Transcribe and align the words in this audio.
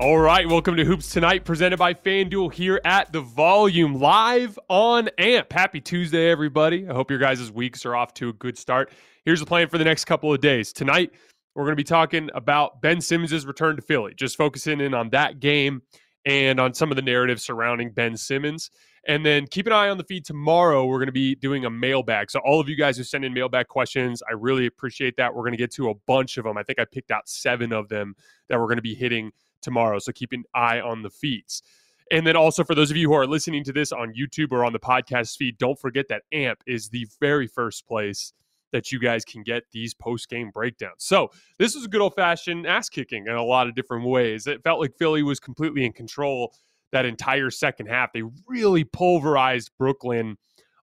All 0.00 0.16
right, 0.16 0.48
welcome 0.48 0.76
to 0.76 0.84
Hoops 0.86 1.12
Tonight, 1.12 1.44
presented 1.44 1.76
by 1.76 1.92
FanDuel 1.92 2.54
here 2.54 2.80
at 2.86 3.12
the 3.12 3.20
Volume, 3.20 4.00
live 4.00 4.58
on 4.70 5.10
AMP. 5.18 5.52
Happy 5.52 5.78
Tuesday, 5.78 6.30
everybody. 6.30 6.88
I 6.88 6.94
hope 6.94 7.10
your 7.10 7.18
guys' 7.18 7.52
weeks 7.52 7.84
are 7.84 7.94
off 7.94 8.14
to 8.14 8.30
a 8.30 8.32
good 8.32 8.56
start. 8.56 8.92
Here's 9.26 9.40
the 9.40 9.46
plan 9.46 9.68
for 9.68 9.76
the 9.76 9.84
next 9.84 10.06
couple 10.06 10.32
of 10.32 10.40
days. 10.40 10.72
Tonight, 10.72 11.12
we're 11.54 11.64
going 11.64 11.72
to 11.72 11.76
be 11.76 11.84
talking 11.84 12.30
about 12.32 12.80
Ben 12.80 13.02
Simmons' 13.02 13.44
return 13.44 13.76
to 13.76 13.82
Philly, 13.82 14.14
just 14.14 14.38
focusing 14.38 14.80
in 14.80 14.94
on 14.94 15.10
that 15.10 15.38
game 15.38 15.82
and 16.24 16.58
on 16.58 16.72
some 16.72 16.90
of 16.90 16.96
the 16.96 17.02
narratives 17.02 17.44
surrounding 17.44 17.90
Ben 17.90 18.16
Simmons. 18.16 18.70
And 19.06 19.24
then 19.24 19.46
keep 19.48 19.66
an 19.66 19.74
eye 19.74 19.90
on 19.90 19.98
the 19.98 20.04
feed 20.04 20.24
tomorrow. 20.24 20.86
We're 20.86 20.96
going 20.96 21.08
to 21.08 21.12
be 21.12 21.34
doing 21.34 21.66
a 21.66 21.70
mailbag. 21.70 22.30
So, 22.30 22.40
all 22.40 22.58
of 22.58 22.70
you 22.70 22.76
guys 22.76 22.96
who 22.96 23.04
send 23.04 23.26
in 23.26 23.34
mailbag 23.34 23.68
questions, 23.68 24.22
I 24.26 24.32
really 24.32 24.64
appreciate 24.64 25.18
that. 25.18 25.34
We're 25.34 25.42
going 25.42 25.52
to 25.52 25.58
get 25.58 25.74
to 25.74 25.90
a 25.90 25.94
bunch 26.06 26.38
of 26.38 26.44
them. 26.44 26.56
I 26.56 26.62
think 26.62 26.78
I 26.78 26.86
picked 26.86 27.10
out 27.10 27.28
seven 27.28 27.70
of 27.74 27.90
them 27.90 28.14
that 28.48 28.58
we're 28.58 28.66
going 28.66 28.76
to 28.76 28.82
be 28.82 28.94
hitting 28.94 29.30
tomorrow. 29.60 29.98
So 29.98 30.12
keep 30.12 30.32
an 30.32 30.44
eye 30.54 30.80
on 30.80 31.02
the 31.02 31.10
feeds. 31.10 31.62
And 32.10 32.26
then 32.26 32.36
also 32.36 32.64
for 32.64 32.74
those 32.74 32.90
of 32.90 32.96
you 32.96 33.08
who 33.08 33.14
are 33.14 33.26
listening 33.26 33.62
to 33.64 33.72
this 33.72 33.92
on 33.92 34.12
YouTube 34.14 34.50
or 34.50 34.64
on 34.64 34.72
the 34.72 34.80
podcast 34.80 35.36
feed, 35.36 35.58
don't 35.58 35.78
forget 35.78 36.08
that 36.08 36.22
AMP 36.32 36.62
is 36.66 36.88
the 36.88 37.06
very 37.20 37.46
first 37.46 37.86
place 37.86 38.32
that 38.72 38.92
you 38.92 38.98
guys 38.98 39.24
can 39.24 39.42
get 39.42 39.64
these 39.72 39.94
post 39.94 40.28
game 40.28 40.50
breakdowns. 40.50 40.94
So 40.98 41.30
this 41.58 41.74
was 41.74 41.84
a 41.84 41.88
good 41.88 42.00
old 42.00 42.14
fashioned 42.14 42.66
ass 42.66 42.88
kicking 42.88 43.26
in 43.26 43.34
a 43.34 43.44
lot 43.44 43.68
of 43.68 43.74
different 43.74 44.04
ways. 44.04 44.46
It 44.46 44.62
felt 44.62 44.80
like 44.80 44.96
Philly 44.96 45.22
was 45.22 45.40
completely 45.40 45.84
in 45.84 45.92
control 45.92 46.54
that 46.92 47.06
entire 47.06 47.50
second 47.50 47.86
half. 47.86 48.12
They 48.12 48.22
really 48.46 48.84
pulverized 48.84 49.70
Brooklyn 49.78 50.36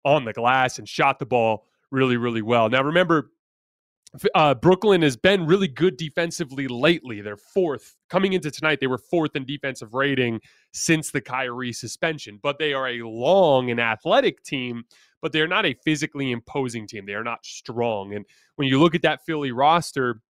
on 0.05 0.25
the 0.25 0.33
glass 0.33 0.79
and 0.79 0.89
shot 0.89 1.19
the 1.19 1.27
ball 1.27 1.67
really, 1.91 2.17
really 2.17 2.43
well. 2.43 2.69
Now 2.69 2.83
remember, 2.83 3.31
uh, 4.35 4.55
Brooklyn 4.55 5.03
has 5.03 5.17
been 5.17 5.47
really 5.47 5.69
good 5.69 5.97
defensively 5.97 6.69
lately. 6.69 7.21
They're 7.21 7.37
fourth 7.37 7.97
coming 8.09 8.33
into 8.33 8.51
tonight. 8.51 8.81
They 8.81 8.87
were 8.87 8.99
fourth 8.99 9.37
in 9.37 9.45
defensive 9.45 9.95
rating 9.95 10.41
since 10.73 11.11
the 11.11 11.21
Kyrie 11.21 11.73
suspension, 11.73 12.39
but 12.43 12.59
they 12.59 12.73
are 12.73 12.89
a 12.89 13.03
long 13.03 13.71
and 13.71 13.81
athletic 13.81 14.43
team. 14.43 14.85
But 15.23 15.33
they're 15.33 15.49
not 15.49 15.67
a 15.67 15.75
physically 15.85 16.31
imposing 16.31 16.87
team. 16.87 17.07
They 17.07 17.15
are 17.15 17.25
not 17.25 17.45
strong. 17.45 18.15
And 18.15 18.25
when 18.57 18.69
you 18.69 18.79
look 18.79 18.95
at 18.95 19.03
that 19.03 19.25
Philly 19.25 19.51
roster, 19.51 20.21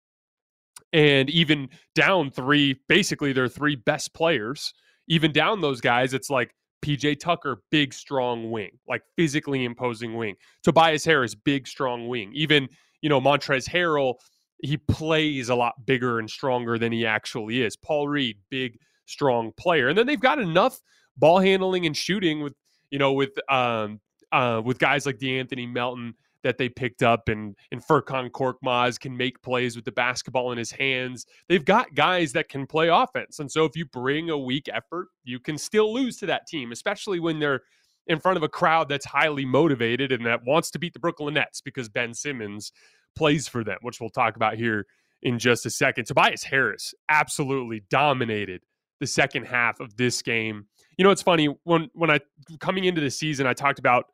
and 0.93 1.29
even 1.31 1.69
down 1.95 2.31
three, 2.31 2.81
basically 2.89 3.33
their 3.33 3.49
three 3.49 3.77
best 3.77 4.15
players, 4.15 4.73
even 5.09 5.33
down 5.33 5.61
those 5.61 5.81
guys, 5.81 6.15
it's 6.15 6.31
like 6.31 6.55
PJ 6.83 7.19
Tucker, 7.19 7.63
big, 7.71 7.93
strong 7.93 8.51
wing, 8.51 8.79
like 8.89 9.03
physically 9.17 9.65
imposing 9.65 10.15
wing. 10.17 10.37
Tobias 10.63 11.05
Harris, 11.05 11.35
big, 11.35 11.67
strong 11.67 12.09
wing. 12.09 12.31
Even, 12.35 12.69
you 13.01 13.09
know, 13.09 13.21
Montrezl 13.21 13.69
Harrell, 13.69 14.15
he 14.63 14.77
plays 14.77 15.49
a 15.49 15.55
lot 15.55 15.75
bigger 15.85 16.19
and 16.19 16.31
stronger 16.31 16.79
than 16.79 16.93
he 16.93 17.07
actually 17.07 17.63
is. 17.63 17.77
Paul 17.77 18.09
Reed, 18.09 18.39
big, 18.51 18.79
strong 19.07 19.53
player. 19.57 19.89
And 19.89 19.99
then 19.99 20.07
they've 20.07 20.21
got 20.21 20.39
enough 20.39 20.81
ball 21.17 21.39
handling 21.39 21.87
and 21.87 21.97
shooting 21.97 22.43
with, 22.43 22.55
you 22.91 22.99
know, 22.99 23.13
with 23.13 23.33
um 23.51 24.01
uh 24.33 24.61
with 24.65 24.79
guys 24.79 25.07
like 25.07 25.19
De'Anthony 25.19 25.71
Melton 25.71 26.15
that 26.43 26.59
they 26.59 26.69
picked 26.69 27.03
up 27.03 27.29
and 27.29 27.57
and 27.73 27.85
Furkan 27.85 28.31
Korkmaz 28.31 28.99
can 29.01 29.17
make 29.17 29.43
plays 29.43 29.77
with 29.77 29.85
the 29.85 29.93
basketball 29.93 30.53
in 30.53 30.59
his 30.59 30.71
hands. 30.71 31.27
They've 31.49 31.65
got 31.65 31.95
guys 31.95 32.33
that 32.33 32.49
can 32.49 32.67
play 32.67 32.89
offense. 32.89 33.41
And 33.41 33.51
so 33.51 33.65
if 33.65 33.77
you 33.77 33.85
bring 33.87 34.31
a 34.31 34.39
weak 34.39 34.69
effort, 34.73 35.09
you 35.25 35.39
can 35.41 35.59
still 35.59 35.93
lose 35.93 36.17
to 36.19 36.27
that 36.27 36.47
team, 36.47 36.73
especially 36.73 37.21
when 37.21 37.39
they're 37.39 37.63
in 38.07 38.21
front 38.21 38.37
of 38.37 38.43
a 38.43 38.49
crowd 38.49 38.89
that's 38.89 39.05
highly 39.05 39.45
motivated 39.45 40.13
and 40.13 40.25
that 40.27 40.45
wants 40.45 40.71
to 40.71 40.79
beat 40.79 40.93
the 40.93 41.01
Brooklyn 41.01 41.35
Nets 41.35 41.61
because 41.61 41.89
Ben 41.89 42.15
Simmons 42.15 42.73
plays 43.17 43.49
for 43.49 43.65
them, 43.65 43.79
which 43.83 44.01
we'll 44.01 44.11
talk 44.11 44.37
about 44.37 44.55
here 44.55 44.87
in 45.23 45.39
just 45.39 45.67
a 45.67 45.71
second. 45.71 46.05
Tobias 46.05 46.45
Harris 46.45 46.95
absolutely 47.09 47.83
dominated 47.91 48.63
the 49.01 49.07
second 49.07 49.47
half 49.47 49.81
of 49.81 49.97
this 49.97 50.23
game. 50.23 50.67
You 50.99 51.05
know, 51.05 51.11
it's 51.11 51.23
funny 51.23 51.47
when 51.65 51.91
when 51.95 52.11
I 52.11 52.21
coming 52.61 52.85
into 52.85 53.01
the 53.01 53.11
season, 53.11 53.47
I 53.47 53.53
talked 53.53 53.79
about 53.79 54.07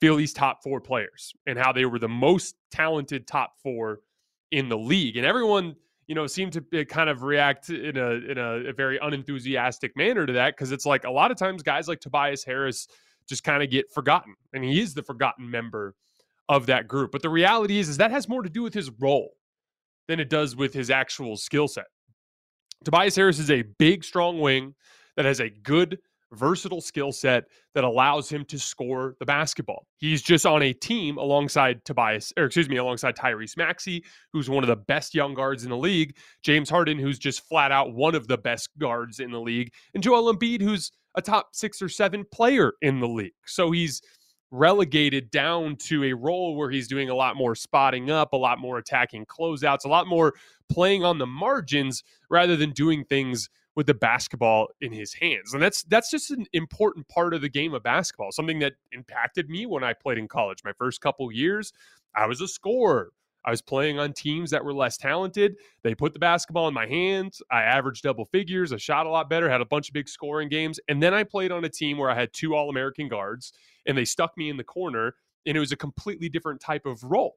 Philly's 0.00 0.32
top 0.32 0.62
four 0.62 0.80
players 0.80 1.32
and 1.46 1.58
how 1.58 1.72
they 1.72 1.84
were 1.86 1.98
the 1.98 2.08
most 2.08 2.56
talented 2.70 3.26
top 3.26 3.54
four 3.62 4.00
in 4.50 4.68
the 4.68 4.76
league. 4.76 5.16
And 5.16 5.24
everyone, 5.24 5.74
you 6.06 6.14
know, 6.14 6.26
seemed 6.26 6.52
to 6.52 6.64
eh, 6.72 6.84
kind 6.84 7.08
of 7.08 7.22
react 7.22 7.70
in 7.70 7.96
a 7.96 8.10
in 8.10 8.38
a, 8.38 8.68
a 8.68 8.72
very 8.72 8.98
unenthusiastic 9.00 9.96
manner 9.96 10.26
to 10.26 10.34
that 10.34 10.54
because 10.54 10.72
it's 10.72 10.86
like 10.86 11.04
a 11.04 11.10
lot 11.10 11.30
of 11.30 11.38
times 11.38 11.62
guys 11.62 11.88
like 11.88 12.00
Tobias 12.00 12.44
Harris 12.44 12.88
just 13.28 13.44
kind 13.44 13.62
of 13.62 13.70
get 13.70 13.90
forgotten, 13.92 14.34
and 14.52 14.64
he 14.64 14.80
is 14.80 14.94
the 14.94 15.02
forgotten 15.02 15.50
member 15.50 15.94
of 16.48 16.66
that 16.66 16.88
group. 16.88 17.10
But 17.12 17.22
the 17.22 17.28
reality 17.28 17.78
is, 17.78 17.88
is 17.88 17.96
that 17.96 18.10
has 18.10 18.28
more 18.28 18.42
to 18.42 18.50
do 18.50 18.62
with 18.62 18.74
his 18.74 18.90
role 19.00 19.30
than 20.08 20.20
it 20.20 20.30
does 20.30 20.54
with 20.54 20.72
his 20.72 20.90
actual 20.90 21.36
skill 21.36 21.68
set. 21.68 21.86
Tobias 22.84 23.16
Harris 23.16 23.38
is 23.38 23.50
a 23.50 23.62
big, 23.78 24.04
strong 24.04 24.40
wing 24.40 24.74
that 25.16 25.24
has 25.24 25.40
a 25.40 25.50
good 25.50 25.98
versatile 26.32 26.80
skill 26.80 27.12
set 27.12 27.44
that 27.74 27.84
allows 27.84 28.28
him 28.28 28.44
to 28.44 28.58
score 28.58 29.14
the 29.20 29.26
basketball. 29.26 29.86
He's 29.98 30.22
just 30.22 30.44
on 30.44 30.62
a 30.62 30.72
team 30.72 31.18
alongside 31.18 31.84
Tobias, 31.84 32.32
or 32.36 32.44
excuse 32.44 32.68
me, 32.68 32.76
alongside 32.76 33.16
Tyrese 33.16 33.56
Maxey, 33.56 34.04
who's 34.32 34.50
one 34.50 34.64
of 34.64 34.68
the 34.68 34.76
best 34.76 35.14
young 35.14 35.34
guards 35.34 35.64
in 35.64 35.70
the 35.70 35.76
league, 35.76 36.16
James 36.42 36.68
Harden, 36.68 36.98
who's 36.98 37.18
just 37.18 37.46
flat 37.48 37.72
out 37.72 37.94
one 37.94 38.14
of 38.14 38.26
the 38.26 38.38
best 38.38 38.70
guards 38.78 39.20
in 39.20 39.30
the 39.30 39.40
league, 39.40 39.72
and 39.94 40.02
Joel 40.02 40.34
Embiid, 40.34 40.60
who's 40.60 40.90
a 41.16 41.22
top 41.22 41.48
six 41.52 41.80
or 41.80 41.88
seven 41.88 42.24
player 42.32 42.74
in 42.82 43.00
the 43.00 43.08
league. 43.08 43.32
So 43.46 43.70
he's 43.70 44.02
relegated 44.50 45.30
down 45.30 45.76
to 45.76 46.04
a 46.04 46.12
role 46.12 46.56
where 46.56 46.70
he's 46.70 46.88
doing 46.88 47.10
a 47.10 47.14
lot 47.14 47.36
more 47.36 47.54
spotting 47.54 48.10
up, 48.10 48.32
a 48.32 48.36
lot 48.36 48.58
more 48.58 48.78
attacking 48.78 49.26
closeouts, 49.26 49.84
a 49.84 49.88
lot 49.88 50.06
more 50.06 50.34
playing 50.68 51.04
on 51.04 51.18
the 51.18 51.26
margins 51.26 52.02
rather 52.30 52.56
than 52.56 52.70
doing 52.70 53.04
things 53.04 53.48
with 53.74 53.86
the 53.86 53.94
basketball 53.94 54.68
in 54.80 54.92
his 54.92 55.12
hands. 55.12 55.52
And 55.52 55.62
that's 55.62 55.82
that's 55.84 56.10
just 56.10 56.30
an 56.30 56.46
important 56.52 57.06
part 57.08 57.34
of 57.34 57.42
the 57.42 57.48
game 57.48 57.74
of 57.74 57.82
basketball. 57.82 58.32
Something 58.32 58.58
that 58.60 58.74
impacted 58.92 59.50
me 59.50 59.66
when 59.66 59.84
I 59.84 59.92
played 59.92 60.18
in 60.18 60.28
college. 60.28 60.58
My 60.64 60.72
first 60.78 61.00
couple 61.00 61.30
years, 61.30 61.72
I 62.14 62.26
was 62.26 62.40
a 62.40 62.48
scorer. 62.48 63.10
I 63.46 63.50
was 63.50 63.62
playing 63.62 63.98
on 63.98 64.12
teams 64.12 64.50
that 64.50 64.64
were 64.64 64.74
less 64.74 64.96
talented. 64.96 65.56
They 65.82 65.94
put 65.94 66.12
the 66.12 66.18
basketball 66.18 66.66
in 66.68 66.74
my 66.74 66.86
hands. 66.86 67.40
I 67.50 67.62
averaged 67.62 68.02
double 68.02 68.24
figures. 68.24 68.72
I 68.72 68.76
shot 68.76 69.06
a 69.06 69.10
lot 69.10 69.30
better, 69.30 69.48
had 69.48 69.60
a 69.60 69.66
bunch 69.66 69.88
of 69.88 69.94
big 69.94 70.08
scoring 70.08 70.48
games. 70.48 70.80
And 70.88 71.02
then 71.02 71.14
I 71.14 71.22
played 71.22 71.52
on 71.52 71.64
a 71.64 71.68
team 71.68 71.96
where 71.96 72.10
I 72.10 72.14
had 72.14 72.32
two 72.32 72.54
All 72.54 72.70
American 72.70 73.08
guards 73.08 73.52
and 73.86 73.96
they 73.96 74.04
stuck 74.04 74.36
me 74.36 74.50
in 74.50 74.56
the 74.56 74.64
corner. 74.64 75.14
And 75.46 75.56
it 75.56 75.60
was 75.60 75.70
a 75.70 75.76
completely 75.76 76.28
different 76.28 76.60
type 76.60 76.86
of 76.86 77.02
role. 77.04 77.36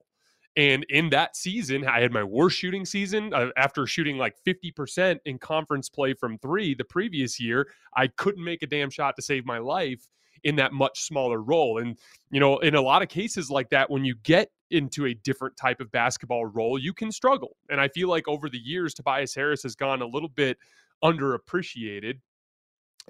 And 0.55 0.83
in 0.89 1.09
that 1.11 1.35
season, 1.35 1.87
I 1.87 2.01
had 2.01 2.11
my 2.11 2.23
worst 2.23 2.57
shooting 2.57 2.85
season 2.85 3.33
uh, 3.33 3.49
after 3.55 3.85
shooting 3.85 4.17
like 4.17 4.35
50% 4.47 5.19
in 5.25 5.37
conference 5.37 5.89
play 5.89 6.13
from 6.13 6.39
three 6.39 6.73
the 6.73 6.83
previous 6.83 7.39
year. 7.39 7.67
I 7.95 8.07
couldn't 8.07 8.43
make 8.43 8.63
a 8.63 8.67
damn 8.67 8.89
shot 8.89 9.15
to 9.17 9.21
save 9.21 9.45
my 9.45 9.59
life 9.59 10.07
in 10.43 10.55
that 10.55 10.73
much 10.73 11.03
smaller 11.03 11.41
role. 11.41 11.77
And, 11.77 11.97
you 12.31 12.39
know, 12.39 12.57
in 12.59 12.73
a 12.73 12.81
lot 12.81 13.03
of 13.03 13.09
cases 13.09 13.51
like 13.51 13.69
that, 13.69 13.91
when 13.91 14.03
you 14.05 14.15
get 14.23 14.49
into 14.71 15.05
a 15.05 15.13
different 15.13 15.57
type 15.57 15.79
of 15.79 15.91
basketball 15.91 16.45
role, 16.45 16.77
you 16.79 16.93
can 16.93 17.11
struggle. 17.11 17.57
And 17.69 17.79
I 17.79 17.87
feel 17.87 18.09
like 18.09 18.27
over 18.27 18.49
the 18.49 18.59
years, 18.59 18.93
Tobias 18.93 19.35
Harris 19.35 19.63
has 19.63 19.75
gone 19.75 20.01
a 20.01 20.07
little 20.07 20.29
bit 20.29 20.57
underappreciated 21.03 22.19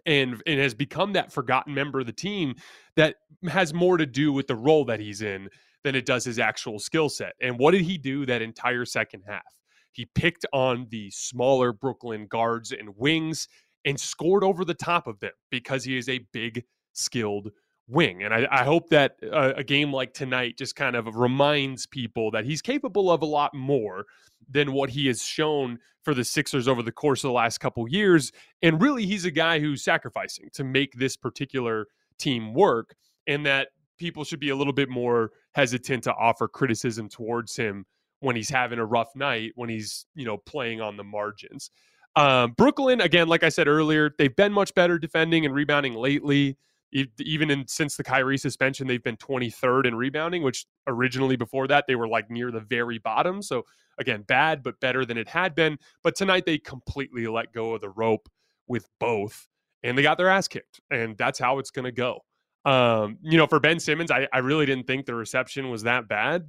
and 0.05 0.41
and 0.45 0.59
has 0.59 0.73
become 0.73 1.13
that 1.13 1.31
forgotten 1.31 1.73
member 1.73 1.99
of 1.99 2.05
the 2.05 2.13
team 2.13 2.55
that 2.95 3.15
has 3.49 3.73
more 3.73 3.97
to 3.97 4.05
do 4.05 4.31
with 4.31 4.47
the 4.47 4.55
role 4.55 4.85
that 4.85 4.99
he's 4.99 5.21
in 5.21 5.49
than 5.83 5.95
it 5.95 6.05
does 6.05 6.25
his 6.25 6.39
actual 6.39 6.79
skill 6.79 7.09
set. 7.09 7.33
And 7.41 7.57
what 7.57 7.71
did 7.71 7.81
he 7.81 7.97
do 7.97 8.25
that 8.25 8.41
entire 8.41 8.85
second 8.85 9.23
half? 9.27 9.59
He 9.91 10.05
picked 10.05 10.45
on 10.53 10.87
the 10.89 11.09
smaller 11.11 11.73
Brooklyn 11.73 12.27
guards 12.27 12.71
and 12.71 12.95
wings 12.95 13.47
and 13.85 13.99
scored 13.99 14.43
over 14.43 14.65
the 14.65 14.73
top 14.73 15.07
of 15.07 15.19
them 15.19 15.31
because 15.49 15.83
he 15.83 15.97
is 15.97 16.09
a 16.09 16.19
big, 16.31 16.63
skilled 16.93 17.49
wing. 17.89 18.23
And 18.23 18.33
I, 18.33 18.47
I 18.51 18.63
hope 18.63 18.89
that 18.89 19.17
uh, 19.23 19.53
a 19.55 19.63
game 19.63 19.91
like 19.91 20.13
tonight 20.13 20.57
just 20.57 20.75
kind 20.75 20.95
of 20.95 21.15
reminds 21.15 21.85
people 21.85 22.31
that 22.31 22.45
he's 22.45 22.61
capable 22.61 23.11
of 23.11 23.21
a 23.21 23.25
lot 23.25 23.53
more 23.53 24.05
than 24.49 24.71
what 24.71 24.89
he 24.89 25.07
has 25.07 25.23
shown 25.23 25.79
for 26.03 26.13
the 26.13 26.23
Sixers 26.23 26.67
over 26.67 26.81
the 26.81 26.91
course 26.91 27.23
of 27.23 27.29
the 27.29 27.33
last 27.33 27.59
couple 27.59 27.87
years. 27.89 28.31
And 28.61 28.81
really, 28.81 29.05
he's 29.05 29.25
a 29.25 29.31
guy 29.31 29.59
who's 29.59 29.83
sacrificing 29.83 30.49
to 30.53 30.63
make 30.63 30.93
this 30.93 31.17
particular 31.17 31.87
team 32.17 32.53
work. 32.53 32.95
And 33.27 33.45
that 33.45 33.67
people 33.99 34.23
should 34.23 34.39
be 34.39 34.49
a 34.49 34.55
little 34.55 34.73
bit 34.73 34.89
more 34.89 35.31
hesitant 35.51 36.03
to 36.05 36.13
offer 36.15 36.47
criticism 36.47 37.09
towards 37.09 37.55
him 37.55 37.85
when 38.21 38.35
he's 38.35 38.49
having 38.49 38.79
a 38.79 38.85
rough 38.85 39.15
night, 39.15 39.51
when 39.55 39.69
he's, 39.69 40.05
you 40.15 40.25
know, 40.25 40.37
playing 40.37 40.81
on 40.81 40.97
the 40.97 41.03
margins. 41.03 41.69
Um, 42.15 42.53
Brooklyn, 42.57 43.01
again, 43.01 43.27
like 43.27 43.43
I 43.43 43.49
said 43.49 43.67
earlier, 43.67 44.09
they've 44.17 44.35
been 44.35 44.51
much 44.51 44.73
better 44.73 44.97
defending 44.97 45.45
and 45.45 45.53
rebounding 45.53 45.93
lately. 45.93 46.57
Even 46.91 47.51
in 47.51 47.67
since 47.67 47.95
the 47.95 48.03
Kyrie 48.03 48.37
suspension, 48.37 48.87
they've 48.87 49.03
been 49.03 49.17
23rd 49.17 49.87
in 49.87 49.95
rebounding, 49.95 50.43
which 50.43 50.65
originally 50.87 51.35
before 51.35 51.67
that 51.67 51.85
they 51.87 51.95
were 51.95 52.07
like 52.07 52.31
near 52.31 52.51
the 52.51 52.61
very 52.61 52.97
bottom. 52.97 53.41
So 53.41 53.65
again, 53.99 54.23
bad 54.23 54.63
but 54.63 54.79
better 54.79 55.05
than 55.05 55.17
it 55.17 55.27
had 55.27 55.53
been. 55.53 55.77
But 56.03 56.15
tonight 56.15 56.45
they 56.45 56.57
completely 56.57 57.27
let 57.27 57.53
go 57.53 57.73
of 57.73 57.81
the 57.81 57.89
rope 57.89 58.27
with 58.67 58.87
both, 58.99 59.47
and 59.83 59.97
they 59.97 60.01
got 60.01 60.17
their 60.17 60.29
ass 60.29 60.47
kicked, 60.47 60.81
and 60.89 61.17
that's 61.17 61.39
how 61.39 61.59
it's 61.59 61.71
going 61.71 61.85
to 61.85 61.91
go. 61.91 62.21
Um, 62.65 63.17
you 63.21 63.37
know, 63.37 63.47
for 63.47 63.59
Ben 63.59 63.79
Simmons, 63.79 64.11
I, 64.11 64.27
I 64.33 64.39
really 64.39 64.65
didn't 64.65 64.87
think 64.87 65.05
the 65.05 65.15
reception 65.15 65.69
was 65.69 65.83
that 65.83 66.07
bad. 66.07 66.47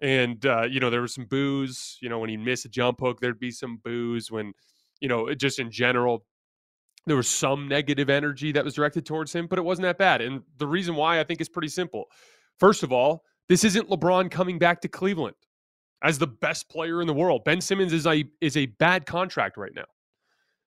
And, 0.00 0.44
uh, 0.46 0.62
you 0.62 0.80
know, 0.80 0.90
there 0.90 1.02
was 1.02 1.14
some 1.14 1.26
boos. 1.26 1.98
You 2.00 2.08
know, 2.08 2.18
when 2.18 2.30
he 2.30 2.36
missed 2.36 2.64
a 2.64 2.68
jump 2.68 3.00
hook, 3.00 3.20
there'd 3.20 3.38
be 3.38 3.50
some 3.50 3.78
boos. 3.84 4.30
When, 4.30 4.52
you 5.00 5.08
know, 5.08 5.32
just 5.34 5.58
in 5.58 5.70
general, 5.70 6.24
there 7.06 7.16
was 7.16 7.28
some 7.28 7.68
negative 7.68 8.08
energy 8.08 8.52
that 8.52 8.64
was 8.64 8.74
directed 8.74 9.04
towards 9.04 9.32
him, 9.32 9.46
but 9.46 9.58
it 9.58 9.62
wasn't 9.62 9.84
that 9.84 9.98
bad. 9.98 10.20
And 10.20 10.42
the 10.58 10.66
reason 10.66 10.94
why 10.94 11.18
I 11.18 11.24
think 11.24 11.40
is 11.40 11.48
pretty 11.48 11.68
simple. 11.68 12.06
First 12.58 12.82
of 12.82 12.92
all, 12.92 13.24
this 13.48 13.64
isn't 13.64 13.88
LeBron 13.88 14.30
coming 14.30 14.58
back 14.58 14.80
to 14.82 14.88
Cleveland 14.88 15.34
as 16.02 16.18
the 16.18 16.26
best 16.26 16.68
player 16.68 17.00
in 17.00 17.06
the 17.06 17.14
world. 17.14 17.44
Ben 17.44 17.60
Simmons 17.60 17.92
is 17.92 18.06
a 18.06 18.24
is 18.40 18.56
a 18.56 18.66
bad 18.66 19.06
contract 19.06 19.56
right 19.56 19.74
now. 19.74 19.84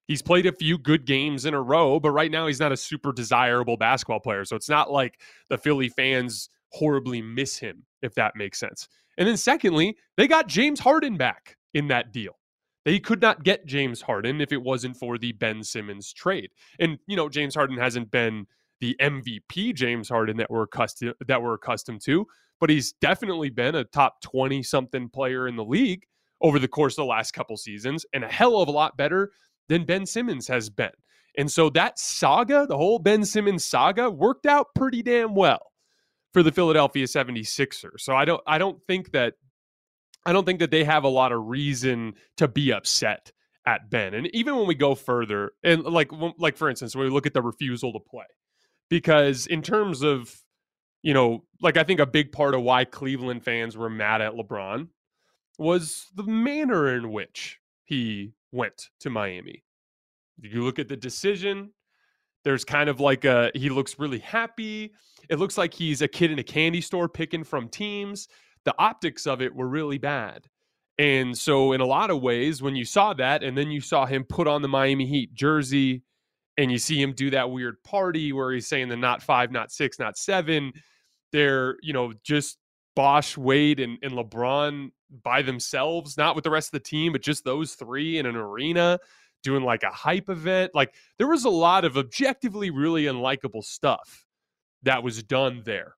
He's 0.08 0.22
played 0.22 0.46
a 0.46 0.52
few 0.52 0.78
good 0.78 1.06
games 1.06 1.46
in 1.46 1.54
a 1.54 1.62
row, 1.62 2.00
but 2.00 2.12
right 2.12 2.30
now 2.30 2.48
he's 2.48 2.60
not 2.60 2.72
a 2.72 2.78
super 2.78 3.12
desirable 3.12 3.76
basketball 3.76 4.20
player. 4.20 4.46
So 4.46 4.56
it's 4.56 4.70
not 4.70 4.92
like 4.92 5.20
the 5.50 5.58
Philly 5.58 5.90
fans 5.90 6.50
horribly 6.70 7.22
miss 7.22 7.58
him, 7.58 7.84
if 8.02 8.14
that 8.16 8.36
makes 8.36 8.60
sense. 8.60 8.88
And 9.18 9.28
then 9.28 9.38
secondly, 9.38 9.98
they 10.16 10.28
got 10.28 10.48
James 10.48 10.80
Harden 10.80 11.18
back 11.18 11.58
in 11.74 11.88
that 11.88 12.12
deal. 12.12 12.38
They 12.86 13.00
could 13.00 13.22
not 13.22 13.44
get 13.44 13.66
James 13.66 14.02
Harden 14.02 14.40
if 14.40 14.52
it 14.52 14.62
wasn't 14.62 14.96
for 14.96 15.18
the 15.18 15.32
Ben 15.34 15.64
Simmons 15.64 16.14
trade. 16.14 16.52
And 16.80 17.00
you 17.08 17.16
know, 17.16 17.28
James 17.30 17.56
Harden 17.56 17.78
hasn't 17.78 18.12
been 18.12 18.46
the 18.80 18.96
MVP 19.02 19.74
James 19.74 20.08
Harden 20.08 20.38
that 20.38 20.50
we're 20.50 20.64
accustomed 20.64 21.16
that 21.28 21.42
we're 21.42 21.56
accustomed 21.56 22.02
to, 22.06 22.28
but 22.60 22.70
he's 22.70 22.94
definitely 22.94 23.50
been 23.50 23.76
a 23.76 23.84
top 23.84 24.22
20 24.22 24.62
something 24.64 25.10
player 25.10 25.48
in 25.48 25.56
the 25.56 25.66
league 25.66 26.04
over 26.42 26.60
the 26.60 26.68
course 26.68 26.94
of 26.94 26.98
the 26.98 27.06
last 27.06 27.32
couple 27.32 27.58
seasons 27.58 28.06
and 28.14 28.24
a 28.24 28.28
hell 28.28 28.58
of 28.58 28.68
a 28.68 28.72
lot 28.72 28.98
better 28.98 29.32
than 29.68 29.86
Ben 29.86 30.06
Simmons 30.06 30.48
has 30.48 30.70
been. 30.70 30.92
And 31.38 31.52
so 31.52 31.70
that 31.72 32.00
saga, 32.00 32.66
the 32.68 32.78
whole 32.78 33.00
Ben 33.00 33.26
Simmons 33.26 33.66
saga, 33.66 34.10
worked 34.10 34.46
out 34.46 34.68
pretty 34.76 35.02
damn 35.02 35.36
well 35.36 35.72
for 36.34 36.44
the 36.44 36.52
Philadelphia 36.52 37.06
76ers. 37.06 38.02
So 38.02 38.16
I 38.16 38.26
don't 38.26 38.42
I 38.46 38.58
don't 38.58 38.80
think 38.88 39.12
that 39.12 39.34
I 40.26 40.34
don't 40.34 40.46
think 40.46 40.60
that 40.60 40.72
they 40.72 40.84
have 40.84 41.04
a 41.04 41.10
lot 41.10 41.32
of 41.32 41.46
reason 41.48 42.16
to 42.38 42.48
be 42.48 42.72
upset 42.74 43.32
at 43.68 43.90
Ben. 43.90 44.14
And 44.14 44.28
even 44.36 44.56
when 44.56 44.68
we 44.68 44.76
go 44.76 44.96
further, 44.96 45.54
and 45.64 45.84
like 45.84 46.12
like 46.40 46.58
for 46.58 46.70
instance, 46.70 46.96
when 46.96 47.06
we 47.06 47.12
look 47.12 47.26
at 47.28 47.34
the 47.34 47.42
refusal 47.42 47.94
to 47.94 48.00
play, 48.00 48.26
because 48.90 49.48
in 49.48 49.62
terms 49.62 50.04
of 50.04 50.42
you 51.04 51.14
know, 51.14 51.44
like 51.62 51.78
I 51.78 51.84
think 51.84 52.00
a 52.00 52.06
big 52.08 52.32
part 52.32 52.56
of 52.56 52.62
why 52.64 52.86
Cleveland 52.86 53.44
fans 53.44 53.78
were 53.78 53.90
mad 53.90 54.22
at 54.22 54.34
LeBron 54.34 54.88
was 55.60 56.08
the 56.16 56.24
manner 56.24 56.94
in 56.96 57.12
which 57.12 57.60
he 57.84 58.34
went 58.52 58.90
to 59.02 59.10
Miami. 59.10 59.64
You 60.42 60.64
look 60.64 60.80
at 60.80 60.88
the 60.90 60.98
decision, 60.98 61.72
There's 62.44 62.64
kind 62.64 62.90
of 62.90 63.00
like 63.00 63.26
a 63.26 63.52
he 63.56 63.70
looks 63.70 64.00
really 64.00 64.20
happy. 64.20 64.94
It 65.30 65.40
looks 65.40 65.58
like 65.58 65.74
he's 65.74 66.02
a 66.02 66.08
kid 66.08 66.32
in 66.32 66.40
a 66.40 66.44
candy 66.44 66.82
store 66.82 67.10
picking 67.10 67.44
from 67.44 67.70
teams. 67.70 68.28
The 68.66 68.76
optics 68.78 69.28
of 69.28 69.42
it 69.42 69.56
were 69.56 69.68
really 69.68 69.98
bad. 69.98 70.48
And 70.98 71.38
so, 71.38 71.74
in 71.74 71.82
a 71.82 71.86
lot 71.86 72.10
of 72.10 72.22
ways, 72.22 72.62
when 72.62 72.76
you 72.76 72.86
saw 72.86 73.14
that, 73.16 73.44
and 73.44 73.58
then 73.58 73.70
you 73.70 73.82
saw 73.82 74.06
him 74.06 74.24
put 74.24 74.48
on 74.48 74.62
the 74.62 74.68
Miami 74.68 75.06
Heat 75.06 75.34
jersey, 75.34 76.04
and 76.58 76.72
you 76.72 76.78
see 76.78 77.02
him 77.02 77.14
do 77.14 77.30
that 77.32 77.52
weird 77.52 77.84
party 77.84 78.32
where 78.32 78.52
he's 78.52 78.68
saying 78.68 78.88
the 78.88 78.96
not 78.96 79.22
five, 79.22 79.52
not 79.52 79.72
six, 79.72 80.00
not 80.00 80.18
seven, 80.18 80.72
they're, 81.32 81.76
you 81.82 81.92
know, 81.92 82.14
just 82.24 82.58
Bosh, 82.96 83.38
Wade, 83.38 83.82
and, 83.82 83.98
and 84.02 84.14
LeBron 84.14 84.92
by 85.24 85.42
themselves, 85.42 86.18
not 86.18 86.34
with 86.34 86.46
the 86.46 86.50
rest 86.50 86.70
of 86.70 86.82
the 86.82 86.90
team, 86.90 87.12
but 87.12 87.22
just 87.22 87.44
those 87.44 87.74
three 87.74 88.18
in 88.18 88.26
an 88.26 88.38
arena 88.38 89.00
doing 89.44 89.64
like 89.64 89.84
a 89.84 89.90
hype 89.90 90.30
event. 90.30 90.72
Like 90.74 90.96
there 91.18 91.28
was 91.28 91.44
a 91.46 91.50
lot 91.50 91.86
of 91.86 91.98
objectively 91.98 92.70
really 92.70 93.04
unlikable 93.04 93.64
stuff 93.64 94.26
that 94.84 95.04
was 95.04 95.22
done 95.24 95.62
there 95.66 95.96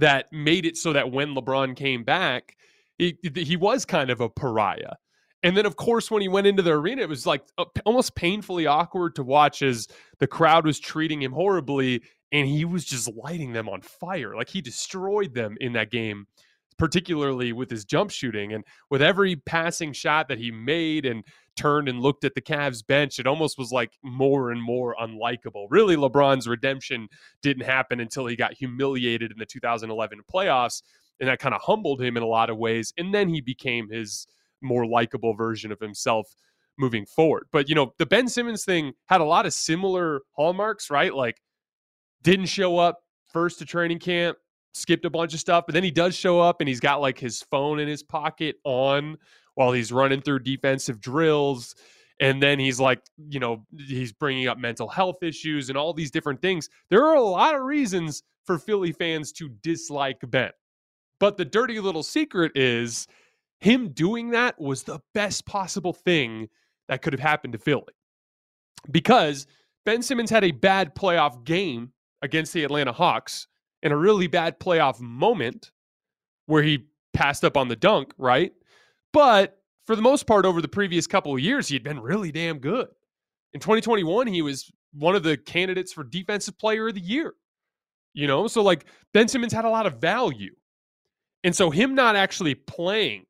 that 0.00 0.32
made 0.32 0.66
it 0.66 0.76
so 0.76 0.92
that 0.92 1.10
when 1.10 1.34
LeBron 1.34 1.76
came 1.76 2.04
back, 2.04 2.56
he, 2.98 3.18
he 3.34 3.56
was 3.56 3.84
kind 3.84 4.10
of 4.10 4.20
a 4.20 4.28
pariah. 4.28 4.94
And 5.42 5.56
then, 5.56 5.66
of 5.66 5.76
course, 5.76 6.10
when 6.10 6.22
he 6.22 6.28
went 6.28 6.46
into 6.46 6.62
the 6.62 6.72
arena, 6.72 7.02
it 7.02 7.08
was 7.08 7.26
like 7.26 7.44
almost 7.84 8.16
painfully 8.16 8.66
awkward 8.66 9.14
to 9.16 9.22
watch 9.22 9.62
as 9.62 9.86
the 10.18 10.26
crowd 10.26 10.66
was 10.66 10.80
treating 10.80 11.22
him 11.22 11.32
horribly 11.32 12.02
and 12.32 12.48
he 12.48 12.64
was 12.64 12.84
just 12.84 13.08
lighting 13.14 13.52
them 13.52 13.68
on 13.68 13.82
fire. 13.82 14.34
Like 14.34 14.48
he 14.48 14.60
destroyed 14.60 15.34
them 15.34 15.56
in 15.60 15.72
that 15.74 15.90
game, 15.90 16.26
particularly 16.78 17.52
with 17.52 17.70
his 17.70 17.84
jump 17.84 18.10
shooting. 18.10 18.52
And 18.52 18.64
with 18.90 19.02
every 19.02 19.36
passing 19.36 19.92
shot 19.92 20.28
that 20.28 20.38
he 20.38 20.50
made 20.50 21.06
and 21.06 21.22
turned 21.56 21.88
and 21.88 22.00
looked 22.00 22.24
at 22.24 22.34
the 22.34 22.40
Cavs 22.40 22.86
bench, 22.86 23.18
it 23.18 23.26
almost 23.26 23.58
was 23.58 23.72
like 23.72 23.92
more 24.02 24.50
and 24.50 24.62
more 24.62 24.94
unlikable. 25.00 25.66
Really, 25.70 25.96
LeBron's 25.96 26.46
redemption 26.46 27.08
didn't 27.42 27.64
happen 27.64 28.00
until 28.00 28.26
he 28.26 28.36
got 28.36 28.54
humiliated 28.54 29.32
in 29.32 29.38
the 29.38 29.46
2011 29.46 30.20
playoffs. 30.32 30.82
And 31.18 31.28
that 31.28 31.38
kind 31.38 31.54
of 31.54 31.62
humbled 31.62 32.02
him 32.02 32.16
in 32.16 32.22
a 32.22 32.26
lot 32.26 32.50
of 32.50 32.58
ways. 32.58 32.92
And 32.98 33.14
then 33.14 33.28
he 33.28 33.40
became 33.40 33.88
his 33.88 34.26
more 34.60 34.86
likable 34.86 35.34
version 35.34 35.72
of 35.72 35.80
himself 35.80 36.28
moving 36.78 37.06
forward. 37.06 37.46
But, 37.52 37.68
you 37.68 37.74
know, 37.74 37.94
the 37.98 38.06
Ben 38.06 38.28
Simmons 38.28 38.64
thing 38.64 38.92
had 39.06 39.22
a 39.22 39.24
lot 39.24 39.46
of 39.46 39.54
similar 39.54 40.20
hallmarks, 40.32 40.90
right? 40.90 41.14
Like, 41.14 41.40
didn't 42.22 42.46
show 42.46 42.76
up 42.76 43.00
first 43.32 43.58
to 43.60 43.64
training 43.64 43.98
camp, 43.98 44.36
skipped 44.74 45.04
a 45.04 45.10
bunch 45.10 45.32
of 45.32 45.40
stuff, 45.40 45.64
but 45.66 45.72
then 45.72 45.84
he 45.84 45.90
does 45.90 46.14
show 46.14 46.40
up 46.40 46.60
and 46.60 46.68
he's 46.68 46.80
got 46.80 47.00
like 47.00 47.18
his 47.18 47.42
phone 47.50 47.78
in 47.78 47.88
his 47.88 48.02
pocket 48.02 48.56
on 48.64 49.16
while 49.56 49.72
he's 49.72 49.90
running 49.90 50.20
through 50.22 50.38
defensive 50.38 51.00
drills. 51.00 51.74
And 52.20 52.42
then 52.42 52.58
he's 52.58 52.80
like, 52.80 53.02
you 53.28 53.40
know, 53.40 53.66
he's 53.76 54.12
bringing 54.12 54.46
up 54.46 54.58
mental 54.58 54.88
health 54.88 55.22
issues 55.22 55.68
and 55.68 55.76
all 55.76 55.92
these 55.92 56.10
different 56.10 56.40
things. 56.40 56.70
There 56.88 57.04
are 57.04 57.16
a 57.16 57.20
lot 57.20 57.54
of 57.54 57.62
reasons 57.62 58.22
for 58.44 58.58
Philly 58.58 58.92
fans 58.92 59.32
to 59.32 59.50
dislike 59.62 60.18
Ben. 60.28 60.52
But 61.18 61.36
the 61.36 61.44
dirty 61.44 61.80
little 61.80 62.02
secret 62.02 62.52
is 62.54 63.06
him 63.60 63.90
doing 63.90 64.30
that 64.30 64.58
was 64.60 64.82
the 64.82 65.00
best 65.14 65.46
possible 65.46 65.92
thing 65.92 66.48
that 66.88 67.02
could 67.02 67.12
have 67.12 67.20
happened 67.20 67.52
to 67.54 67.58
Philly. 67.58 67.94
Because 68.90 69.46
Ben 69.84 70.02
Simmons 70.02 70.30
had 70.30 70.44
a 70.44 70.52
bad 70.52 70.94
playoff 70.94 71.44
game 71.44 71.92
against 72.22 72.52
the 72.52 72.64
Atlanta 72.64 72.92
Hawks 72.92 73.46
in 73.82 73.92
a 73.92 73.96
really 73.96 74.26
bad 74.26 74.58
playoff 74.60 75.00
moment 75.00 75.70
where 76.46 76.62
he 76.62 76.86
passed 77.14 77.44
up 77.44 77.56
on 77.56 77.68
the 77.68 77.76
dunk, 77.76 78.12
right? 78.18 78.52
But 79.16 79.56
for 79.86 79.96
the 79.96 80.02
most 80.02 80.26
part, 80.26 80.44
over 80.44 80.60
the 80.60 80.68
previous 80.68 81.06
couple 81.06 81.32
of 81.32 81.40
years, 81.40 81.68
he 81.68 81.74
had 81.74 81.82
been 81.82 82.00
really 82.00 82.30
damn 82.30 82.58
good. 82.58 82.88
In 83.54 83.60
2021, 83.60 84.26
he 84.26 84.42
was 84.42 84.70
one 84.92 85.16
of 85.16 85.22
the 85.22 85.38
candidates 85.38 85.90
for 85.90 86.04
Defensive 86.04 86.58
Player 86.58 86.88
of 86.88 86.96
the 86.96 87.00
Year. 87.00 87.32
You 88.12 88.26
know, 88.26 88.46
so 88.46 88.62
like 88.62 88.84
Ben 89.14 89.26
Simmons 89.26 89.54
had 89.54 89.64
a 89.64 89.70
lot 89.70 89.86
of 89.86 90.02
value. 90.02 90.54
And 91.44 91.56
so 91.56 91.70
him 91.70 91.94
not 91.94 92.14
actually 92.14 92.56
playing 92.56 93.24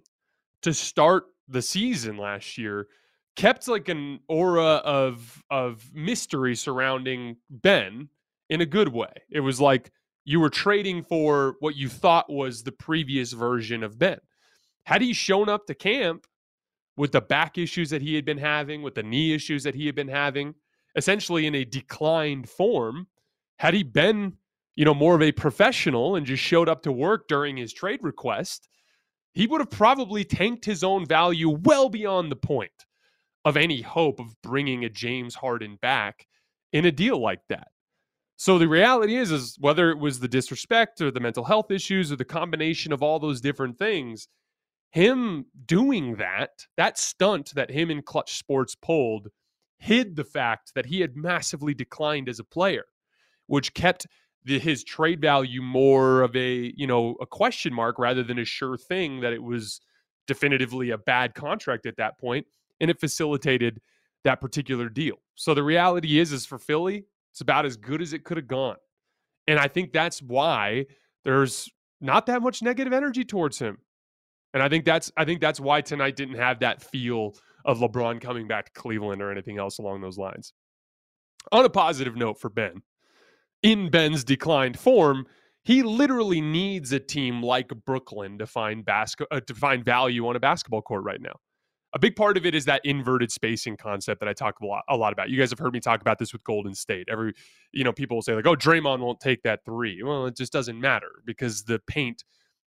to 0.63 0.75
start 0.75 1.27
the 1.47 1.63
season 1.63 2.17
last 2.17 2.59
year 2.59 2.89
kept 3.37 3.69
like 3.69 3.89
an 3.89 4.19
aura 4.27 4.83
of 4.83 5.41
of 5.53 5.89
mystery 5.95 6.57
surrounding 6.57 7.37
Ben 7.49 8.09
in 8.51 8.61
a 8.61 8.67
good 8.67 8.89
way. 8.89 9.13
It 9.31 9.39
was 9.39 9.61
like 9.61 9.93
you 10.25 10.41
were 10.41 10.51
trading 10.51 11.05
for 11.05 11.55
what 11.61 11.77
you 11.77 11.89
thought 11.89 12.29
was 12.29 12.65
the 12.65 12.73
previous 12.73 13.33
version 13.33 13.85
of 13.85 14.01
Ben. 14.01 14.19
Had 14.87 15.03
he 15.03 15.13
shown 15.13 15.49
up 15.49 15.67
to 15.67 15.75
camp 15.75 16.29
with 16.97 17.11
the 17.11 17.21
back 17.21 17.59
issues 17.59 17.91
that 17.91 18.03
he 18.03 18.15
had 18.15 18.25
been 18.25 18.39
having, 18.39 18.83
with 18.83 18.95
the 18.95 19.03
knee 19.03 19.35
issues 19.35 19.65
that 19.65 19.75
he 19.75 19.85
had 19.85 19.97
been 19.97 20.07
having, 20.07 20.55
essentially 20.95 21.45
in 21.45 21.57
a 21.57 21.65
declined 21.65 22.49
form, 22.49 23.09
had 23.59 23.75
he 23.75 23.83
been, 23.83 24.35
you 24.77 24.85
know, 24.85 24.95
more 24.95 25.17
of 25.17 25.23
a 25.23 25.33
professional 25.33 26.15
and 26.15 26.25
just 26.25 26.43
showed 26.43 26.69
up 26.69 26.83
to 26.83 26.93
work 26.93 27.27
during 27.27 27.57
his 27.57 27.73
trade 27.73 27.99
request, 28.03 28.69
he 29.35 29.49
would 29.49 29.61
have 29.61 29.71
probably 29.71 30.23
tanked 30.23 30.65
his 30.65 30.85
own 30.85 31.05
value 31.05 31.51
well 31.51 31.89
beyond 31.89 32.31
the 32.31 32.37
point 32.37 32.87
of 33.45 33.57
any 33.57 33.83
hope 33.83 34.21
of 34.21 34.41
bringing 34.41 34.85
a 34.85 34.89
James 34.89 35.35
Harden 35.35 35.79
back 35.83 36.29
in 36.73 36.85
a 36.85 36.93
deal 36.93 37.21
like 37.21 37.43
that. 37.49 37.69
So 38.37 38.57
the 38.57 38.69
reality 38.69 39.17
is, 39.17 39.33
is 39.33 39.57
whether 39.59 39.91
it 39.91 39.99
was 39.99 40.21
the 40.21 40.29
disrespect 40.29 41.01
or 41.01 41.11
the 41.11 41.19
mental 41.19 41.43
health 41.43 41.73
issues 41.73 42.13
or 42.13 42.17
the 42.17 42.25
combination 42.25 42.93
of 42.93 43.03
all 43.03 43.19
those 43.19 43.41
different 43.41 43.79
things, 43.79 44.29
him 44.97 45.45
doing 45.67 46.17
that, 46.17 46.65
that 46.79 46.97
stunt 46.97 47.53
that 47.55 47.71
him 47.71 47.91
and 47.91 48.03
Clutch 48.03 48.39
Sports 48.39 48.75
pulled, 48.75 49.29
hid 49.79 50.17
the 50.17 50.25
fact 50.25 50.73
that 50.75 50.87
he 50.87 51.03
had 51.03 51.15
massively 51.15 51.75
declined 51.75 52.31
as 52.31 52.41
a 52.41 52.45
player, 52.45 52.85
which 53.47 53.75
kept 53.75 54.07
the, 54.47 54.59
his 54.59 54.83
trade 54.83 55.21
value 55.21 55.61
more 55.61 56.23
of 56.23 56.35
a 56.35 56.73
you 56.75 56.87
know 56.87 57.15
a 57.21 57.27
question 57.27 57.75
mark 57.75 57.99
rather 57.99 58.23
than 58.23 58.39
a 58.39 58.45
sure 58.47 58.79
thing 58.79 59.21
that 59.21 59.35
it 59.35 59.43
was 59.43 59.83
definitively 60.27 60.89
a 60.89 60.97
bad 60.97 61.35
contract 61.35 61.85
at 61.85 61.99
that 61.99 62.19
point, 62.19 62.47
and 62.81 62.91
it 62.91 62.99
facilitated 62.99 63.83
that 64.25 64.41
particular 64.41 64.89
deal. 64.89 65.17
So 65.35 65.53
the 65.53 65.63
reality 65.63 66.19
is, 66.19 66.33
is 66.33 66.47
for 66.47 66.59
Philly, 66.59 67.05
it's 67.33 67.43
about 67.43 67.67
as 67.67 67.77
good 67.77 68.01
as 68.01 68.15
it 68.15 68.25
could 68.25 68.39
have 68.39 68.49
gone. 68.49 68.77
And 69.47 69.59
I 69.59 69.69
think 69.69 69.93
that's 69.93 70.23
why 70.23 70.87
there's 71.23 71.69
not 72.01 72.25
that 72.27 72.41
much 72.41 72.63
negative 72.63 72.95
energy 72.95 73.25
towards 73.27 73.59
him. 73.59 73.77
And 74.57 74.63
I 74.63 74.71
think 74.71 74.87
that's 74.87 75.13
I 75.19 75.27
think 75.27 75.43
that's 75.43 75.61
why 75.61 75.83
tonight 75.83 76.17
didn't 76.17 76.37
have 76.37 76.61
that 76.61 76.81
feel 76.83 77.35
of 77.67 77.81
LeBron 77.81 78.23
coming 78.23 78.49
back 78.49 78.73
to 78.73 78.81
Cleveland 78.81 79.21
or 79.21 79.31
anything 79.31 79.59
else 79.59 79.77
along 79.77 80.01
those 80.01 80.17
lines. 80.17 80.55
On 81.53 81.63
a 81.63 81.69
positive 81.69 82.17
note 82.17 82.41
for 82.41 82.49
Ben, 82.49 82.81
in 83.63 83.91
Ben's 83.91 84.25
declined 84.25 84.79
form, 84.79 85.27
he 85.63 85.83
literally 85.83 86.41
needs 86.41 86.91
a 86.93 86.99
team 86.99 87.43
like 87.43 87.69
Brooklyn 87.85 88.39
to 88.39 88.47
find 88.47 88.83
basket 88.83 89.29
uh, 89.31 89.41
to 89.41 89.55
find 89.55 89.85
value 89.85 90.27
on 90.27 90.37
a 90.37 90.41
basketball 90.41 90.81
court 90.81 91.05
right 91.05 91.21
now 91.21 91.35
a 91.93 91.99
big 91.99 92.17
part 92.17 92.39
of 92.39 92.45
it 92.47 92.55
is 92.55 92.65
that 92.65 92.81
inverted 92.85 93.31
spacing 93.31 93.77
concept 93.77 94.21
that 94.21 94.29
I 94.29 94.33
talk 94.33 94.61
a 94.61 94.67
lot, 94.67 94.85
a 94.89 94.97
lot 94.97 95.13
about. 95.13 95.31
You 95.31 95.39
guys 95.39 95.51
have 95.51 95.59
heard 95.59 95.73
me 95.73 95.81
talk 95.81 96.01
about 96.01 96.19
this 96.19 96.33
with 96.33 96.43
Golden 96.45 96.75
State. 96.75 97.09
Every, 97.11 97.33
you 97.73 97.85
know, 97.85 97.93
people 97.93 98.17
will 98.17 98.23
say 98.23 98.35
like, 98.35 98.47
"Oh, 98.47 98.57
Draymond 98.57 99.01
won't 99.01 99.21
take 99.21 99.43
that 99.43 99.65
three. 99.65 100.03
Well, 100.03 100.27
it 100.27 100.37
just 100.37 100.53
doesn't 100.53 100.81
matter 100.81 101.11
because 101.25 101.65
the 101.65 101.79
paint 101.87 102.25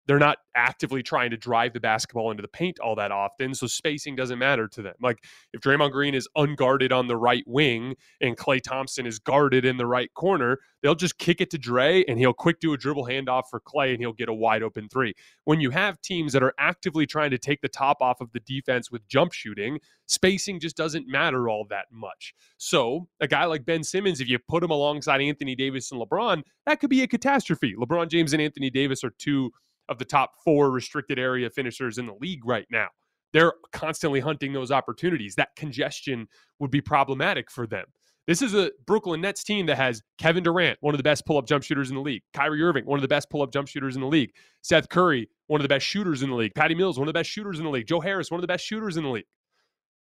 they're 0.09 0.17
not 0.17 0.39
actively 0.55 1.03
trying 1.03 1.29
to 1.29 1.37
drive 1.37 1.71
the 1.71 1.79
basketball 1.79 2.31
into 2.31 2.41
the 2.41 2.47
paint 2.47 2.79
all 2.79 2.95
that 2.95 3.11
often. 3.11 3.53
So 3.53 3.67
spacing 3.67 4.15
doesn't 4.15 4.39
matter 4.39 4.67
to 4.69 4.81
them. 4.81 4.95
Like 4.99 5.23
if 5.53 5.61
Draymond 5.61 5.91
Green 5.91 6.15
is 6.15 6.27
unguarded 6.35 6.91
on 6.91 7.05
the 7.05 7.15
right 7.15 7.43
wing 7.45 7.95
and 8.19 8.35
Klay 8.35 8.59
Thompson 8.59 9.05
is 9.05 9.19
guarded 9.19 9.65
in 9.65 9.77
the 9.77 9.85
right 9.85 10.11
corner, 10.15 10.57
they'll 10.81 10.95
just 10.95 11.19
kick 11.19 11.41
it 11.41 11.51
to 11.51 11.59
Dre 11.59 12.03
and 12.05 12.17
he'll 12.17 12.33
quick 12.33 12.59
do 12.59 12.73
a 12.73 12.77
dribble 12.77 13.05
handoff 13.05 13.43
for 13.51 13.59
Klay 13.59 13.91
and 13.91 13.99
he'll 13.99 14.13
get 14.13 14.29
a 14.29 14.33
wide 14.33 14.63
open 14.63 14.89
three. 14.89 15.13
When 15.43 15.61
you 15.61 15.69
have 15.69 16.01
teams 16.01 16.33
that 16.33 16.41
are 16.41 16.55
actively 16.57 17.05
trying 17.05 17.29
to 17.29 17.37
take 17.37 17.61
the 17.61 17.69
top 17.69 17.97
off 18.01 18.19
of 18.19 18.31
the 18.31 18.39
defense 18.39 18.89
with 18.89 19.07
jump 19.07 19.31
shooting, 19.31 19.79
spacing 20.07 20.59
just 20.59 20.75
doesn't 20.75 21.07
matter 21.07 21.47
all 21.47 21.67
that 21.69 21.85
much. 21.91 22.33
So 22.57 23.07
a 23.21 23.27
guy 23.27 23.45
like 23.45 23.63
Ben 23.63 23.83
Simmons, 23.83 24.21
if 24.21 24.27
you 24.27 24.39
put 24.39 24.63
him 24.63 24.71
alongside 24.71 25.21
Anthony 25.21 25.53
Davis 25.53 25.91
and 25.91 26.01
LeBron, 26.01 26.41
that 26.65 26.79
could 26.79 26.89
be 26.89 27.03
a 27.03 27.07
catastrophe. 27.07 27.75
LeBron 27.79 28.09
James 28.09 28.33
and 28.33 28.41
Anthony 28.41 28.71
Davis 28.71 29.03
are 29.03 29.13
two 29.19 29.51
of 29.89 29.97
the 29.97 30.05
top 30.05 30.31
four 30.43 30.71
restricted 30.71 31.19
area 31.19 31.49
finishers 31.49 31.97
in 31.97 32.05
the 32.05 32.15
league 32.21 32.45
right 32.45 32.67
now. 32.71 32.87
They're 33.33 33.53
constantly 33.73 34.19
hunting 34.19 34.53
those 34.53 34.71
opportunities. 34.71 35.35
That 35.35 35.49
congestion 35.55 36.27
would 36.59 36.71
be 36.71 36.81
problematic 36.81 37.51
for 37.51 37.67
them. 37.67 37.85
This 38.27 38.41
is 38.43 38.53
a 38.53 38.71
Brooklyn 38.85 39.21
Nets 39.21 39.43
team 39.43 39.65
that 39.65 39.77
has 39.77 40.03
Kevin 40.19 40.43
Durant, 40.43 40.77
one 40.81 40.93
of 40.93 40.99
the 40.99 41.03
best 41.03 41.25
pull 41.25 41.37
up 41.37 41.47
jump 41.47 41.63
shooters 41.63 41.89
in 41.89 41.95
the 41.95 42.01
league. 42.01 42.21
Kyrie 42.33 42.61
Irving, 42.61 42.85
one 42.85 42.99
of 42.99 43.01
the 43.01 43.07
best 43.07 43.29
pull 43.31 43.41
up 43.41 43.51
jump 43.51 43.67
shooters 43.67 43.95
in 43.95 44.01
the 44.01 44.07
league. 44.07 44.31
Seth 44.61 44.87
Curry, 44.89 45.27
one 45.47 45.59
of 45.59 45.63
the 45.63 45.69
best 45.69 45.85
shooters 45.85 46.21
in 46.21 46.29
the 46.29 46.35
league. 46.35 46.53
Patty 46.53 46.75
Mills, 46.75 46.99
one 46.99 47.07
of 47.07 47.13
the 47.13 47.17
best 47.17 47.29
shooters 47.29 47.57
in 47.57 47.65
the 47.65 47.71
league. 47.71 47.87
Joe 47.87 47.99
Harris, 47.99 48.29
one 48.29 48.37
of 48.37 48.43
the 48.43 48.47
best 48.47 48.63
shooters 48.63 48.97
in 48.97 49.03
the 49.03 49.09
league. 49.09 49.25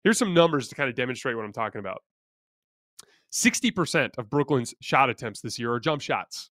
Here's 0.02 0.18
some 0.18 0.34
numbers 0.34 0.68
to 0.68 0.74
kind 0.74 0.88
of 0.88 0.96
demonstrate 0.96 1.36
what 1.36 1.44
I'm 1.44 1.52
talking 1.52 1.78
about 1.78 2.02
60% 3.32 4.10
of 4.18 4.30
Brooklyn's 4.30 4.74
shot 4.80 5.10
attempts 5.10 5.40
this 5.40 5.58
year 5.58 5.72
are 5.72 5.80
jump 5.80 6.00
shots. 6.00 6.50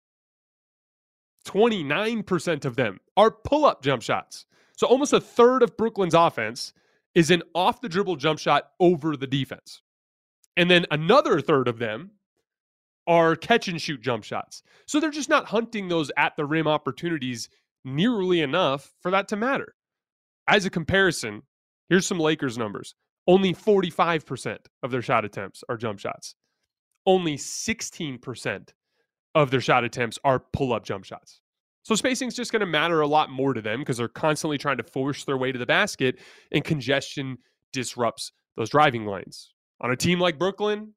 29% 1.45 2.65
of 2.65 2.75
them 2.75 2.99
are 3.17 3.31
pull 3.31 3.65
up 3.65 3.81
jump 3.81 4.01
shots. 4.01 4.45
So 4.77 4.87
almost 4.87 5.13
a 5.13 5.19
third 5.19 5.63
of 5.63 5.77
Brooklyn's 5.77 6.13
offense 6.13 6.73
is 7.15 7.31
an 7.31 7.43
off 7.55 7.81
the 7.81 7.89
dribble 7.89 8.17
jump 8.17 8.39
shot 8.39 8.71
over 8.79 9.17
the 9.17 9.27
defense. 9.27 9.81
And 10.57 10.69
then 10.69 10.85
another 10.91 11.41
third 11.41 11.67
of 11.67 11.79
them 11.79 12.11
are 13.07 13.35
catch 13.35 13.67
and 13.67 13.81
shoot 13.81 14.01
jump 14.01 14.23
shots. 14.23 14.61
So 14.85 14.99
they're 14.99 15.09
just 15.09 15.29
not 15.29 15.45
hunting 15.45 15.87
those 15.87 16.11
at 16.17 16.35
the 16.35 16.45
rim 16.45 16.67
opportunities 16.67 17.49
nearly 17.83 18.41
enough 18.41 18.93
for 19.01 19.11
that 19.11 19.27
to 19.29 19.35
matter. 19.35 19.73
As 20.47 20.65
a 20.65 20.69
comparison, 20.69 21.41
here's 21.89 22.05
some 22.05 22.19
Lakers 22.19 22.57
numbers. 22.57 22.95
Only 23.27 23.53
45% 23.53 24.57
of 24.83 24.91
their 24.91 25.01
shot 25.01 25.25
attempts 25.25 25.63
are 25.69 25.77
jump 25.77 25.99
shots. 25.99 26.35
Only 27.05 27.37
16% 27.37 28.69
of 29.35 29.51
their 29.51 29.61
shot 29.61 29.83
attempts 29.83 30.17
are 30.23 30.39
pull 30.53 30.73
up 30.73 30.83
jump 30.83 31.05
shots. 31.05 31.41
So 31.83 31.95
spacing 31.95 32.27
is 32.27 32.35
just 32.35 32.51
going 32.51 32.59
to 32.59 32.65
matter 32.65 33.01
a 33.01 33.07
lot 33.07 33.29
more 33.29 33.53
to 33.53 33.61
them 33.61 33.79
because 33.79 33.97
they're 33.97 34.07
constantly 34.07 34.57
trying 34.57 34.77
to 34.77 34.83
force 34.83 35.23
their 35.23 35.37
way 35.37 35.51
to 35.51 35.59
the 35.59 35.65
basket, 35.65 36.19
and 36.51 36.63
congestion 36.63 37.37
disrupts 37.73 38.31
those 38.57 38.69
driving 38.69 39.05
lanes. 39.05 39.53
On 39.81 39.91
a 39.91 39.95
team 39.95 40.19
like 40.19 40.37
Brooklyn, 40.37 40.93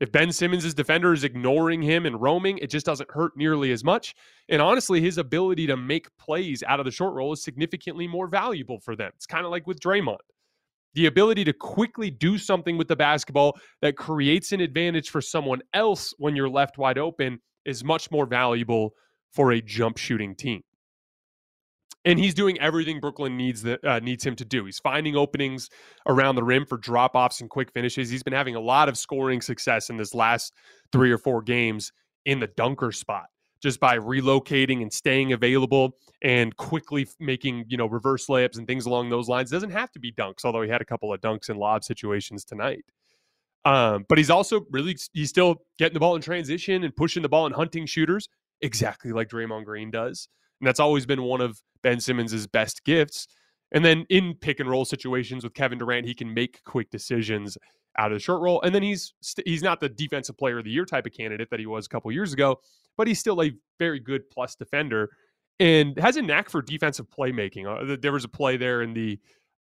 if 0.00 0.12
Ben 0.12 0.30
Simmons' 0.32 0.74
defender 0.74 1.12
is 1.12 1.24
ignoring 1.24 1.82
him 1.82 2.06
and 2.06 2.20
roaming, 2.20 2.58
it 2.58 2.70
just 2.70 2.86
doesn't 2.86 3.10
hurt 3.10 3.36
nearly 3.36 3.72
as 3.72 3.84
much. 3.84 4.14
And 4.48 4.62
honestly, 4.62 5.00
his 5.00 5.18
ability 5.18 5.66
to 5.68 5.76
make 5.76 6.08
plays 6.18 6.62
out 6.66 6.78
of 6.78 6.84
the 6.84 6.92
short 6.92 7.14
roll 7.14 7.32
is 7.32 7.42
significantly 7.42 8.06
more 8.06 8.28
valuable 8.28 8.80
for 8.80 8.94
them. 8.94 9.10
It's 9.16 9.26
kind 9.26 9.44
of 9.44 9.50
like 9.50 9.66
with 9.66 9.80
Draymond 9.80 10.18
the 10.94 11.06
ability 11.06 11.44
to 11.44 11.52
quickly 11.52 12.10
do 12.10 12.38
something 12.38 12.76
with 12.76 12.88
the 12.88 12.96
basketball 12.96 13.56
that 13.82 13.96
creates 13.96 14.52
an 14.52 14.60
advantage 14.60 15.10
for 15.10 15.20
someone 15.20 15.60
else 15.74 16.14
when 16.18 16.34
you're 16.34 16.48
left 16.48 16.78
wide 16.78 16.98
open 16.98 17.38
is 17.68 17.84
much 17.84 18.10
more 18.10 18.26
valuable 18.26 18.94
for 19.32 19.52
a 19.52 19.60
jump 19.60 19.98
shooting 19.98 20.34
team. 20.34 20.62
And 22.04 22.18
he's 22.18 22.32
doing 22.32 22.58
everything 22.60 23.00
Brooklyn 23.00 23.36
needs 23.36 23.62
that 23.62 23.84
uh, 23.84 23.98
needs 23.98 24.24
him 24.24 24.34
to 24.36 24.44
do. 24.44 24.64
He's 24.64 24.78
finding 24.78 25.16
openings 25.16 25.68
around 26.06 26.36
the 26.36 26.44
rim 26.44 26.64
for 26.64 26.78
drop 26.78 27.14
offs 27.14 27.40
and 27.40 27.50
quick 27.50 27.70
finishes. 27.72 28.08
He's 28.08 28.22
been 28.22 28.32
having 28.32 28.54
a 28.54 28.60
lot 28.60 28.88
of 28.88 28.96
scoring 28.96 29.42
success 29.42 29.90
in 29.90 29.96
this 29.96 30.14
last 30.14 30.54
three 30.92 31.12
or 31.12 31.18
four 31.18 31.42
games 31.42 31.92
in 32.24 32.40
the 32.40 32.46
dunker 32.46 32.92
spot 32.92 33.26
just 33.62 33.80
by 33.80 33.98
relocating 33.98 34.82
and 34.82 34.92
staying 34.92 35.32
available 35.32 35.96
and 36.22 36.56
quickly 36.56 37.06
making 37.18 37.64
you 37.68 37.76
know 37.76 37.86
reverse 37.86 38.26
layups 38.26 38.58
and 38.58 38.66
things 38.66 38.86
along 38.86 39.10
those 39.10 39.28
lines. 39.28 39.50
It 39.52 39.56
doesn't 39.56 39.70
have 39.70 39.90
to 39.92 39.98
be 39.98 40.12
dunks, 40.12 40.44
although 40.44 40.62
he 40.62 40.70
had 40.70 40.80
a 40.80 40.86
couple 40.86 41.12
of 41.12 41.20
dunks 41.20 41.48
and 41.48 41.58
lob 41.58 41.84
situations 41.84 42.44
tonight. 42.44 42.84
Um, 43.64 44.06
but 44.08 44.18
he's 44.18 44.30
also 44.30 44.64
really 44.70 44.96
he's 45.12 45.28
still 45.28 45.56
getting 45.78 45.94
the 45.94 46.00
ball 46.00 46.16
in 46.16 46.22
transition 46.22 46.84
and 46.84 46.94
pushing 46.94 47.22
the 47.22 47.28
ball 47.28 47.46
and 47.46 47.54
hunting 47.54 47.86
shooters 47.86 48.28
exactly 48.60 49.12
like 49.12 49.28
Draymond 49.28 49.64
Green 49.64 49.90
does, 49.90 50.28
and 50.60 50.66
that's 50.66 50.80
always 50.80 51.06
been 51.06 51.22
one 51.22 51.40
of 51.40 51.60
Ben 51.82 52.00
Simmons's 52.00 52.46
best 52.46 52.84
gifts. 52.84 53.26
And 53.72 53.84
then 53.84 54.06
in 54.08 54.34
pick 54.34 54.60
and 54.60 54.70
roll 54.70 54.84
situations 54.86 55.44
with 55.44 55.52
Kevin 55.52 55.78
Durant, 55.78 56.06
he 56.06 56.14
can 56.14 56.32
make 56.32 56.64
quick 56.64 56.90
decisions 56.90 57.58
out 57.98 58.12
of 58.12 58.16
the 58.16 58.20
short 58.20 58.40
roll. 58.40 58.62
And 58.62 58.74
then 58.74 58.82
he's 58.82 59.12
he's 59.44 59.62
not 59.62 59.80
the 59.80 59.88
defensive 59.88 60.38
player 60.38 60.58
of 60.58 60.64
the 60.64 60.70
year 60.70 60.84
type 60.84 61.04
of 61.04 61.12
candidate 61.12 61.50
that 61.50 61.60
he 61.60 61.66
was 61.66 61.86
a 61.86 61.88
couple 61.88 62.10
years 62.12 62.32
ago, 62.32 62.60
but 62.96 63.06
he's 63.06 63.18
still 63.18 63.42
a 63.42 63.52
very 63.78 64.00
good 64.00 64.30
plus 64.30 64.54
defender 64.54 65.10
and 65.60 65.98
has 65.98 66.16
a 66.16 66.22
knack 66.22 66.48
for 66.48 66.62
defensive 66.62 67.06
playmaking. 67.10 67.66
Uh, 67.66 67.96
there 68.00 68.12
was 68.12 68.24
a 68.24 68.28
play 68.28 68.56
there 68.56 68.82
in 68.82 68.94
the, 68.94 69.18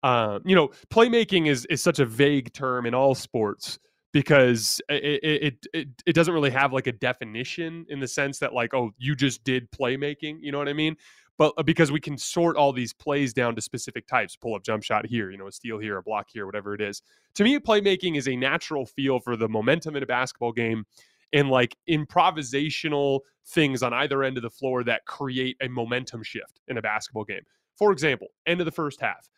uh, 0.06 0.38
you 0.44 0.54
know, 0.54 0.70
playmaking 0.90 1.48
is 1.48 1.66
is 1.66 1.82
such 1.82 1.98
a 1.98 2.06
vague 2.06 2.52
term 2.52 2.86
in 2.86 2.94
all 2.94 3.14
sports 3.14 3.78
because 4.12 4.80
it, 4.88 5.20
it 5.22 5.66
it 5.74 5.88
it 6.06 6.12
doesn't 6.14 6.32
really 6.32 6.50
have 6.50 6.72
like 6.72 6.86
a 6.86 6.92
definition 6.92 7.84
in 7.88 8.00
the 8.00 8.08
sense 8.08 8.38
that 8.38 8.54
like 8.54 8.72
oh 8.72 8.92
you 8.98 9.14
just 9.14 9.42
did 9.44 9.70
playmaking, 9.72 10.38
you 10.40 10.52
know 10.52 10.58
what 10.58 10.68
I 10.68 10.72
mean? 10.72 10.96
but 11.38 11.52
uh, 11.58 11.62
because 11.62 11.92
we 11.92 12.00
can 12.00 12.16
sort 12.16 12.56
all 12.56 12.72
these 12.72 12.92
plays 12.92 13.32
down 13.32 13.54
to 13.54 13.60
specific 13.60 14.06
types 14.06 14.36
pull 14.36 14.54
up 14.54 14.62
jump 14.62 14.82
shot 14.82 15.06
here 15.06 15.30
you 15.30 15.36
know 15.36 15.46
a 15.46 15.52
steal 15.52 15.78
here 15.78 15.96
a 15.98 16.02
block 16.02 16.28
here 16.32 16.46
whatever 16.46 16.74
it 16.74 16.80
is 16.80 17.02
to 17.34 17.44
me 17.44 17.58
playmaking 17.58 18.16
is 18.16 18.28
a 18.28 18.36
natural 18.36 18.86
feel 18.86 19.20
for 19.20 19.36
the 19.36 19.48
momentum 19.48 19.96
in 19.96 20.02
a 20.02 20.06
basketball 20.06 20.52
game 20.52 20.84
and 21.32 21.50
like 21.50 21.76
improvisational 21.88 23.20
things 23.48 23.82
on 23.82 23.92
either 23.92 24.22
end 24.22 24.36
of 24.36 24.42
the 24.42 24.50
floor 24.50 24.82
that 24.84 25.04
create 25.04 25.56
a 25.60 25.68
momentum 25.68 26.22
shift 26.22 26.60
in 26.68 26.78
a 26.78 26.82
basketball 26.82 27.24
game 27.24 27.42
for 27.76 27.92
example 27.92 28.28
end 28.46 28.60
of 28.60 28.64
the 28.64 28.72
first 28.72 29.00
half 29.00 29.28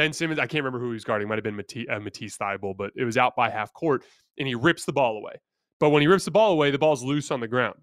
Ben 0.00 0.14
Simmons, 0.14 0.40
I 0.40 0.46
can't 0.46 0.64
remember 0.64 0.78
who 0.78 0.86
he 0.86 0.94
was 0.94 1.04
guarding. 1.04 1.28
Might 1.28 1.34
have 1.34 1.44
been 1.44 1.56
Matisse, 1.56 1.84
uh, 1.90 2.00
Matisse 2.00 2.38
Thybulle, 2.38 2.74
but 2.74 2.90
it 2.96 3.04
was 3.04 3.18
out 3.18 3.36
by 3.36 3.50
half 3.50 3.70
court, 3.74 4.02
and 4.38 4.48
he 4.48 4.54
rips 4.54 4.86
the 4.86 4.94
ball 4.94 5.18
away. 5.18 5.34
But 5.78 5.90
when 5.90 6.00
he 6.00 6.08
rips 6.08 6.24
the 6.24 6.30
ball 6.30 6.52
away, 6.52 6.70
the 6.70 6.78
ball's 6.78 7.02
loose 7.02 7.30
on 7.30 7.40
the 7.40 7.46
ground. 7.46 7.74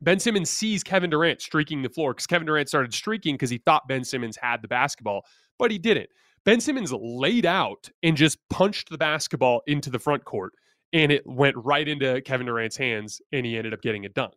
Ben 0.00 0.18
Simmons 0.18 0.50
sees 0.50 0.82
Kevin 0.82 1.08
Durant 1.08 1.40
streaking 1.40 1.82
the 1.82 1.88
floor 1.88 2.14
because 2.14 2.26
Kevin 2.26 2.46
Durant 2.46 2.68
started 2.68 2.92
streaking 2.92 3.34
because 3.34 3.48
he 3.48 3.58
thought 3.58 3.86
Ben 3.86 4.02
Simmons 4.02 4.36
had 4.36 4.60
the 4.60 4.66
basketball, 4.66 5.24
but 5.56 5.70
he 5.70 5.78
didn't. 5.78 6.10
Ben 6.44 6.60
Simmons 6.60 6.92
laid 6.92 7.46
out 7.46 7.88
and 8.02 8.16
just 8.16 8.36
punched 8.48 8.90
the 8.90 8.98
basketball 8.98 9.62
into 9.68 9.88
the 9.88 10.00
front 10.00 10.24
court, 10.24 10.52
and 10.92 11.12
it 11.12 11.22
went 11.24 11.54
right 11.56 11.86
into 11.86 12.20
Kevin 12.22 12.48
Durant's 12.48 12.76
hands, 12.76 13.20
and 13.30 13.46
he 13.46 13.56
ended 13.56 13.72
up 13.72 13.82
getting 13.82 14.04
a 14.04 14.08
dunk. 14.08 14.34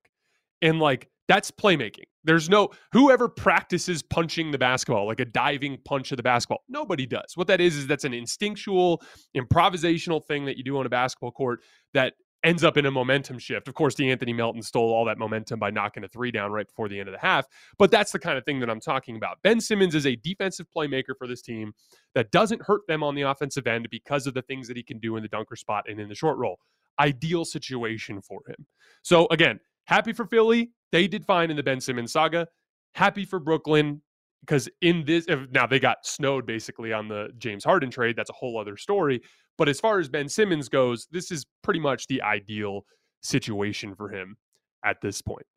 And 0.62 0.78
like, 0.78 1.10
that's 1.28 1.52
playmaking. 1.52 2.06
There's 2.24 2.50
no 2.50 2.70
whoever 2.92 3.28
practices 3.28 4.02
punching 4.02 4.52
the 4.52 4.58
basketball, 4.58 5.08
like 5.08 5.20
a 5.20 5.26
diving 5.26 5.78
punch 5.86 6.12
of 6.12 6.18
the 6.18 6.24
basketball. 6.24 6.64
Nobody 6.70 7.06
does. 7.06 7.36
What 7.36 7.48
that 7.48 7.62
is 7.62 7.76
is 7.76 7.88
that's 7.88 8.06
an 8.06 8.14
instinctual, 8.14 9.02
improvisational 9.36 10.26
thing 10.26 10.46
that 10.46 10.58
you 10.58 10.64
do 10.64 10.78
on 10.78 10.86
a 10.86 10.90
basketball 10.90 11.32
court 11.32 11.62
that 11.94 12.14
ends 12.44 12.64
up 12.64 12.78
in 12.78 12.86
a 12.86 12.92
momentum 12.92 13.40
shift. 13.40 13.68
Of 13.68 13.74
course, 13.74 13.96
De'Anthony 13.96 14.36
Melton 14.36 14.62
stole 14.62 14.94
all 14.94 15.06
that 15.06 15.18
momentum 15.18 15.60
by 15.60 15.70
knocking 15.70 16.04
a 16.04 16.08
three 16.08 16.32
down 16.32 16.52
right 16.52 16.68
before 16.68 16.90
the 16.90 17.00
end 17.00 17.08
of 17.08 17.14
the 17.14 17.20
half. 17.20 17.48
But 17.78 17.90
that's 17.90 18.12
the 18.12 18.20
kind 18.20 18.38
of 18.38 18.44
thing 18.44 18.60
that 18.60 18.70
I'm 18.70 18.82
talking 18.82 19.16
about. 19.16 19.38
Ben 19.44 19.62
Simmons 19.62 19.96
is 19.96 20.06
a 20.06 20.16
defensive 20.18 20.68
playmaker 20.76 21.18
for 21.18 21.28
this 21.28 21.42
team 21.42 21.74
that 22.16 22.32
doesn't 22.32 22.62
hurt 22.62 22.82
them 22.88 23.02
on 23.02 23.16
the 23.16 23.22
offensive 23.22 23.66
end 23.66 23.88
because 23.90 24.28
of 24.28 24.34
the 24.34 24.42
things 24.42 24.68
that 24.68 24.78
he 24.78 24.84
can 24.84 25.00
do 25.00 25.16
in 25.16 25.24
the 25.24 25.30
dunker 25.30 25.56
spot 25.56 25.86
and 25.88 26.00
in 26.00 26.10
the 26.10 26.16
short 26.16 26.38
roll. 26.38 26.60
Ideal 27.00 27.46
situation 27.46 28.22
for 28.22 28.42
him. 28.48 28.68
So 29.04 29.28
again, 29.32 29.60
happy 29.86 30.12
for 30.14 30.26
Philly. 30.26 30.72
They 30.94 31.08
did 31.08 31.26
fine 31.26 31.50
in 31.50 31.58
the 31.58 31.64
Ben 31.64 31.82
Simmons 31.82 32.14
saga. 32.14 32.48
Happy 32.94 33.26
for 33.26 33.40
Brooklyn 33.40 34.02
because 34.42 34.70
in 34.82 35.04
this 35.06 35.26
now 35.52 35.66
they 35.66 35.80
got 35.80 36.06
snowed 36.06 36.46
basically 36.46 36.94
on 36.94 37.08
the 37.08 37.30
James 37.40 37.64
Harden 37.64 37.90
trade. 37.90 38.16
That's 38.16 38.30
a 38.30 38.34
whole 38.34 38.60
other 38.60 38.78
story. 38.78 39.22
But 39.58 39.68
as 39.68 39.80
far 39.80 40.00
as 40.00 40.08
Ben 40.08 40.30
Simmons 40.30 40.70
goes, 40.70 41.08
this 41.12 41.32
is 41.32 41.46
pretty 41.64 41.80
much 41.80 42.06
the 42.06 42.22
ideal 42.22 42.86
situation 43.24 43.96
for 43.96 44.10
him 44.10 44.38
at 44.86 45.02
this 45.02 45.20
point. 45.20 45.48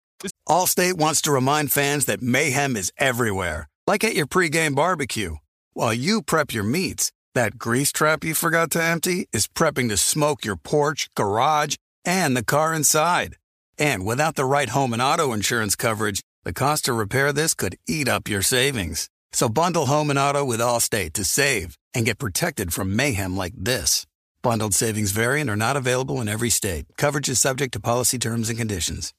Allstate 0.49 0.95
wants 0.95 1.21
to 1.23 1.33
remind 1.33 1.71
fans 1.71 2.07
that 2.07 2.23
mayhem 2.23 2.75
is 2.75 2.91
everywhere, 2.97 3.69
like 3.87 4.05
at 4.05 4.15
your 4.15 4.27
pregame 4.27 4.75
barbecue. 4.75 5.37
While 5.75 5.93
you 5.93 6.23
prep 6.23 6.55
your 6.55 6.65
meats, 6.65 7.13
that 7.35 7.59
grease 7.59 7.93
trap 7.93 8.25
you 8.25 8.33
forgot 8.33 8.71
to 8.71 8.83
empty 8.83 9.29
is 9.35 9.49
prepping 9.49 9.91
to 9.91 9.99
smoke 9.99 10.47
your 10.47 10.57
porch, 10.57 11.11
garage, 11.15 11.77
and 12.07 12.35
the 12.35 12.45
car 12.45 12.73
inside. 12.73 13.37
And 13.79 14.05
without 14.07 14.37
the 14.37 14.45
right 14.45 14.69
home 14.69 14.93
and 14.93 15.03
auto 15.03 15.33
insurance 15.33 15.77
coverage, 15.77 16.21
the 16.45 16.53
cost 16.53 16.87
to 16.87 16.93
repair 16.93 17.33
this 17.33 17.55
could 17.55 17.77
eat 17.87 18.09
up 18.09 18.29
your 18.29 18.43
savings. 18.43 19.09
So 19.33 19.49
bundle 19.49 19.87
home 19.87 20.09
and 20.09 20.19
auto 20.19 20.45
with 20.45 20.61
Allstate 20.61 21.13
to 21.15 21.25
save 21.25 21.77
and 21.93 22.07
get 22.07 22.19
protected 22.19 22.73
from 22.73 22.97
mayhem 22.97 23.37
like 23.37 23.53
this. 23.57 24.07
Bundled 24.43 24.75
savings 24.75 25.11
variant 25.11 25.51
are 25.51 25.57
not 25.57 25.77
available 25.77 26.21
in 26.21 26.29
every 26.29 26.51
state. 26.51 26.87
Coverage 26.97 27.29
is 27.29 27.41
subject 27.41 27.73
to 27.73 27.81
policy 27.81 28.19
terms 28.19 28.49
and 28.49 28.59
conditions. 28.59 29.13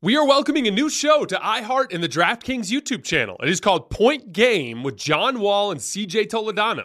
We 0.00 0.16
are 0.16 0.26
welcoming 0.26 0.68
a 0.68 0.70
new 0.70 0.90
show 0.90 1.24
to 1.24 1.36
iHeart 1.36 1.92
and 1.92 2.04
the 2.04 2.08
DraftKings 2.08 2.70
YouTube 2.70 3.02
channel. 3.02 3.36
It 3.42 3.48
is 3.48 3.58
called 3.58 3.88
Point 3.88 4.32
Game 4.32 4.82
with 4.82 4.96
John 4.96 5.40
Wall 5.40 5.70
and 5.70 5.80
CJ 5.80 6.28
Toledano. 6.28 6.84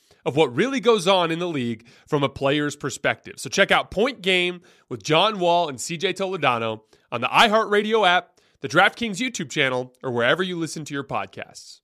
of 0.25 0.35
what 0.35 0.55
really 0.55 0.79
goes 0.79 1.07
on 1.07 1.31
in 1.31 1.39
the 1.39 1.47
league 1.47 1.85
from 2.07 2.23
a 2.23 2.29
player's 2.29 2.75
perspective. 2.75 3.35
So 3.37 3.49
check 3.49 3.71
out 3.71 3.91
Point 3.91 4.21
Game 4.21 4.61
with 4.89 5.03
John 5.03 5.39
Wall 5.39 5.69
and 5.69 5.77
CJ 5.77 6.15
Toledano 6.15 6.81
on 7.11 7.21
the 7.21 7.27
iHeartRadio 7.27 8.07
app, 8.07 8.39
the 8.61 8.69
DraftKings 8.69 9.17
YouTube 9.17 9.49
channel, 9.49 9.93
or 10.03 10.11
wherever 10.11 10.43
you 10.43 10.57
listen 10.57 10.85
to 10.85 10.93
your 10.93 11.03
podcasts. 11.03 11.81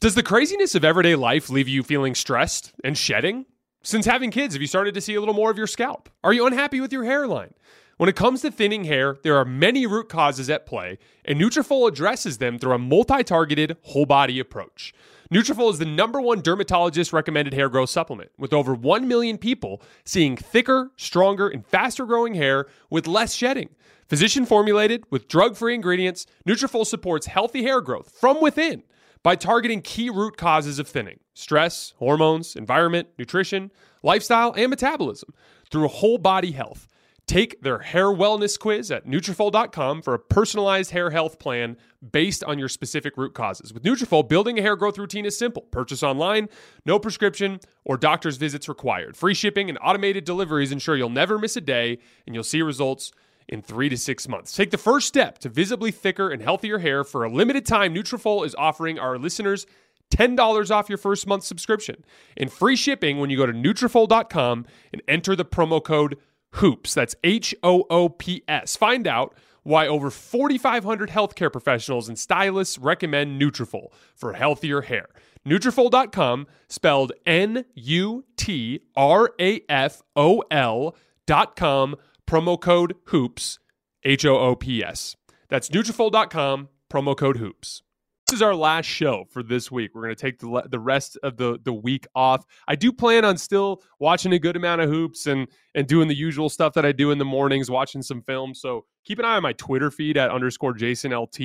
Does 0.00 0.14
the 0.14 0.22
craziness 0.22 0.74
of 0.74 0.84
everyday 0.84 1.14
life 1.14 1.50
leave 1.50 1.68
you 1.68 1.82
feeling 1.82 2.14
stressed 2.14 2.72
and 2.82 2.96
shedding? 2.96 3.44
Since 3.82 4.06
having 4.06 4.30
kids, 4.30 4.54
have 4.54 4.62
you 4.62 4.68
started 4.68 4.94
to 4.94 5.00
see 5.00 5.14
a 5.14 5.20
little 5.20 5.34
more 5.34 5.50
of 5.50 5.58
your 5.58 5.66
scalp? 5.66 6.08
Are 6.24 6.32
you 6.32 6.46
unhappy 6.46 6.80
with 6.80 6.92
your 6.92 7.04
hairline? 7.04 7.54
When 7.98 8.08
it 8.08 8.16
comes 8.16 8.40
to 8.40 8.50
thinning 8.50 8.84
hair, 8.84 9.18
there 9.22 9.36
are 9.36 9.44
many 9.44 9.86
root 9.86 10.08
causes 10.08 10.48
at 10.48 10.64
play, 10.64 10.96
and 11.26 11.38
Nutrafol 11.38 11.86
addresses 11.86 12.38
them 12.38 12.58
through 12.58 12.72
a 12.72 12.78
multi-targeted 12.78 13.76
whole 13.82 14.06
body 14.06 14.40
approach. 14.40 14.94
Nutrafol 15.32 15.70
is 15.70 15.78
the 15.78 15.84
number 15.84 16.20
one 16.20 16.40
dermatologist 16.40 17.12
recommended 17.12 17.54
hair 17.54 17.68
growth 17.68 17.90
supplement, 17.90 18.32
with 18.36 18.52
over 18.52 18.74
1 18.74 19.06
million 19.06 19.38
people 19.38 19.80
seeing 20.04 20.36
thicker, 20.36 20.90
stronger, 20.96 21.46
and 21.46 21.64
faster 21.64 22.04
growing 22.04 22.34
hair 22.34 22.66
with 22.90 23.06
less 23.06 23.32
shedding. 23.32 23.68
Physician 24.08 24.44
formulated 24.44 25.04
with 25.08 25.28
drug-free 25.28 25.72
ingredients, 25.72 26.26
Nutrafol 26.48 26.84
supports 26.84 27.26
healthy 27.26 27.62
hair 27.62 27.80
growth 27.80 28.10
from 28.10 28.40
within 28.40 28.82
by 29.22 29.36
targeting 29.36 29.82
key 29.82 30.10
root 30.10 30.36
causes 30.36 30.80
of 30.80 30.88
thinning: 30.88 31.20
stress, 31.32 31.94
hormones, 31.98 32.56
environment, 32.56 33.06
nutrition, 33.16 33.70
lifestyle, 34.02 34.52
and 34.56 34.68
metabolism 34.68 35.32
through 35.70 35.86
whole 35.86 36.18
body 36.18 36.50
health. 36.50 36.88
Take 37.30 37.62
their 37.62 37.78
hair 37.78 38.06
wellness 38.06 38.58
quiz 38.58 38.90
at 38.90 39.06
Nutrafol.com 39.06 40.02
for 40.02 40.14
a 40.14 40.18
personalized 40.18 40.90
hair 40.90 41.10
health 41.10 41.38
plan 41.38 41.76
based 42.10 42.42
on 42.42 42.58
your 42.58 42.68
specific 42.68 43.16
root 43.16 43.34
causes. 43.34 43.72
With 43.72 43.84
Nutrafol, 43.84 44.28
building 44.28 44.58
a 44.58 44.62
hair 44.62 44.74
growth 44.74 44.98
routine 44.98 45.24
is 45.24 45.38
simple. 45.38 45.62
Purchase 45.62 46.02
online, 46.02 46.48
no 46.84 46.98
prescription 46.98 47.60
or 47.84 47.96
doctor's 47.96 48.36
visits 48.36 48.68
required. 48.68 49.16
Free 49.16 49.32
shipping 49.32 49.68
and 49.68 49.78
automated 49.80 50.24
deliveries 50.24 50.72
ensure 50.72 50.96
you'll 50.96 51.08
never 51.08 51.38
miss 51.38 51.56
a 51.56 51.60
day 51.60 52.00
and 52.26 52.34
you'll 52.34 52.42
see 52.42 52.62
results 52.62 53.12
in 53.48 53.62
three 53.62 53.88
to 53.88 53.96
six 53.96 54.26
months. 54.26 54.56
Take 54.56 54.72
the 54.72 54.76
first 54.76 55.06
step 55.06 55.38
to 55.38 55.48
visibly 55.48 55.92
thicker 55.92 56.30
and 56.30 56.42
healthier 56.42 56.80
hair. 56.80 57.04
For 57.04 57.22
a 57.22 57.30
limited 57.30 57.64
time, 57.64 57.94
Nutrafol 57.94 58.44
is 58.44 58.56
offering 58.56 58.98
our 58.98 59.18
listeners 59.18 59.68
$10 60.10 60.70
off 60.72 60.88
your 60.88 60.98
first 60.98 61.28
month 61.28 61.44
subscription 61.44 62.04
and 62.36 62.52
free 62.52 62.74
shipping 62.74 63.20
when 63.20 63.30
you 63.30 63.36
go 63.36 63.46
to 63.46 63.52
Nutrafol.com 63.52 64.66
and 64.92 65.02
enter 65.06 65.36
the 65.36 65.44
promo 65.44 65.80
code 65.80 66.18
HOOPS. 66.52 66.94
That's 66.94 67.14
H 67.24 67.54
O 67.62 67.84
O 67.90 68.08
P 68.08 68.42
S. 68.48 68.76
Find 68.76 69.06
out 69.06 69.34
why 69.62 69.86
over 69.86 70.10
4,500 70.10 71.10
healthcare 71.10 71.52
professionals 71.52 72.08
and 72.08 72.18
stylists 72.18 72.78
recommend 72.78 73.40
Nutrafol 73.40 73.88
for 74.14 74.32
healthier 74.32 74.80
hair. 74.82 75.08
Nutrafol.com, 75.46 76.46
spelled 76.68 77.12
N-U-T-R-A-F-O-L 77.26 77.66
dot 81.26 81.56
com, 81.56 81.96
promo 82.26 82.60
code 82.60 82.94
HOOPS, 83.06 83.58
H-O-O-P-S. 84.04 85.16
That's 85.48 85.68
Nutrafol.com, 85.68 86.68
promo 86.90 87.16
code 87.16 87.36
HOOPS 87.38 87.82
is 88.32 88.42
our 88.42 88.54
last 88.54 88.86
show 88.86 89.24
for 89.30 89.42
this 89.42 89.70
week. 89.70 89.92
We're 89.94 90.02
going 90.02 90.14
to 90.14 90.20
take 90.20 90.38
the 90.38 90.62
the 90.68 90.80
rest 90.80 91.18
of 91.22 91.36
the 91.36 91.58
the 91.62 91.72
week 91.72 92.06
off. 92.14 92.44
I 92.68 92.76
do 92.76 92.92
plan 92.92 93.24
on 93.24 93.36
still 93.36 93.82
watching 93.98 94.32
a 94.32 94.38
good 94.38 94.56
amount 94.56 94.80
of 94.80 94.90
hoops 94.90 95.26
and 95.26 95.48
and 95.74 95.86
doing 95.86 96.08
the 96.08 96.14
usual 96.14 96.48
stuff 96.48 96.74
that 96.74 96.84
I 96.84 96.92
do 96.92 97.10
in 97.10 97.18
the 97.18 97.24
mornings, 97.24 97.70
watching 97.70 98.02
some 98.02 98.22
film. 98.22 98.54
So 98.54 98.84
keep 99.04 99.18
an 99.18 99.24
eye 99.24 99.36
on 99.36 99.42
my 99.42 99.52
Twitter 99.54 99.90
feed 99.90 100.16
at 100.16 100.30
underscore 100.30 100.74
Jason 100.74 101.12
LT 101.16 101.40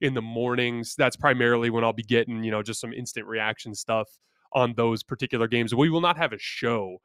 in 0.00 0.14
the 0.14 0.22
mornings. 0.22 0.94
That's 0.96 1.16
primarily 1.16 1.70
when 1.70 1.84
I'll 1.84 1.92
be 1.92 2.02
getting 2.02 2.42
you 2.44 2.50
know 2.50 2.62
just 2.62 2.80
some 2.80 2.92
instant 2.92 3.26
reaction 3.26 3.74
stuff 3.74 4.08
on 4.52 4.74
those 4.74 5.02
particular 5.02 5.48
games. 5.48 5.74
We 5.74 5.90
will 5.90 6.00
not 6.00 6.16
have 6.16 6.32
a 6.32 6.38
show 6.38 6.98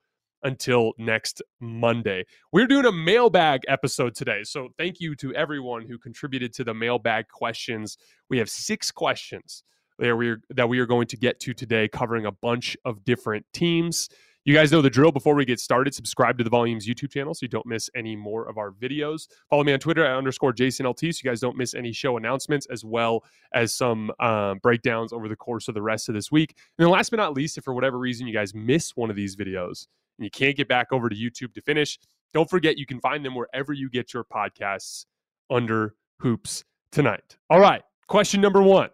until 0.43 0.93
next 0.97 1.41
Monday. 1.59 2.25
We're 2.51 2.67
doing 2.67 2.85
a 2.85 2.91
mailbag 2.91 3.61
episode 3.67 4.15
today. 4.15 4.43
So 4.43 4.69
thank 4.77 4.99
you 4.99 5.15
to 5.15 5.33
everyone 5.35 5.85
who 5.87 5.97
contributed 5.97 6.53
to 6.53 6.63
the 6.63 6.73
mailbag 6.73 7.27
questions. 7.27 7.97
We 8.29 8.37
have 8.37 8.49
six 8.49 8.91
questions 8.91 9.63
there 10.01 10.17
we 10.17 10.29
are, 10.29 10.41
that 10.49 10.67
we 10.67 10.79
are 10.79 10.87
going 10.87 11.07
to 11.07 11.17
get 11.17 11.39
to 11.41 11.53
today, 11.53 11.87
covering 11.87 12.25
a 12.25 12.31
bunch 12.31 12.75
of 12.85 13.05
different 13.05 13.45
teams. 13.53 14.09
You 14.43 14.55
guys 14.55 14.71
know 14.71 14.81
the 14.81 14.89
drill. 14.89 15.11
Before 15.11 15.35
we 15.35 15.45
get 15.45 15.59
started, 15.59 15.93
subscribe 15.93 16.39
to 16.39 16.43
the 16.43 16.49
Volumes 16.49 16.87
YouTube 16.87 17.11
channel 17.11 17.35
so 17.35 17.43
you 17.43 17.47
don't 17.47 17.67
miss 17.67 17.87
any 17.95 18.15
more 18.15 18.49
of 18.49 18.57
our 18.57 18.71
videos. 18.71 19.27
Follow 19.51 19.63
me 19.63 19.73
on 19.73 19.79
Twitter 19.79 20.03
at 20.03 20.17
underscore 20.17 20.51
Jason 20.51 20.87
LT 20.87 20.99
so 20.99 21.05
you 21.05 21.29
guys 21.29 21.39
don't 21.39 21.55
miss 21.55 21.75
any 21.75 21.91
show 21.91 22.17
announcements 22.17 22.65
as 22.71 22.83
well 22.83 23.23
as 23.53 23.75
some 23.75 24.11
um, 24.19 24.57
breakdowns 24.63 25.13
over 25.13 25.29
the 25.29 25.35
course 25.35 25.67
of 25.67 25.75
the 25.75 25.81
rest 25.83 26.09
of 26.09 26.15
this 26.15 26.31
week. 26.31 26.55
And 26.79 26.85
then 26.85 26.91
last 26.91 27.11
but 27.11 27.17
not 27.17 27.35
least, 27.35 27.59
if 27.59 27.63
for 27.63 27.75
whatever 27.75 27.99
reason 27.99 28.25
you 28.25 28.33
guys 28.33 28.55
miss 28.55 28.95
one 28.95 29.11
of 29.11 29.15
these 29.15 29.35
videos, 29.35 29.85
and 30.21 30.25
you 30.25 30.29
can't 30.29 30.55
get 30.55 30.67
back 30.67 30.89
over 30.91 31.09
to 31.09 31.15
YouTube 31.15 31.51
to 31.55 31.61
finish, 31.61 31.97
don't 32.31 32.47
forget 32.47 32.77
you 32.77 32.85
can 32.85 32.99
find 32.99 33.25
them 33.25 33.33
wherever 33.33 33.73
you 33.73 33.89
get 33.89 34.13
your 34.13 34.23
podcasts 34.23 35.05
under 35.49 35.95
Hoops 36.19 36.63
tonight. 36.91 37.37
All 37.49 37.59
right, 37.59 37.81
question 38.07 38.39
number 38.39 38.61
one. 38.61 38.89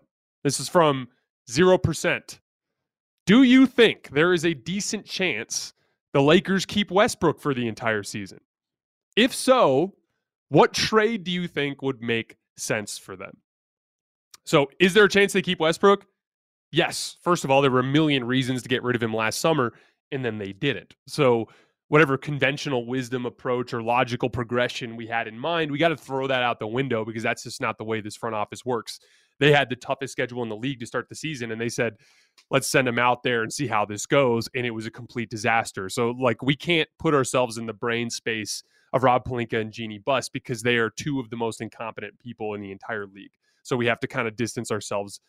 This 0.46 0.62
is 0.62 0.70
from 0.70 1.10
0%. 1.50 2.40
Do 3.26 3.44
you 3.44 3.66
think 3.66 4.10
there 4.12 4.34
is 4.34 4.46
a 4.46 4.54
decent 4.54 5.06
chance 5.06 5.74
the 6.14 6.22
Lakers 6.22 6.66
keep 6.66 6.92
Westbrook 6.92 7.42
for 7.42 7.54
the 7.54 7.68
entire 7.68 8.04
season? 8.04 8.40
If 9.18 9.36
so, 9.36 9.96
what 10.48 10.74
trade 10.74 11.26
do 11.26 11.32
you 11.32 11.50
think 11.50 11.82
would 11.82 12.02
make 12.02 12.38
sense 12.56 12.98
for 12.98 13.18
them? 13.18 13.36
So, 14.46 14.70
is 14.80 14.94
there 14.94 15.04
a 15.04 15.10
chance 15.10 15.34
they 15.34 15.42
keep 15.42 15.60
Westbrook? 15.60 16.06
Yes. 16.72 17.18
First 17.22 17.44
of 17.44 17.52
all, 17.52 17.62
there 17.62 17.72
were 17.72 17.82
a 17.82 17.84
million 17.84 18.24
reasons 18.24 18.62
to 18.64 18.70
get 18.70 18.82
rid 18.82 18.96
of 18.96 19.04
him 19.04 19.14
last 19.14 19.40
summer 19.42 19.74
and 20.12 20.24
then 20.24 20.38
they 20.38 20.54
didn't. 20.54 20.96
So 21.08 21.48
whatever 21.90 22.18
conventional 22.18 22.86
wisdom 22.86 23.26
approach 23.26 23.74
or 23.74 23.82
logical 23.82 24.30
progression 24.30 24.96
we 24.96 25.08
had 25.08 25.28
in 25.28 25.38
mind, 25.38 25.72
we 25.72 25.78
got 25.78 25.90
to 25.90 25.98
throw 25.98 26.28
that 26.28 26.44
out 26.44 26.60
the 26.60 26.68
window 26.68 27.06
because 27.06 27.24
that's 27.24 27.44
just 27.44 27.62
not 27.62 27.78
the 27.78 27.84
way 27.84 28.02
this 28.02 28.16
front 28.16 28.36
office 28.36 28.66
works. 28.66 29.00
They 29.40 29.52
had 29.52 29.70
the 29.70 29.76
toughest 29.76 30.12
schedule 30.12 30.44
in 30.44 30.50
the 30.50 30.56
league 30.56 30.80
to 30.80 30.86
start 30.86 31.10
the 31.10 31.16
season, 31.16 31.52
and 31.52 31.62
they 31.62 31.70
said, 31.70 31.98
let's 32.50 32.68
send 32.68 32.88
them 32.88 32.98
out 32.98 33.22
there 33.24 33.44
and 33.44 33.54
see 33.54 33.68
how 33.68 33.86
this 33.86 34.06
goes. 34.06 34.50
And 34.56 34.66
it 34.66 34.72
was 34.72 34.88
a 34.88 34.92
complete 34.92 35.30
disaster. 35.30 35.90
So, 35.90 36.12
like, 36.12 36.42
we 36.42 36.56
can't 36.56 36.90
put 36.98 37.14
ourselves 37.14 37.58
in 37.58 37.68
the 37.68 37.74
brain 37.74 38.10
space 38.10 38.64
of 38.94 39.04
Rob 39.04 39.26
Pelinka 39.26 39.62
and 39.62 39.72
Jeanie 39.72 40.00
Buss 40.00 40.28
because 40.28 40.64
they 40.64 40.78
are 40.78 40.90
two 40.90 41.20
of 41.20 41.30
the 41.30 41.36
most 41.36 41.62
incompetent 41.62 42.18
people 42.20 42.56
in 42.56 42.62
the 42.62 42.72
entire 42.72 43.06
league. 43.06 43.32
So, 43.62 43.78
we 43.78 43.86
have 43.86 44.00
to 44.00 44.08
kind 44.08 44.28
of 44.28 44.36
distance 44.36 44.72
ourselves 44.72 45.20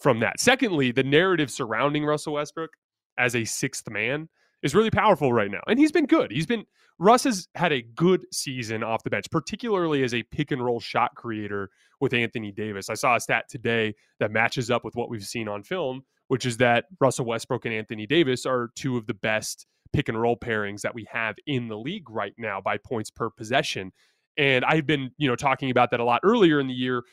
from 0.00 0.20
that. 0.20 0.40
Secondly, 0.40 0.90
the 0.90 1.02
narrative 1.02 1.50
surrounding 1.50 2.06
Russell 2.06 2.34
Westbrook 2.34 2.70
as 3.18 3.34
a 3.34 3.44
sixth 3.44 3.88
man 3.90 4.28
is 4.62 4.74
really 4.74 4.90
powerful 4.90 5.32
right 5.32 5.50
now. 5.50 5.60
And 5.66 5.78
he's 5.78 5.92
been 5.92 6.06
good. 6.06 6.30
He's 6.30 6.46
been 6.46 6.64
Russ 6.98 7.24
has 7.24 7.46
had 7.54 7.72
a 7.72 7.82
good 7.82 8.26
season 8.32 8.82
off 8.82 9.04
the 9.04 9.10
bench, 9.10 9.26
particularly 9.30 10.02
as 10.02 10.14
a 10.14 10.22
pick 10.24 10.50
and 10.50 10.64
roll 10.64 10.80
shot 10.80 11.14
creator 11.14 11.70
with 12.00 12.12
Anthony 12.12 12.50
Davis. 12.50 12.90
I 12.90 12.94
saw 12.94 13.14
a 13.14 13.20
stat 13.20 13.44
today 13.48 13.94
that 14.18 14.32
matches 14.32 14.70
up 14.70 14.84
with 14.84 14.96
what 14.96 15.08
we've 15.08 15.24
seen 15.24 15.48
on 15.48 15.62
film, 15.62 16.02
which 16.26 16.44
is 16.44 16.56
that 16.56 16.86
Russell 17.00 17.26
Westbrook 17.26 17.64
and 17.66 17.74
Anthony 17.74 18.06
Davis 18.06 18.46
are 18.46 18.70
two 18.74 18.96
of 18.96 19.06
the 19.06 19.14
best 19.14 19.66
pick 19.92 20.08
and 20.08 20.20
roll 20.20 20.36
pairings 20.36 20.80
that 20.80 20.94
we 20.94 21.06
have 21.10 21.36
in 21.46 21.68
the 21.68 21.78
league 21.78 22.10
right 22.10 22.34
now 22.36 22.60
by 22.60 22.76
points 22.78 23.10
per 23.10 23.30
possession. 23.30 23.92
And 24.36 24.64
I've 24.64 24.86
been, 24.86 25.10
you 25.18 25.28
know, 25.28 25.36
talking 25.36 25.70
about 25.70 25.90
that 25.92 26.00
a 26.00 26.04
lot 26.04 26.20
earlier 26.24 26.60
in 26.60 26.66
the 26.66 26.74
year 26.74 27.04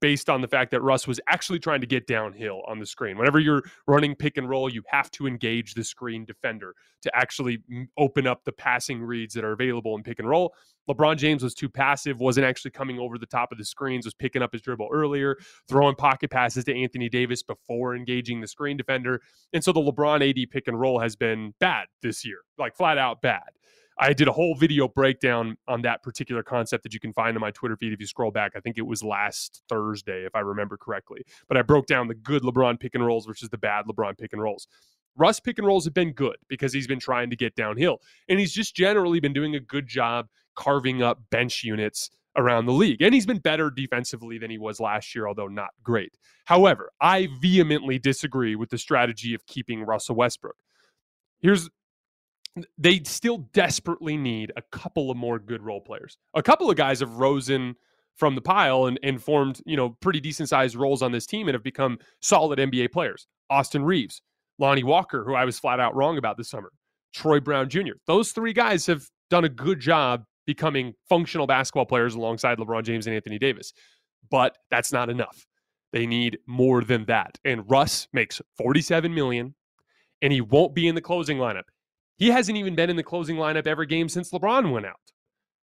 based 0.00 0.28
on 0.28 0.40
the 0.40 0.48
fact 0.48 0.70
that 0.70 0.80
Russ 0.82 1.06
was 1.06 1.20
actually 1.28 1.58
trying 1.58 1.80
to 1.80 1.86
get 1.86 2.06
downhill 2.06 2.62
on 2.66 2.78
the 2.78 2.86
screen. 2.86 3.18
Whenever 3.18 3.38
you're 3.38 3.62
running 3.86 4.14
pick 4.14 4.36
and 4.36 4.48
roll, 4.48 4.70
you 4.72 4.82
have 4.88 5.10
to 5.12 5.26
engage 5.26 5.74
the 5.74 5.84
screen 5.84 6.24
defender 6.24 6.74
to 7.02 7.10
actually 7.14 7.62
open 7.96 8.26
up 8.26 8.44
the 8.44 8.52
passing 8.52 9.00
reads 9.00 9.34
that 9.34 9.44
are 9.44 9.52
available 9.52 9.96
in 9.96 10.02
pick 10.02 10.18
and 10.18 10.28
roll. 10.28 10.54
LeBron 10.88 11.16
James 11.16 11.42
was 11.42 11.54
too 11.54 11.68
passive, 11.68 12.18
wasn't 12.18 12.46
actually 12.46 12.70
coming 12.70 12.98
over 12.98 13.18
the 13.18 13.26
top 13.26 13.52
of 13.52 13.58
the 13.58 13.64
screens, 13.64 14.04
was 14.06 14.14
picking 14.14 14.42
up 14.42 14.52
his 14.52 14.62
dribble 14.62 14.88
earlier, 14.92 15.36
throwing 15.68 15.94
pocket 15.94 16.30
passes 16.30 16.64
to 16.64 16.74
Anthony 16.74 17.08
Davis 17.08 17.42
before 17.42 17.94
engaging 17.94 18.40
the 18.40 18.48
screen 18.48 18.76
defender. 18.76 19.20
And 19.52 19.62
so 19.62 19.72
the 19.72 19.80
LeBron 19.80 20.28
AD 20.28 20.50
pick 20.50 20.66
and 20.66 20.80
roll 20.80 20.98
has 20.98 21.14
been 21.14 21.54
bad 21.60 21.86
this 22.02 22.24
year, 22.24 22.38
like 22.56 22.74
flat 22.74 22.98
out 22.98 23.20
bad. 23.20 23.42
I 24.00 24.12
did 24.12 24.28
a 24.28 24.32
whole 24.32 24.54
video 24.54 24.86
breakdown 24.86 25.56
on 25.66 25.82
that 25.82 26.02
particular 26.02 26.42
concept 26.42 26.84
that 26.84 26.94
you 26.94 27.00
can 27.00 27.12
find 27.12 27.36
on 27.36 27.40
my 27.40 27.50
Twitter 27.50 27.76
feed 27.76 27.92
if 27.92 28.00
you 28.00 28.06
scroll 28.06 28.30
back. 28.30 28.52
I 28.54 28.60
think 28.60 28.78
it 28.78 28.86
was 28.86 29.02
last 29.02 29.62
Thursday, 29.68 30.24
if 30.24 30.34
I 30.36 30.40
remember 30.40 30.76
correctly. 30.76 31.22
But 31.48 31.56
I 31.56 31.62
broke 31.62 31.86
down 31.86 32.06
the 32.06 32.14
good 32.14 32.42
LeBron 32.42 32.78
pick 32.78 32.94
and 32.94 33.04
rolls 33.04 33.26
versus 33.26 33.48
the 33.48 33.58
bad 33.58 33.86
LeBron 33.86 34.16
pick 34.16 34.32
and 34.32 34.40
rolls. 34.40 34.68
Russ 35.16 35.40
pick 35.40 35.58
and 35.58 35.66
rolls 35.66 35.84
have 35.84 35.94
been 35.94 36.12
good 36.12 36.36
because 36.48 36.72
he's 36.72 36.86
been 36.86 37.00
trying 37.00 37.28
to 37.30 37.36
get 37.36 37.56
downhill. 37.56 38.00
And 38.28 38.38
he's 38.38 38.52
just 38.52 38.76
generally 38.76 39.18
been 39.18 39.32
doing 39.32 39.56
a 39.56 39.60
good 39.60 39.88
job 39.88 40.28
carving 40.54 41.02
up 41.02 41.20
bench 41.30 41.64
units 41.64 42.10
around 42.36 42.66
the 42.66 42.72
league. 42.72 43.02
And 43.02 43.12
he's 43.12 43.26
been 43.26 43.40
better 43.40 43.68
defensively 43.68 44.38
than 44.38 44.48
he 44.48 44.58
was 44.58 44.78
last 44.78 45.12
year, 45.14 45.26
although 45.26 45.48
not 45.48 45.70
great. 45.82 46.16
However, 46.44 46.92
I 47.00 47.28
vehemently 47.40 47.98
disagree 47.98 48.54
with 48.54 48.70
the 48.70 48.78
strategy 48.78 49.34
of 49.34 49.44
keeping 49.46 49.82
Russell 49.82 50.14
Westbrook. 50.14 50.56
Here's 51.40 51.68
they 52.76 53.00
still 53.04 53.38
desperately 53.52 54.16
need 54.16 54.52
a 54.56 54.62
couple 54.62 55.10
of 55.10 55.16
more 55.16 55.38
good 55.38 55.62
role 55.62 55.80
players. 55.80 56.16
A 56.34 56.42
couple 56.42 56.70
of 56.70 56.76
guys 56.76 57.00
have 57.00 57.12
risen 57.14 57.74
from 58.16 58.34
the 58.34 58.40
pile 58.40 58.86
and, 58.86 58.98
and 59.02 59.22
formed, 59.22 59.60
you 59.64 59.76
know, 59.76 59.90
pretty 60.00 60.20
decent 60.20 60.48
sized 60.48 60.74
roles 60.74 61.02
on 61.02 61.12
this 61.12 61.26
team 61.26 61.48
and 61.48 61.54
have 61.54 61.62
become 61.62 61.98
solid 62.20 62.58
NBA 62.58 62.90
players. 62.92 63.26
Austin 63.48 63.84
Reaves, 63.84 64.22
Lonnie 64.58 64.82
Walker, 64.82 65.24
who 65.24 65.34
I 65.34 65.44
was 65.44 65.58
flat 65.58 65.80
out 65.80 65.94
wrong 65.94 66.18
about 66.18 66.36
this 66.36 66.50
summer, 66.50 66.72
Troy 67.14 67.40
Brown 67.40 67.68
Jr. 67.68 67.92
Those 68.06 68.32
three 68.32 68.52
guys 68.52 68.86
have 68.86 69.04
done 69.30 69.44
a 69.44 69.48
good 69.48 69.80
job 69.80 70.24
becoming 70.46 70.94
functional 71.08 71.46
basketball 71.46 71.86
players 71.86 72.14
alongside 72.14 72.58
LeBron 72.58 72.82
James 72.82 73.06
and 73.06 73.14
Anthony 73.14 73.38
Davis. 73.38 73.72
But 74.30 74.56
that's 74.70 74.92
not 74.92 75.10
enough. 75.10 75.46
They 75.92 76.06
need 76.06 76.38
more 76.46 76.82
than 76.82 77.04
that. 77.06 77.38
And 77.44 77.70
Russ 77.70 78.08
makes 78.12 78.42
47 78.56 79.14
million 79.14 79.54
and 80.20 80.32
he 80.32 80.40
won't 80.40 80.74
be 80.74 80.88
in 80.88 80.94
the 80.94 81.00
closing 81.00 81.38
lineup. 81.38 81.64
He 82.18 82.28
hasn't 82.28 82.58
even 82.58 82.74
been 82.74 82.90
in 82.90 82.96
the 82.96 83.02
closing 83.02 83.36
lineup 83.36 83.66
every 83.66 83.86
game 83.86 84.08
since 84.08 84.30
LeBron 84.30 84.70
went 84.70 84.86
out. 84.86 84.96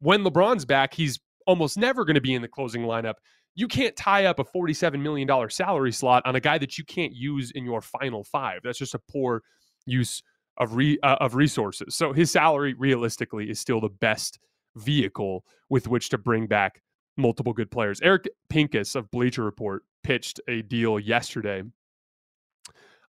When 0.01 0.25
LeBron's 0.25 0.65
back, 0.65 0.95
he's 0.95 1.19
almost 1.47 1.79
never 1.79 2.05
going 2.05 2.15
to 2.15 2.21
be 2.21 2.35
in 2.35 2.43
the 2.43 2.49
closing 2.49 2.83
lineup 2.83 3.15
you 3.55 3.69
can't 3.69 3.97
tie 3.97 4.27
up 4.27 4.39
a 4.39 4.45
$47 4.45 5.01
million 5.01 5.51
salary 5.51 5.93
slot 5.93 6.23
on 6.25 6.37
a 6.37 6.41
guy 6.41 6.59
that 6.59 6.79
you 6.79 6.85
can't 6.85 7.13
use 7.15 7.51
in 7.51 7.65
your 7.65 7.81
final 7.81 8.25
five. 8.25 8.61
That's 8.63 8.79
just 8.79 8.95
a 8.95 9.01
poor 9.11 9.43
use 9.87 10.23
of 10.59 10.75
re, 10.75 10.99
uh, 11.03 11.17
of 11.21 11.35
resources. 11.35 11.97
So 11.97 12.13
his 12.13 12.31
salary 12.31 12.75
realistically 12.75 13.51
is 13.51 13.61
still 13.61 13.81
the 13.81 13.89
best 13.89 14.39
vehicle 14.77 15.45
with 15.69 15.89
which 15.89 16.11
to 16.11 16.19
bring 16.19 16.47
back 16.47 16.81
multiple 17.17 17.53
good 17.53 17.71
players. 17.71 18.01
Eric 18.03 18.29
Pincus 18.49 18.95
of 18.95 19.11
Bleacher 19.11 19.45
Report 19.45 19.83
pitched 20.05 20.41
a 20.49 20.63
deal 20.63 20.99
yesterday, 20.99 21.63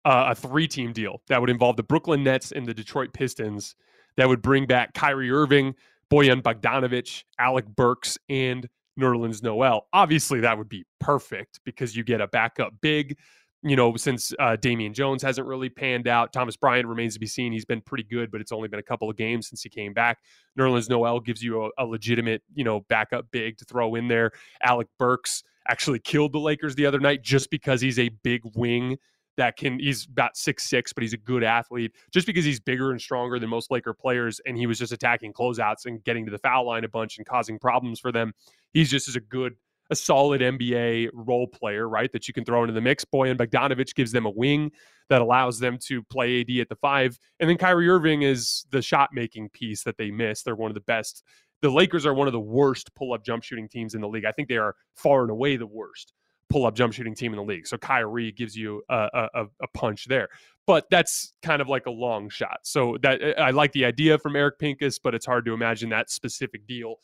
uh, 0.06 0.28
a 0.30 0.36
three 0.36 0.68
team 0.68 0.94
deal 0.94 1.22
that 1.28 1.40
would 1.40 1.50
involve 1.50 1.78
the 1.78 1.84
Brooklyn 1.84 2.24
Nets 2.24 2.52
and 2.52 2.66
the 2.66 2.74
Detroit 2.74 3.14
Pistons 3.14 3.76
that 4.18 4.28
would 4.28 4.42
bring 4.42 4.66
back 4.66 4.94
Kyrie 4.94 5.32
Irving, 5.32 5.76
Bojan 6.12 6.42
Bogdanovic, 6.42 7.24
Alec 7.40 7.66
Burks, 7.68 8.18
and 8.30 8.68
Nerlens 9.00 9.42
Noel. 9.42 9.88
Obviously, 9.94 10.42
that 10.42 10.58
would 10.58 10.70
be 10.70 10.86
perfect 11.00 11.60
because 11.64 11.96
you 11.96 12.04
get 12.04 12.22
a 12.22 12.28
backup 12.28 12.74
big. 12.82 13.18
You 13.64 13.76
know, 13.76 13.96
since 13.96 14.34
uh, 14.40 14.56
Damian 14.56 14.92
Jones 14.92 15.22
hasn't 15.22 15.46
really 15.46 15.70
panned 15.70 16.08
out, 16.08 16.34
Thomas 16.34 16.58
Bryant 16.58 16.88
remains 16.88 17.14
to 17.14 17.20
be 17.20 17.28
seen. 17.28 17.54
He's 17.54 17.64
been 17.64 17.82
pretty 17.82 18.04
good, 18.04 18.32
but 18.32 18.42
it's 18.42 18.52
only 18.52 18.68
been 18.68 18.80
a 18.80 18.84
couple 18.84 19.08
of 19.08 19.16
games 19.16 19.48
since 19.48 19.62
he 19.62 19.70
came 19.70 19.94
back. 19.94 20.18
Nerlens 20.58 20.90
Noel 20.90 21.20
gives 21.20 21.44
you 21.44 21.66
a, 21.66 21.70
a 21.78 21.86
legitimate, 21.86 22.42
you 22.56 22.64
know, 22.64 22.80
backup 22.90 23.28
big 23.30 23.60
to 23.60 23.66
throw 23.66 23.94
in 23.94 24.08
there. 24.08 24.32
Alec 24.64 24.88
Burks 24.98 25.44
actually 25.68 26.00
killed 26.00 26.34
the 26.34 26.40
Lakers 26.40 26.74
the 26.74 26.88
other 26.88 27.00
night 27.00 27.22
just 27.22 27.52
because 27.52 27.82
he's 27.82 28.00
a 28.00 28.10
big 28.10 28.42
wing 28.56 28.98
that 29.42 29.58
can 29.58 29.80
he's 29.80 30.06
about 30.06 30.38
six 30.38 30.70
six, 30.70 30.94
but 30.94 31.02
he's 31.02 31.14
a 31.14 31.18
good 31.18 31.44
athlete. 31.44 31.94
Just 32.12 32.28
because 32.28 32.46
he's 32.46 32.60
bigger 32.60 32.92
and 32.92 33.02
stronger 33.02 33.40
than 33.40 33.50
most 33.50 33.72
Laker 33.72 33.92
players, 33.92 34.40
and 34.46 34.56
he 34.56 34.68
was 34.68 34.78
just 34.78 34.94
attacking 34.94 35.34
closeouts 35.34 35.88
and 35.88 36.04
getting 36.04 36.26
to 36.26 36.32
the 36.32 36.38
foul 36.38 36.68
line 36.68 36.84
a 36.84 36.88
bunch 36.88 37.18
and 37.18 37.26
causing 37.26 37.58
problems 37.58 38.00
for 38.00 38.12
them. 38.12 38.34
He's 38.72 38.92
just 38.92 39.10
as 39.10 39.16
a 39.16 39.20
good, 39.20 39.56
a 39.90 39.96
solid 39.96 40.42
NBA 40.42 41.10
role 41.14 41.48
player, 41.48 41.90
right? 41.90 42.12
That 42.12 42.28
you 42.28 42.36
can 42.36 42.46
throw 42.46 42.62
into 42.62 42.74
the 42.74 42.82
mix. 42.82 43.04
Bojan 43.04 43.36
Bogdanovic 43.36 43.96
gives 43.96 44.12
them 44.12 44.28
a 44.28 44.30
wing 44.30 44.72
that 45.10 45.22
allows 45.24 45.58
them 45.58 45.80
to 45.88 46.04
play 46.04 46.42
AD 46.42 46.52
at 46.62 46.70
the 46.70 46.76
five, 46.76 47.18
and 47.40 47.50
then 47.50 47.58
Kyrie 47.58 47.90
Irving 47.90 48.22
is 48.22 48.68
the 48.70 48.84
shot 48.84 49.10
making 49.12 49.50
piece 49.50 49.84
that 49.86 49.98
they 49.98 50.12
miss. 50.12 50.44
They're 50.44 50.56
one 50.56 50.70
of 50.70 50.76
the 50.76 50.82
best. 50.82 51.24
The 51.64 51.72
Lakers 51.72 52.06
are 52.06 52.14
one 52.14 52.28
of 52.28 52.34
the 52.34 52.40
worst 52.40 52.94
pull 52.94 53.14
up 53.14 53.26
jump 53.26 53.42
shooting 53.42 53.68
teams 53.68 53.96
in 53.96 54.02
the 54.02 54.08
league. 54.08 54.26
I 54.26 54.32
think 54.32 54.50
they 54.50 54.58
are 54.58 54.76
far 54.94 55.24
and 55.24 55.32
away 55.32 55.58
the 55.58 55.66
worst 55.66 56.14
pull 56.52 56.66
up 56.66 56.76
jump 56.76 56.94
shooting 56.94 57.16
team 57.16 57.34
in 57.34 57.38
the 57.38 57.44
league. 57.44 57.66
So 57.66 57.78
Kyrie 57.78 58.32
gives 58.32 58.56
you 58.56 58.84
a, 58.90 59.30
a, 59.34 59.46
a, 59.62 59.68
punch 59.74 60.06
there. 60.08 60.30
But 60.68 60.86
that's 60.92 61.34
kind 61.42 61.62
of 61.62 61.70
like 61.70 61.86
a 61.86 61.92
long 61.92 62.30
shot. 62.30 62.60
So 62.64 62.98
that 63.02 63.40
I 63.40 63.50
like 63.52 63.72
the 63.72 63.86
idea 63.86 64.18
from 64.18 64.36
Eric 64.36 64.60
Pincus, 64.60 65.00
but 65.00 65.16
it's 65.16 65.26
hard 65.26 65.46
to 65.46 65.54
imagine 65.54 65.90
that 65.90 66.10
specific 66.10 66.68
deal 66.68 66.96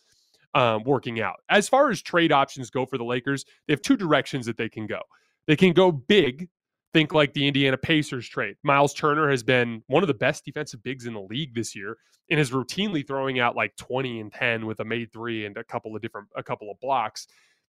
um, 0.54 0.84
working 0.84 1.22
out. 1.22 1.38
As 1.50 1.68
far 1.68 1.90
as 1.90 2.02
trade 2.02 2.32
options 2.32 2.70
go 2.70 2.86
for 2.86 2.98
the 2.98 3.04
Lakers, 3.04 3.46
they 3.68 3.74
have 3.74 3.82
two 3.82 3.98
directions 3.98 4.46
that 4.46 4.58
they 4.58 4.70
can 4.70 4.86
go. 4.86 5.02
They 5.48 5.56
can 5.56 5.74
go 5.74 5.92
big, 5.92 6.50
think 6.94 7.14
like 7.14 7.34
the 7.34 7.48
Indiana 7.48 7.78
Pacers 7.78 8.28
trade. 8.28 8.56
Miles 8.64 8.94
Turner 8.94 9.30
has 9.30 9.44
been 9.44 9.82
one 9.88 10.04
of 10.04 10.08
the 10.08 10.14
best 10.14 10.46
defensive 10.46 10.84
bigs 10.84 11.06
in 11.06 11.14
the 11.14 11.22
league 11.22 11.56
this 11.56 11.76
year 11.76 11.98
and 12.30 12.40
is 12.40 12.52
routinely 12.52 13.06
throwing 13.06 13.40
out 13.40 13.56
like 13.56 13.76
20 13.78 14.20
and 14.20 14.32
10 14.32 14.66
with 14.66 14.80
a 14.80 14.86
made 14.86 15.12
three 15.12 15.46
and 15.46 15.58
a 15.58 15.64
couple 15.64 15.96
of 15.96 16.02
different 16.02 16.28
a 16.36 16.44
couple 16.44 16.70
of 16.70 16.80
blocks 16.80 17.28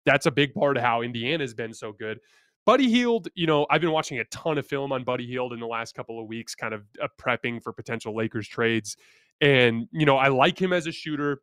that's 0.05 0.25
a 0.25 0.31
big 0.31 0.53
part 0.53 0.77
of 0.77 0.83
how 0.83 1.01
Indiana's 1.01 1.53
been 1.53 1.73
so 1.73 1.91
good. 1.91 2.19
Buddy 2.65 2.89
Hield, 2.89 3.27
you 3.33 3.47
know, 3.47 3.65
I've 3.69 3.81
been 3.81 3.91
watching 3.91 4.19
a 4.19 4.25
ton 4.25 4.57
of 4.57 4.67
film 4.67 4.91
on 4.91 5.03
Buddy 5.03 5.25
Hield 5.25 5.51
in 5.53 5.59
the 5.59 5.67
last 5.67 5.95
couple 5.95 6.21
of 6.21 6.27
weeks, 6.27 6.53
kind 6.53 6.73
of 6.73 6.83
uh, 7.01 7.07
prepping 7.19 7.61
for 7.61 7.73
potential 7.73 8.15
Lakers 8.15 8.47
trades. 8.47 8.97
And, 9.41 9.87
you 9.91 10.05
know, 10.05 10.17
I 10.17 10.27
like 10.27 10.61
him 10.61 10.71
as 10.71 10.85
a 10.85 10.91
shooter. 10.91 11.41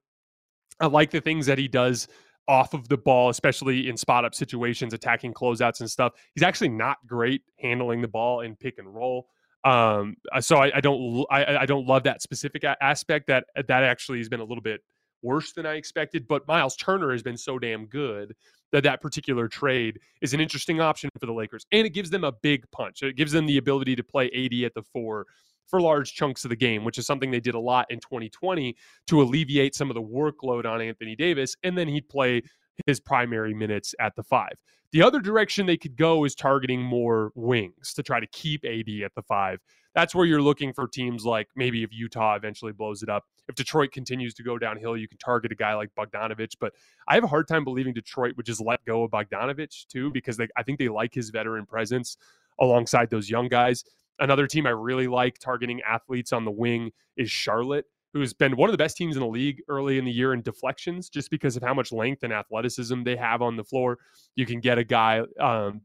I 0.80 0.86
like 0.86 1.10
the 1.10 1.20
things 1.20 1.46
that 1.46 1.58
he 1.58 1.66
does 1.66 2.06
off 2.46 2.72
of 2.72 2.88
the 2.88 2.96
ball, 2.96 3.30
especially 3.30 3.88
in 3.88 3.96
spot 3.96 4.24
up 4.24 4.34
situations, 4.34 4.94
attacking 4.94 5.34
closeouts 5.34 5.80
and 5.80 5.90
stuff. 5.90 6.12
He's 6.34 6.44
actually 6.44 6.70
not 6.70 6.98
great 7.06 7.42
handling 7.58 8.00
the 8.00 8.08
ball 8.08 8.40
in 8.40 8.54
pick 8.54 8.78
and 8.78 8.92
roll. 8.94 9.26
Um, 9.64 10.16
uh, 10.32 10.40
so 10.40 10.58
I, 10.58 10.76
I 10.76 10.80
don't, 10.80 11.26
I, 11.30 11.58
I, 11.58 11.66
don't 11.66 11.86
love 11.86 12.04
that 12.04 12.22
specific 12.22 12.62
aspect. 12.80 13.26
That 13.26 13.44
that 13.56 13.82
actually 13.82 14.18
has 14.18 14.28
been 14.28 14.38
a 14.38 14.44
little 14.44 14.62
bit 14.62 14.82
worse 15.22 15.52
than 15.52 15.66
I 15.66 15.74
expected. 15.74 16.26
But 16.28 16.46
Miles 16.46 16.76
Turner 16.76 17.12
has 17.12 17.22
been 17.22 17.36
so 17.36 17.58
damn 17.58 17.86
good 17.86 18.34
that 18.72 18.82
that 18.84 19.00
particular 19.00 19.48
trade 19.48 19.98
is 20.20 20.34
an 20.34 20.40
interesting 20.40 20.80
option 20.80 21.10
for 21.18 21.26
the 21.26 21.32
Lakers. 21.32 21.66
And 21.72 21.86
it 21.86 21.90
gives 21.90 22.10
them 22.10 22.24
a 22.24 22.32
big 22.32 22.70
punch. 22.70 23.02
It 23.02 23.16
gives 23.16 23.32
them 23.32 23.46
the 23.46 23.58
ability 23.58 23.96
to 23.96 24.04
play 24.04 24.26
AD 24.26 24.64
at 24.64 24.74
the 24.74 24.82
four 24.92 25.26
for 25.66 25.80
large 25.80 26.14
chunks 26.14 26.44
of 26.44 26.50
the 26.50 26.56
game, 26.56 26.84
which 26.84 26.98
is 26.98 27.06
something 27.06 27.30
they 27.30 27.40
did 27.40 27.54
a 27.54 27.60
lot 27.60 27.86
in 27.90 28.00
2020 28.00 28.74
to 29.06 29.22
alleviate 29.22 29.74
some 29.74 29.90
of 29.90 29.94
the 29.94 30.02
workload 30.02 30.64
on 30.64 30.80
Anthony 30.80 31.14
Davis. 31.14 31.56
And 31.62 31.76
then 31.76 31.88
he'd 31.88 32.08
play 32.08 32.42
his 32.86 33.00
primary 33.00 33.54
minutes 33.54 33.94
at 34.00 34.16
the 34.16 34.22
five. 34.22 34.54
The 34.90 35.02
other 35.02 35.20
direction 35.20 35.66
they 35.66 35.76
could 35.76 35.96
go 35.96 36.24
is 36.24 36.34
targeting 36.34 36.82
more 36.82 37.30
wings 37.34 37.92
to 37.94 38.02
try 38.02 38.20
to 38.20 38.26
keep 38.28 38.64
AD 38.64 38.88
at 39.04 39.14
the 39.14 39.22
five. 39.22 39.60
That's 39.94 40.14
where 40.14 40.24
you're 40.24 40.40
looking 40.40 40.72
for 40.72 40.86
teams 40.86 41.26
like 41.26 41.48
maybe 41.56 41.82
if 41.82 41.92
Utah 41.92 42.36
eventually 42.36 42.72
blows 42.72 43.02
it 43.02 43.08
up. 43.08 43.24
If 43.48 43.54
Detroit 43.54 43.92
continues 43.92 44.32
to 44.34 44.42
go 44.42 44.58
downhill, 44.58 44.96
you 44.96 45.08
can 45.08 45.18
target 45.18 45.52
a 45.52 45.54
guy 45.54 45.74
like 45.74 45.90
Bogdanovic. 45.98 46.54
But 46.60 46.72
I 47.06 47.14
have 47.16 47.24
a 47.24 47.28
hard 47.28 47.48
time 47.48 47.64
believing 47.64 47.92
Detroit 47.92 48.36
would 48.36 48.46
just 48.46 48.60
let 48.60 48.82
go 48.86 49.02
of 49.02 49.10
Bogdanovic 49.10 49.88
too, 49.88 50.10
because 50.10 50.36
they, 50.36 50.48
I 50.56 50.62
think 50.62 50.78
they 50.78 50.88
like 50.88 51.12
his 51.12 51.30
veteran 51.30 51.66
presence 51.66 52.16
alongside 52.60 53.10
those 53.10 53.28
young 53.28 53.48
guys. 53.48 53.84
Another 54.20 54.46
team 54.46 54.66
I 54.66 54.70
really 54.70 55.06
like 55.06 55.38
targeting 55.38 55.80
athletes 55.82 56.32
on 56.32 56.44
the 56.44 56.50
wing 56.50 56.92
is 57.16 57.30
Charlotte 57.30 57.86
who's 58.12 58.32
been 58.32 58.56
one 58.56 58.68
of 58.68 58.72
the 58.72 58.78
best 58.78 58.96
teams 58.96 59.16
in 59.16 59.20
the 59.20 59.28
league 59.28 59.62
early 59.68 59.98
in 59.98 60.04
the 60.04 60.12
year 60.12 60.32
in 60.32 60.42
deflections 60.42 61.08
just 61.08 61.30
because 61.30 61.56
of 61.56 61.62
how 61.62 61.74
much 61.74 61.92
length 61.92 62.22
and 62.22 62.32
athleticism 62.32 63.02
they 63.02 63.16
have 63.16 63.42
on 63.42 63.56
the 63.56 63.64
floor. 63.64 63.98
You 64.34 64.46
can 64.46 64.60
get 64.60 64.78
a 64.78 64.84
guy 64.84 65.22
um, 65.40 65.82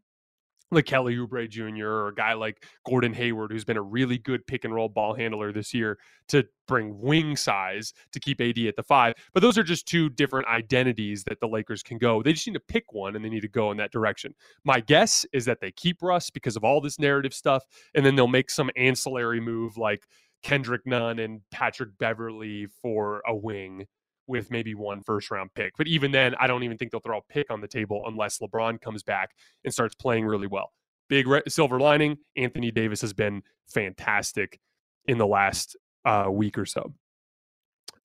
like 0.73 0.86
Kelly 0.86 1.15
Oubre 1.15 1.49
Jr. 1.49 1.88
or 1.88 2.07
a 2.09 2.15
guy 2.15 2.33
like 2.33 2.65
Gordon 2.86 3.13
Hayward, 3.13 3.51
who's 3.51 3.65
been 3.65 3.77
a 3.77 3.81
really 3.81 4.17
good 4.17 4.45
pick 4.47 4.65
and 4.65 4.73
roll 4.73 4.89
ball 4.89 5.13
handler 5.13 5.51
this 5.51 5.73
year 5.73 5.97
to 6.29 6.45
bring 6.67 6.99
wing 6.99 7.36
size 7.36 7.93
to 8.12 8.19
keep 8.19 8.41
AD 8.41 8.57
at 8.59 8.75
the 8.75 8.83
five. 8.83 9.13
But 9.33 9.41
those 9.41 9.57
are 9.57 9.63
just 9.63 9.88
two 9.88 10.09
different 10.09 10.47
identities 10.47 11.23
that 11.25 11.39
the 11.39 11.47
Lakers 11.47 11.83
can 11.83 11.97
go. 11.97 12.23
They 12.23 12.33
just 12.33 12.47
need 12.47 12.53
to 12.53 12.59
pick 12.59 12.93
one 12.93 13.15
and 13.15 13.23
they 13.23 13.29
need 13.29 13.41
to 13.41 13.47
go 13.47 13.71
in 13.71 13.77
that 13.77 13.91
direction. 13.91 14.33
My 14.63 14.79
guess 14.79 15.25
is 15.33 15.45
that 15.45 15.59
they 15.62 15.71
keep 15.71 16.01
Russ 16.01 16.29
because 16.29 16.55
of 16.55 16.63
all 16.63 16.81
this 16.81 16.99
narrative 16.99 17.33
stuff, 17.33 17.63
and 17.95 18.05
then 18.05 18.15
they'll 18.15 18.27
make 18.27 18.49
some 18.49 18.69
ancillary 18.75 19.39
move 19.39 19.77
like 19.77 20.07
Kendrick 20.43 20.86
Nunn 20.86 21.19
and 21.19 21.41
Patrick 21.51 21.97
Beverley 21.97 22.67
for 22.82 23.21
a 23.25 23.36
wing 23.36 23.88
with 24.27 24.51
maybe 24.51 24.75
one 24.75 25.01
first 25.01 25.32
round 25.32 25.53
pick. 25.53 25.73
But 25.77 25.88
even 25.88 26.12
then, 26.12 26.36
I 26.36 26.47
don't 26.47 26.63
even 26.63 26.77
think 26.77 26.91
they'll 26.91 27.01
throw 27.01 27.17
a 27.17 27.34
pick 27.34 27.49
on 27.51 27.62
the 27.62 27.67
table 27.67 28.03
unless 28.06 28.39
LeBron 28.39 28.82
comes 28.82 29.03
back 29.03 29.32
and 29.63 29.73
starts 29.73 29.95
playing 29.95 30.25
really 30.25 30.47
well. 30.47 30.71
Big 31.10 31.27
re- 31.27 31.41
silver 31.47 31.79
lining 31.79 32.17
Anthony 32.38 32.71
Davis 32.71 33.01
has 33.01 33.13
been 33.13 33.41
fantastic 33.67 34.60
in 35.06 35.17
the 35.17 35.27
last 35.27 35.75
uh, 36.06 36.27
week 36.29 36.58
or 36.58 36.65
so. 36.65 36.93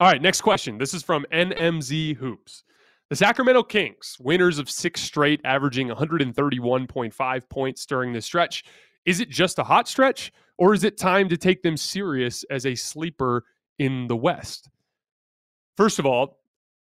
All 0.00 0.08
right, 0.08 0.22
next 0.22 0.40
question. 0.42 0.78
This 0.78 0.94
is 0.94 1.02
from 1.02 1.26
NMZ 1.32 2.16
Hoops. 2.16 2.64
The 3.10 3.16
Sacramento 3.16 3.62
Kings, 3.62 4.16
winners 4.20 4.58
of 4.58 4.68
six 4.68 5.00
straight, 5.00 5.40
averaging 5.44 5.88
131.5 5.88 7.48
points 7.48 7.86
during 7.86 8.12
this 8.12 8.26
stretch. 8.26 8.64
Is 9.06 9.20
it 9.20 9.30
just 9.30 9.58
a 9.58 9.64
hot 9.64 9.88
stretch, 9.88 10.30
or 10.58 10.74
is 10.74 10.84
it 10.84 10.98
time 10.98 11.28
to 11.28 11.36
take 11.36 11.62
them 11.62 11.76
serious 11.76 12.44
as 12.50 12.66
a 12.66 12.74
sleeper 12.74 13.44
in 13.78 14.06
the 14.08 14.16
West? 14.16 14.68
First 15.76 15.98
of 15.98 16.06
all, 16.06 16.38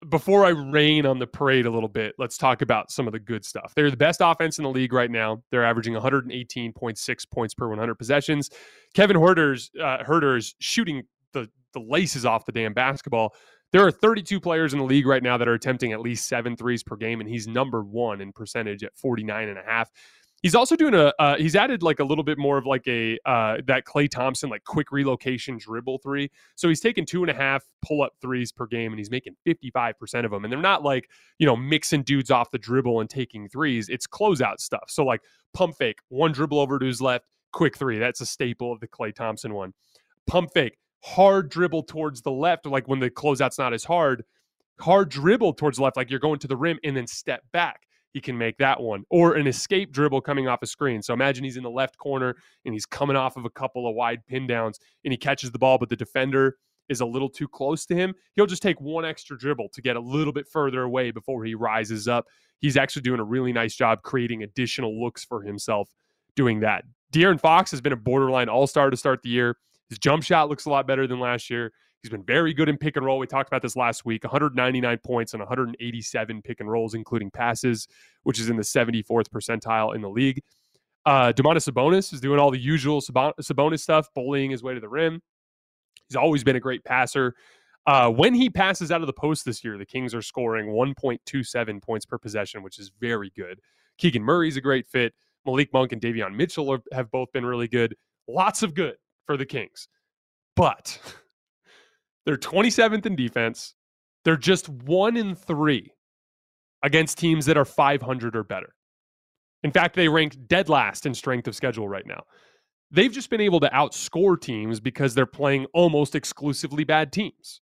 before 0.09 0.45
I 0.45 0.49
rain 0.49 1.05
on 1.05 1.19
the 1.19 1.27
parade 1.27 1.65
a 1.65 1.71
little 1.71 1.89
bit, 1.89 2.15
let's 2.17 2.37
talk 2.37 2.61
about 2.61 2.91
some 2.91 3.07
of 3.07 3.13
the 3.13 3.19
good 3.19 3.43
stuff. 3.43 3.73
They're 3.75 3.89
the 3.89 3.97
best 3.97 4.21
offense 4.23 4.57
in 4.57 4.63
the 4.63 4.69
league 4.69 4.93
right 4.93 5.09
now. 5.09 5.43
They're 5.49 5.65
averaging 5.65 5.93
118.6 5.93 7.31
points 7.31 7.53
per 7.53 7.67
100 7.67 7.95
possessions. 7.95 8.49
Kevin 8.93 9.17
Huerter's 9.17 9.71
uh, 9.81 10.03
Huerter's 10.03 10.55
shooting 10.59 11.03
the 11.33 11.49
the 11.73 11.79
laces 11.79 12.25
off 12.25 12.45
the 12.45 12.51
damn 12.51 12.73
basketball. 12.73 13.33
There 13.73 13.85
are 13.85 13.91
32 13.91 14.39
players 14.39 14.73
in 14.73 14.79
the 14.79 14.85
league 14.85 15.05
right 15.05 15.21
now 15.21 15.37
that 15.37 15.47
are 15.47 15.53
attempting 15.53 15.91
at 15.91 15.99
least 15.99 16.27
seven 16.27 16.55
threes 16.55 16.83
per 16.83 16.95
game, 16.95 17.19
and 17.19 17.29
he's 17.29 17.47
number 17.47 17.83
one 17.83 18.21
in 18.21 18.31
percentage 18.31 18.83
at 18.83 18.95
49 18.95 19.49
and 19.49 19.57
a 19.57 19.63
half. 19.63 19.91
He's 20.43 20.53
also 20.53 20.75
doing 20.75 20.93
a. 20.93 21.11
Uh, 21.17 21.35
he's 21.37 21.55
added 21.55 21.81
like 21.81 21.99
a 21.99 22.03
little 22.03 22.23
bit 22.23 22.37
more 22.37 22.59
of 22.59 22.65
like 22.67 22.87
a 22.87 23.17
uh, 23.25 23.57
that 23.65 23.85
Klay 23.85 24.07
Thompson 24.07 24.49
like 24.49 24.63
quick 24.65 24.91
relocation 24.91 25.57
dribble 25.57 25.97
three. 25.97 26.29
So 26.55 26.69
he's 26.69 26.79
taking 26.79 27.07
two 27.07 27.23
and 27.23 27.31
a 27.31 27.33
half 27.33 27.65
pull 27.81 28.03
up 28.03 28.13
threes 28.21 28.51
per 28.51 28.67
game, 28.67 28.91
and 28.91 28.99
he's 28.99 29.09
making 29.09 29.35
fifty 29.45 29.71
five 29.71 29.97
percent 29.99 30.25
of 30.25 30.31
them. 30.31 30.45
And 30.45 30.53
they're 30.53 30.61
not 30.61 30.83
like 30.83 31.09
you 31.39 31.47
know 31.47 31.55
mixing 31.55 32.03
dudes 32.03 32.29
off 32.29 32.51
the 32.51 32.59
dribble 32.59 33.01
and 33.01 33.09
taking 33.09 33.49
threes. 33.49 33.89
It's 33.89 34.05
closeout 34.05 34.59
stuff. 34.59 34.85
So 34.89 35.03
like 35.03 35.23
pump 35.55 35.75
fake, 35.75 35.99
one 36.09 36.33
dribble 36.33 36.59
over 36.59 36.77
to 36.77 36.85
his 36.85 37.01
left, 37.01 37.31
quick 37.51 37.75
three. 37.75 37.97
That's 37.97 38.21
a 38.21 38.25
staple 38.27 38.71
of 38.71 38.79
the 38.79 38.87
Klay 38.87 39.15
Thompson 39.15 39.55
one. 39.55 39.73
Pump 40.27 40.51
fake, 40.53 40.77
hard 41.03 41.49
dribble 41.49 41.83
towards 41.83 42.21
the 42.21 42.31
left, 42.31 42.67
like 42.67 42.87
when 42.87 42.99
the 42.99 43.09
closeout's 43.09 43.57
not 43.57 43.73
as 43.73 43.83
hard. 43.83 44.23
Hard 44.79 45.09
dribble 45.09 45.53
towards 45.53 45.77
the 45.77 45.83
left, 45.83 45.97
like 45.97 46.11
you're 46.11 46.19
going 46.19 46.37
to 46.37 46.47
the 46.47 46.55
rim, 46.55 46.77
and 46.83 46.95
then 46.95 47.07
step 47.07 47.41
back 47.51 47.86
he 48.13 48.21
can 48.21 48.37
make 48.37 48.57
that 48.57 48.81
one 48.81 49.03
or 49.09 49.35
an 49.35 49.47
escape 49.47 49.91
dribble 49.91 50.21
coming 50.21 50.47
off 50.47 50.61
a 50.61 50.67
screen. 50.67 51.01
So 51.01 51.13
imagine 51.13 51.43
he's 51.43 51.57
in 51.57 51.63
the 51.63 51.69
left 51.69 51.97
corner 51.97 52.35
and 52.65 52.73
he's 52.73 52.85
coming 52.85 53.15
off 53.15 53.37
of 53.37 53.45
a 53.45 53.49
couple 53.49 53.87
of 53.87 53.95
wide 53.95 54.25
pin 54.25 54.47
downs 54.47 54.79
and 55.03 55.11
he 55.11 55.17
catches 55.17 55.51
the 55.51 55.59
ball, 55.59 55.77
but 55.77 55.89
the 55.89 55.95
defender 55.95 56.57
is 56.89 57.01
a 57.01 57.05
little 57.05 57.29
too 57.29 57.47
close 57.47 57.85
to 57.85 57.95
him, 57.95 58.13
he'll 58.35 58.45
just 58.45 58.61
take 58.61 58.79
one 58.79 59.05
extra 59.05 59.37
dribble 59.37 59.69
to 59.73 59.81
get 59.81 59.95
a 59.95 59.99
little 59.99 60.33
bit 60.33 60.47
further 60.47 60.83
away 60.83 61.11
before 61.11 61.43
he 61.43 61.53
rises 61.53 62.07
up. 62.07 62.25
He's 62.59 62.77
actually 62.77 63.01
doing 63.01 63.19
a 63.19 63.23
really 63.25 63.53
nice 63.53 63.75
job 63.75 64.01
creating 64.03 64.43
additional 64.43 64.99
looks 64.99 65.23
for 65.23 65.41
himself 65.41 65.89
doing 66.35 66.61
that. 66.61 66.85
De'Aaron 67.13 67.39
Fox 67.39 67.71
has 67.71 67.81
been 67.81 67.93
a 67.93 67.97
borderline 67.97 68.49
all 68.49 68.67
star 68.67 68.89
to 68.89 68.97
start 68.97 69.21
the 69.21 69.29
year. 69.29 69.57
His 69.89 69.99
jump 69.99 70.23
shot 70.23 70.49
looks 70.49 70.65
a 70.65 70.69
lot 70.69 70.87
better 70.87 71.07
than 71.07 71.19
last 71.19 71.49
year. 71.49 71.71
He's 72.03 72.11
been 72.11 72.23
very 72.23 72.53
good 72.53 72.69
in 72.69 72.77
pick 72.77 72.95
and 72.95 73.05
roll. 73.05 73.19
We 73.19 73.27
talked 73.27 73.49
about 73.49 73.61
this 73.61 73.75
last 73.75 74.05
week 74.05 74.23
199 74.23 74.99
points 74.99 75.33
and 75.33 75.41
187 75.41 76.41
pick 76.41 76.59
and 76.59 76.69
rolls, 76.69 76.93
including 76.93 77.31
passes, 77.31 77.87
which 78.23 78.39
is 78.39 78.49
in 78.49 78.55
the 78.55 78.63
74th 78.63 79.29
percentile 79.29 79.95
in 79.95 80.01
the 80.01 80.09
league. 80.09 80.41
Uh, 81.05 81.31
Domantas 81.31 81.69
Sabonis 81.69 82.13
is 82.13 82.21
doing 82.21 82.39
all 82.39 82.51
the 82.51 82.59
usual 82.59 83.01
Sabonis 83.01 83.79
stuff, 83.79 84.09
bullying 84.13 84.51
his 84.51 84.61
way 84.61 84.73
to 84.73 84.79
the 84.79 84.89
rim. 84.89 85.21
He's 86.07 86.15
always 86.15 86.43
been 86.43 86.55
a 86.55 86.59
great 86.59 86.83
passer. 86.83 87.33
Uh, 87.85 88.09
when 88.09 88.33
he 88.33 88.49
passes 88.49 88.91
out 88.91 89.01
of 89.01 89.07
the 89.07 89.13
post 89.13 89.45
this 89.45 89.63
year, 89.63 89.77
the 89.77 89.85
Kings 89.85 90.13
are 90.13 90.21
scoring 90.21 90.67
1.27 90.67 91.81
points 91.81 92.05
per 92.05 92.17
possession, 92.17 92.61
which 92.61 92.77
is 92.77 92.91
very 92.99 93.31
good. 93.35 93.59
Keegan 93.97 94.21
Murray's 94.21 94.57
a 94.57 94.61
great 94.61 94.85
fit. 94.85 95.13
Malik 95.45 95.71
Monk 95.71 95.93
and 95.93 96.01
Davion 96.01 96.35
Mitchell 96.35 96.69
are, 96.69 96.81
have 96.91 97.09
both 97.09 97.31
been 97.31 97.45
really 97.45 97.69
good. 97.69 97.95
Lots 98.27 98.61
of 98.61 98.73
good 98.73 98.97
for 99.25 99.37
the 99.37 99.45
Kings. 99.45 99.87
But 100.57 100.99
they're 102.27 102.35
27th 102.35 103.05
in 103.05 103.15
defense. 103.15 103.73
They're 104.25 104.35
just 104.35 104.67
one 104.67 105.15
in 105.15 105.33
three 105.33 105.93
against 106.83 107.17
teams 107.17 107.45
that 107.45 107.55
are 107.55 107.63
500 107.63 108.35
or 108.35 108.43
better. 108.43 108.75
In 109.63 109.71
fact, 109.71 109.95
they 109.95 110.09
rank 110.09 110.35
dead 110.45 110.67
last 110.67 111.05
in 111.05 111.13
strength 111.13 111.47
of 111.47 111.55
schedule 111.55 111.87
right 111.87 112.05
now. 112.05 112.23
They've 112.91 113.13
just 113.13 113.29
been 113.29 113.39
able 113.39 113.61
to 113.61 113.69
outscore 113.69 114.39
teams 114.39 114.81
because 114.81 115.15
they're 115.15 115.25
playing 115.25 115.67
almost 115.73 116.15
exclusively 116.15 116.83
bad 116.83 117.13
teams. 117.13 117.61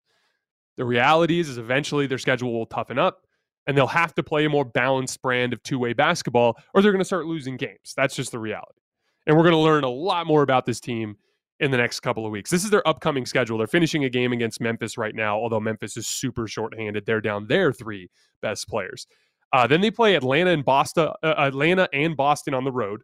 The 0.77 0.85
reality 0.85 1.39
is, 1.39 1.47
is 1.47 1.59
eventually 1.59 2.07
their 2.07 2.17
schedule 2.17 2.51
will 2.51 2.65
toughen 2.65 2.97
up 2.97 3.21
and 3.67 3.77
they'll 3.77 3.85
have 3.85 4.15
to 4.15 4.23
play 4.23 4.45
a 4.45 4.49
more 4.49 4.65
balanced 4.65 5.21
brand 5.21 5.53
of 5.53 5.61
two-way 5.61 5.93
basketball 5.93 6.57
or 6.73 6.81
they're 6.81 6.91
going 6.91 6.99
to 6.99 7.05
start 7.05 7.27
losing 7.27 7.55
games. 7.55 7.93
That's 7.95 8.15
just 8.15 8.31
the 8.31 8.39
reality. 8.39 8.81
And 9.27 9.37
we're 9.37 9.43
going 9.43 9.53
to 9.53 9.59
learn 9.59 9.83
a 9.83 9.89
lot 9.89 10.25
more 10.25 10.41
about 10.41 10.65
this 10.65 10.79
team 10.79 11.17
in 11.59 11.71
the 11.71 11.77
next 11.77 12.01
couple 12.01 12.25
of 12.25 12.31
weeks. 12.31 12.49
This 12.49 12.63
is 12.63 12.69
their 12.69 12.87
upcoming 12.87 13.25
schedule. 13.25 13.57
They're 13.57 13.67
finishing 13.67 14.03
a 14.03 14.09
game 14.09 14.33
against 14.33 14.59
Memphis 14.59 14.97
right 14.97 15.15
now, 15.15 15.37
although 15.37 15.59
Memphis 15.59 15.95
is 15.97 16.07
super 16.07 16.47
shorthanded. 16.47 17.05
They're 17.05 17.21
down 17.21 17.47
their 17.47 17.71
three 17.71 18.09
best 18.41 18.67
players. 18.67 19.07
Uh, 19.53 19.65
then 19.65 19.79
they 19.79 19.91
play 19.91 20.15
Atlanta 20.15 20.51
and 20.51 20.65
Boston, 20.65 21.09
uh, 21.23 21.33
Atlanta 21.37 21.87
and 21.93 22.17
Boston 22.17 22.53
on 22.53 22.65
the 22.65 22.71
road. 22.71 23.01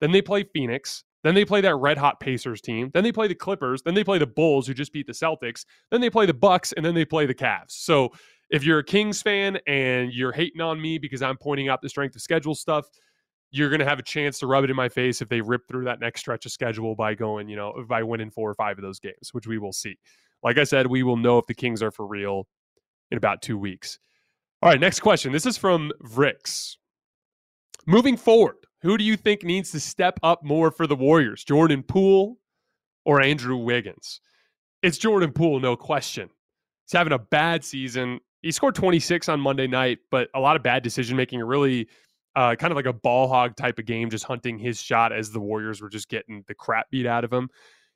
Then 0.00 0.12
they 0.12 0.22
play 0.22 0.44
Phoenix. 0.44 1.02
Then 1.24 1.34
they 1.34 1.44
play 1.44 1.60
that 1.60 1.74
red 1.74 1.98
hot 1.98 2.20
Pacers 2.20 2.60
team. 2.60 2.90
Then 2.94 3.02
they 3.02 3.10
play 3.10 3.26
the 3.26 3.34
Clippers. 3.34 3.82
Then 3.82 3.94
they 3.94 4.04
play 4.04 4.18
the 4.18 4.26
Bulls, 4.26 4.66
who 4.68 4.74
just 4.74 4.92
beat 4.92 5.08
the 5.08 5.12
Celtics. 5.12 5.64
Then 5.90 6.00
they 6.00 6.10
play 6.10 6.26
the 6.26 6.34
Bucks, 6.34 6.72
and 6.72 6.86
then 6.86 6.94
they 6.94 7.04
play 7.04 7.26
the 7.26 7.34
Cavs. 7.34 7.72
So 7.72 8.12
if 8.50 8.62
you're 8.62 8.78
a 8.78 8.84
Kings 8.84 9.20
fan 9.20 9.58
and 9.66 10.12
you're 10.12 10.32
hating 10.32 10.60
on 10.60 10.80
me 10.80 10.98
because 10.98 11.20
I'm 11.20 11.36
pointing 11.36 11.68
out 11.68 11.82
the 11.82 11.88
strength 11.88 12.14
of 12.14 12.22
schedule 12.22 12.54
stuff, 12.54 12.86
you're 13.50 13.70
going 13.70 13.80
to 13.80 13.86
have 13.86 13.98
a 13.98 14.02
chance 14.02 14.38
to 14.38 14.46
rub 14.46 14.64
it 14.64 14.70
in 14.70 14.76
my 14.76 14.88
face 14.88 15.22
if 15.22 15.28
they 15.28 15.40
rip 15.40 15.66
through 15.66 15.84
that 15.84 16.00
next 16.00 16.20
stretch 16.20 16.44
of 16.44 16.52
schedule 16.52 16.94
by 16.94 17.14
going, 17.14 17.48
you 17.48 17.56
know, 17.56 17.72
by 17.88 18.02
winning 18.02 18.30
four 18.30 18.50
or 18.50 18.54
five 18.54 18.78
of 18.78 18.82
those 18.82 19.00
games, 19.00 19.30
which 19.32 19.46
we 19.46 19.58
will 19.58 19.72
see. 19.72 19.96
Like 20.42 20.58
I 20.58 20.64
said, 20.64 20.86
we 20.86 21.02
will 21.02 21.16
know 21.16 21.38
if 21.38 21.46
the 21.46 21.54
Kings 21.54 21.82
are 21.82 21.90
for 21.90 22.06
real 22.06 22.46
in 23.10 23.18
about 23.18 23.42
two 23.42 23.58
weeks. 23.58 23.98
All 24.62 24.70
right, 24.70 24.80
next 24.80 25.00
question. 25.00 25.32
This 25.32 25.46
is 25.46 25.56
from 25.56 25.92
Vrix. 26.02 26.76
Moving 27.86 28.16
forward, 28.16 28.56
who 28.82 28.98
do 28.98 29.04
you 29.04 29.16
think 29.16 29.42
needs 29.42 29.70
to 29.72 29.80
step 29.80 30.18
up 30.22 30.44
more 30.44 30.70
for 30.70 30.86
the 30.86 30.96
Warriors? 30.96 31.42
Jordan 31.42 31.82
Poole 31.82 32.38
or 33.04 33.22
Andrew 33.22 33.56
Wiggins? 33.56 34.20
It's 34.82 34.98
Jordan 34.98 35.32
Poole, 35.32 35.58
no 35.58 35.74
question. 35.74 36.28
He's 36.84 36.96
having 36.96 37.12
a 37.12 37.18
bad 37.18 37.64
season. 37.64 38.20
He 38.42 38.52
scored 38.52 38.74
26 38.74 39.28
on 39.28 39.40
Monday 39.40 39.66
night, 39.66 39.98
but 40.10 40.28
a 40.34 40.40
lot 40.40 40.56
of 40.56 40.62
bad 40.62 40.82
decision 40.82 41.16
making. 41.16 41.40
Really, 41.40 41.88
uh, 42.38 42.54
kind 42.54 42.70
of 42.70 42.76
like 42.76 42.86
a 42.86 42.92
ball 42.92 43.26
hog 43.26 43.56
type 43.56 43.80
of 43.80 43.84
game, 43.84 44.08
just 44.08 44.24
hunting 44.24 44.60
his 44.60 44.80
shot 44.80 45.12
as 45.12 45.32
the 45.32 45.40
Warriors 45.40 45.82
were 45.82 45.88
just 45.88 46.08
getting 46.08 46.44
the 46.46 46.54
crap 46.54 46.88
beat 46.88 47.04
out 47.04 47.24
of 47.24 47.32
him. 47.32 47.48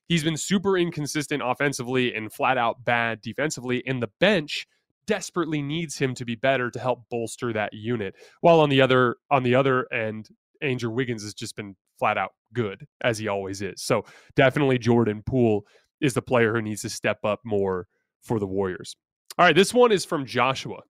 He's 0.08 0.24
been 0.24 0.36
super 0.36 0.76
inconsistent 0.76 1.44
offensively 1.44 2.12
and 2.12 2.32
flat 2.32 2.58
out 2.58 2.84
bad 2.84 3.20
defensively. 3.20 3.84
And 3.86 4.02
the 4.02 4.10
bench 4.18 4.66
desperately 5.06 5.62
needs 5.62 5.96
him 5.96 6.12
to 6.16 6.24
be 6.24 6.34
better 6.34 6.72
to 6.72 6.80
help 6.80 7.04
bolster 7.08 7.52
that 7.52 7.72
unit. 7.72 8.16
While 8.40 8.58
on 8.58 8.68
the 8.68 8.80
other 8.80 9.14
on 9.30 9.44
the 9.44 9.54
other 9.54 9.86
end, 9.92 10.28
Andrew 10.60 10.90
Wiggins 10.90 11.22
has 11.22 11.34
just 11.34 11.54
been 11.54 11.76
flat 12.00 12.18
out 12.18 12.32
good 12.52 12.84
as 13.00 13.18
he 13.18 13.28
always 13.28 13.62
is. 13.62 13.80
So 13.80 14.04
definitely 14.34 14.76
Jordan 14.76 15.22
Poole 15.24 15.64
is 16.00 16.14
the 16.14 16.22
player 16.22 16.52
who 16.52 16.62
needs 16.62 16.82
to 16.82 16.90
step 16.90 17.18
up 17.22 17.38
more 17.44 17.86
for 18.22 18.40
the 18.40 18.46
Warriors. 18.48 18.96
All 19.38 19.46
right, 19.46 19.54
this 19.54 19.72
one 19.72 19.92
is 19.92 20.04
from 20.04 20.26
Joshua. 20.26 20.80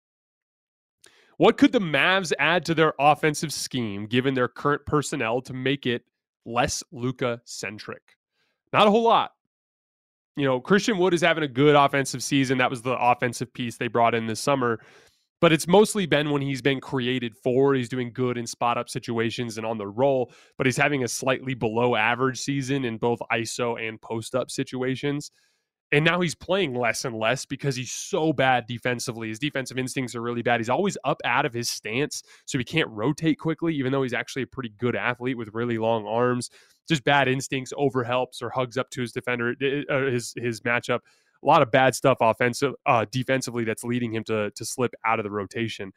What 1.43 1.59
could 1.59 1.73
the 1.73 1.81
Mavs 1.81 2.33
add 2.39 2.65
to 2.67 2.75
their 2.75 2.95
offensive 3.01 3.53
scheme 3.53 4.07
given 4.07 4.33
their 4.33 4.47
current 4.47 4.87
personnel 4.87 5.43
to 5.43 5.53
make 5.53 5.87
it 5.87 6.05
less 6.47 6.85
Luka 6.93 7.41
centric? 7.45 8.17
Not 8.73 8.87
a 8.87 8.91
whole 8.91 9.03
lot 9.03 9.33
you 10.37 10.47
know, 10.47 10.61
Christian 10.61 10.99
Wood 10.99 11.15
is 11.15 11.21
having 11.21 11.45
a 11.45 11.49
good 11.49 11.75
offensive 11.75 12.23
season. 12.23 12.59
That 12.59 12.71
was 12.71 12.83
the 12.83 12.97
offensive 12.99 13.53
piece 13.53 13.77
they 13.77 13.89
brought 13.89 14.15
in 14.15 14.27
this 14.27 14.41
summer. 14.41 14.81
But 15.41 15.53
it's 15.53 15.67
mostly 15.67 16.07
been 16.07 16.31
when 16.31 16.41
he's 16.41 16.63
been 16.63 16.81
created 16.81 17.37
for. 17.37 17.75
He's 17.75 17.89
doing 17.89 18.13
good 18.13 18.39
in 18.39 18.47
spot 18.47 18.79
up 18.79 18.89
situations 18.89 19.59
and 19.59 19.67
on 19.67 19.77
the 19.77 19.89
roll, 19.89 20.33
but 20.57 20.67
he's 20.67 20.77
having 20.77 21.03
a 21.03 21.09
slightly 21.09 21.55
below 21.55 21.97
average 21.97 22.39
season 22.39 22.85
in 22.85 22.97
both 22.97 23.19
ISO 23.33 23.77
and 23.81 24.01
post 24.01 24.37
up 24.37 24.51
situations. 24.51 25.33
And 25.93 26.05
now 26.05 26.21
he's 26.21 26.35
playing 26.35 26.75
less 26.75 27.05
and 27.05 27.15
less 27.19 27.45
because 27.45 27.77
he's 27.77 27.93
so 27.93 28.33
bad 28.33 28.67
defensively. 28.67 29.29
His 29.29 29.39
defensive 29.39 29.79
instincts 29.79 30.15
are 30.15 30.23
really 30.23 30.43
bad. 30.43 30.59
He's 30.59 30.71
always 30.71 30.97
up 31.05 31.21
out 31.25 31.45
of 31.45 31.53
his 31.53 31.69
stance, 31.69 32.23
so 32.47 32.57
he 32.57 32.65
can't 32.65 32.89
rotate 32.89 33.39
quickly, 33.39 33.75
even 33.75 33.93
though 33.93 34.03
he's 34.03 34.15
actually 34.15 34.43
a 34.43 34.47
pretty 34.47 34.71
good 34.79 34.97
athlete 34.97 35.37
with 35.37 35.51
really 35.53 35.79
long 35.79 36.07
arms 36.07 36.51
just 36.89 37.05
bad 37.05 37.29
instincts, 37.29 37.73
overhelps 37.77 38.43
or 38.43 38.51
hugs 38.51 38.77
up 38.77 38.91
to 38.91 39.01
his 39.01 39.13
defender, 39.13 39.55
uh, 39.91 40.11
his 40.11 40.35
his 40.37 40.61
matchup. 40.63 41.01
A 41.43 41.47
lot 41.47 41.63
of 41.63 41.71
bad 41.71 41.95
stuff 41.95 42.19
offensive, 42.21 42.75
uh, 42.87 43.05
defensively 43.11 43.65
that's 43.65 43.85
leading 43.85 44.15
him 44.15 44.25
to 44.25 44.51
to 44.51 44.65
slip 44.65 44.93
out 45.05 45.19
of 45.19 45.25
the 45.25 45.31
rotation. 45.31 45.93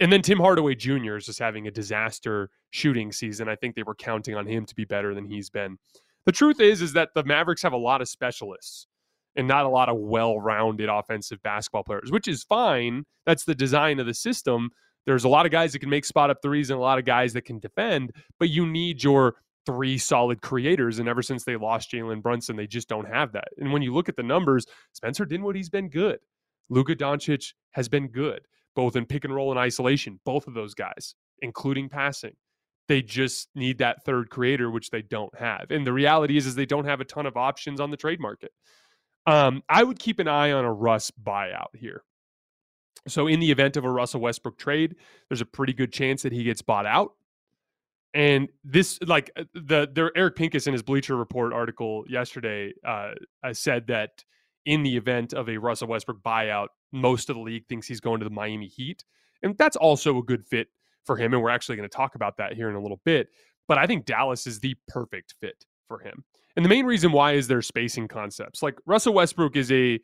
And 0.00 0.12
then 0.12 0.22
Tim 0.22 0.38
Hardaway 0.38 0.76
Jr. 0.76 1.16
is 1.16 1.26
just 1.26 1.40
having 1.40 1.66
a 1.66 1.70
disaster 1.70 2.50
shooting 2.70 3.10
season. 3.10 3.48
I 3.48 3.56
think 3.56 3.74
they 3.74 3.82
were 3.82 3.96
counting 3.96 4.36
on 4.36 4.46
him 4.46 4.64
to 4.66 4.74
be 4.74 4.84
better 4.84 5.14
than 5.14 5.24
he's 5.24 5.50
been. 5.50 5.78
The 6.24 6.32
truth 6.32 6.60
is, 6.60 6.82
is 6.82 6.92
that 6.92 7.10
the 7.14 7.24
Mavericks 7.24 7.62
have 7.62 7.72
a 7.72 7.78
lot 7.78 8.00
of 8.00 8.08
specialists 8.08 8.86
and 9.38 9.48
not 9.48 9.64
a 9.64 9.68
lot 9.68 9.88
of 9.88 9.96
well-rounded 9.96 10.90
offensive 10.90 11.42
basketball 11.42 11.84
players, 11.84 12.10
which 12.10 12.28
is 12.28 12.42
fine. 12.42 13.04
That's 13.24 13.44
the 13.44 13.54
design 13.54 14.00
of 14.00 14.06
the 14.06 14.12
system. 14.12 14.70
There's 15.06 15.24
a 15.24 15.28
lot 15.28 15.46
of 15.46 15.52
guys 15.52 15.72
that 15.72 15.78
can 15.78 15.88
make 15.88 16.04
spot 16.04 16.28
up 16.28 16.42
threes 16.42 16.68
and 16.68 16.78
a 16.78 16.82
lot 16.82 16.98
of 16.98 17.06
guys 17.06 17.32
that 17.32 17.46
can 17.46 17.58
defend, 17.60 18.12
but 18.38 18.50
you 18.50 18.66
need 18.66 19.02
your 19.02 19.36
three 19.64 19.96
solid 19.96 20.42
creators. 20.42 20.98
And 20.98 21.08
ever 21.08 21.22
since 21.22 21.44
they 21.44 21.56
lost 21.56 21.92
Jalen 21.92 22.20
Brunson, 22.20 22.56
they 22.56 22.66
just 22.66 22.88
don't 22.88 23.06
have 23.06 23.32
that. 23.32 23.48
And 23.58 23.72
when 23.72 23.80
you 23.80 23.94
look 23.94 24.08
at 24.08 24.16
the 24.16 24.22
numbers, 24.22 24.66
Spencer 24.92 25.24
Dinwiddie's 25.24 25.70
been 25.70 25.88
good. 25.88 26.18
Luka 26.68 26.96
Doncic 26.96 27.54
has 27.70 27.88
been 27.88 28.08
good, 28.08 28.40
both 28.74 28.96
in 28.96 29.06
pick 29.06 29.24
and 29.24 29.34
roll 29.34 29.50
and 29.50 29.58
isolation, 29.58 30.20
both 30.24 30.46
of 30.46 30.54
those 30.54 30.74
guys, 30.74 31.14
including 31.40 31.88
passing. 31.88 32.34
They 32.88 33.02
just 33.02 33.48
need 33.54 33.78
that 33.78 34.04
third 34.04 34.30
creator, 34.30 34.70
which 34.70 34.90
they 34.90 35.02
don't 35.02 35.38
have. 35.38 35.66
And 35.70 35.86
the 35.86 35.92
reality 35.92 36.36
is, 36.36 36.46
is 36.46 36.54
they 36.54 36.66
don't 36.66 36.86
have 36.86 37.00
a 37.00 37.04
ton 37.04 37.26
of 37.26 37.36
options 37.36 37.80
on 37.80 37.90
the 37.90 37.96
trade 37.96 38.20
market. 38.20 38.50
Um, 39.26 39.62
I 39.68 39.82
would 39.82 39.98
keep 39.98 40.18
an 40.18 40.28
eye 40.28 40.52
on 40.52 40.64
a 40.64 40.72
Russ 40.72 41.10
buyout 41.10 41.74
here. 41.74 42.02
So, 43.06 43.26
in 43.26 43.40
the 43.40 43.50
event 43.50 43.76
of 43.76 43.84
a 43.84 43.90
Russell 43.90 44.20
Westbrook 44.20 44.58
trade, 44.58 44.96
there's 45.28 45.40
a 45.40 45.46
pretty 45.46 45.72
good 45.72 45.92
chance 45.92 46.22
that 46.22 46.32
he 46.32 46.44
gets 46.44 46.62
bought 46.62 46.86
out. 46.86 47.12
And 48.14 48.48
this, 48.64 48.98
like 49.06 49.30
uh, 49.36 49.44
the 49.54 49.88
the 49.92 50.10
Eric 50.16 50.36
Pincus 50.36 50.66
in 50.66 50.72
his 50.72 50.82
Bleacher 50.82 51.16
Report 51.16 51.52
article 51.52 52.04
yesterday, 52.08 52.72
uh, 52.84 53.12
said 53.52 53.86
that 53.88 54.24
in 54.66 54.82
the 54.82 54.96
event 54.96 55.32
of 55.32 55.48
a 55.48 55.58
Russell 55.58 55.88
Westbrook 55.88 56.22
buyout, 56.22 56.68
most 56.92 57.30
of 57.30 57.36
the 57.36 57.42
league 57.42 57.66
thinks 57.68 57.86
he's 57.86 58.00
going 58.00 58.20
to 58.20 58.24
the 58.24 58.30
Miami 58.30 58.66
Heat, 58.66 59.04
and 59.42 59.56
that's 59.58 59.76
also 59.76 60.18
a 60.18 60.22
good 60.22 60.44
fit 60.44 60.68
for 61.04 61.16
him. 61.16 61.32
And 61.32 61.42
we're 61.42 61.50
actually 61.50 61.76
going 61.76 61.88
to 61.88 61.96
talk 61.96 62.14
about 62.14 62.36
that 62.38 62.54
here 62.54 62.68
in 62.68 62.76
a 62.76 62.80
little 62.80 63.00
bit. 63.04 63.28
But 63.66 63.78
I 63.78 63.86
think 63.86 64.06
Dallas 64.06 64.46
is 64.46 64.60
the 64.60 64.74
perfect 64.88 65.34
fit 65.40 65.66
for 65.86 66.00
him. 66.00 66.24
And 66.58 66.64
the 66.64 66.68
main 66.68 66.86
reason 66.86 67.12
why 67.12 67.34
is 67.34 67.46
their 67.46 67.62
spacing 67.62 68.08
concepts. 68.08 68.64
Like 68.64 68.80
Russell 68.84 69.14
Westbrook 69.14 69.54
is 69.54 69.70
a 69.70 70.00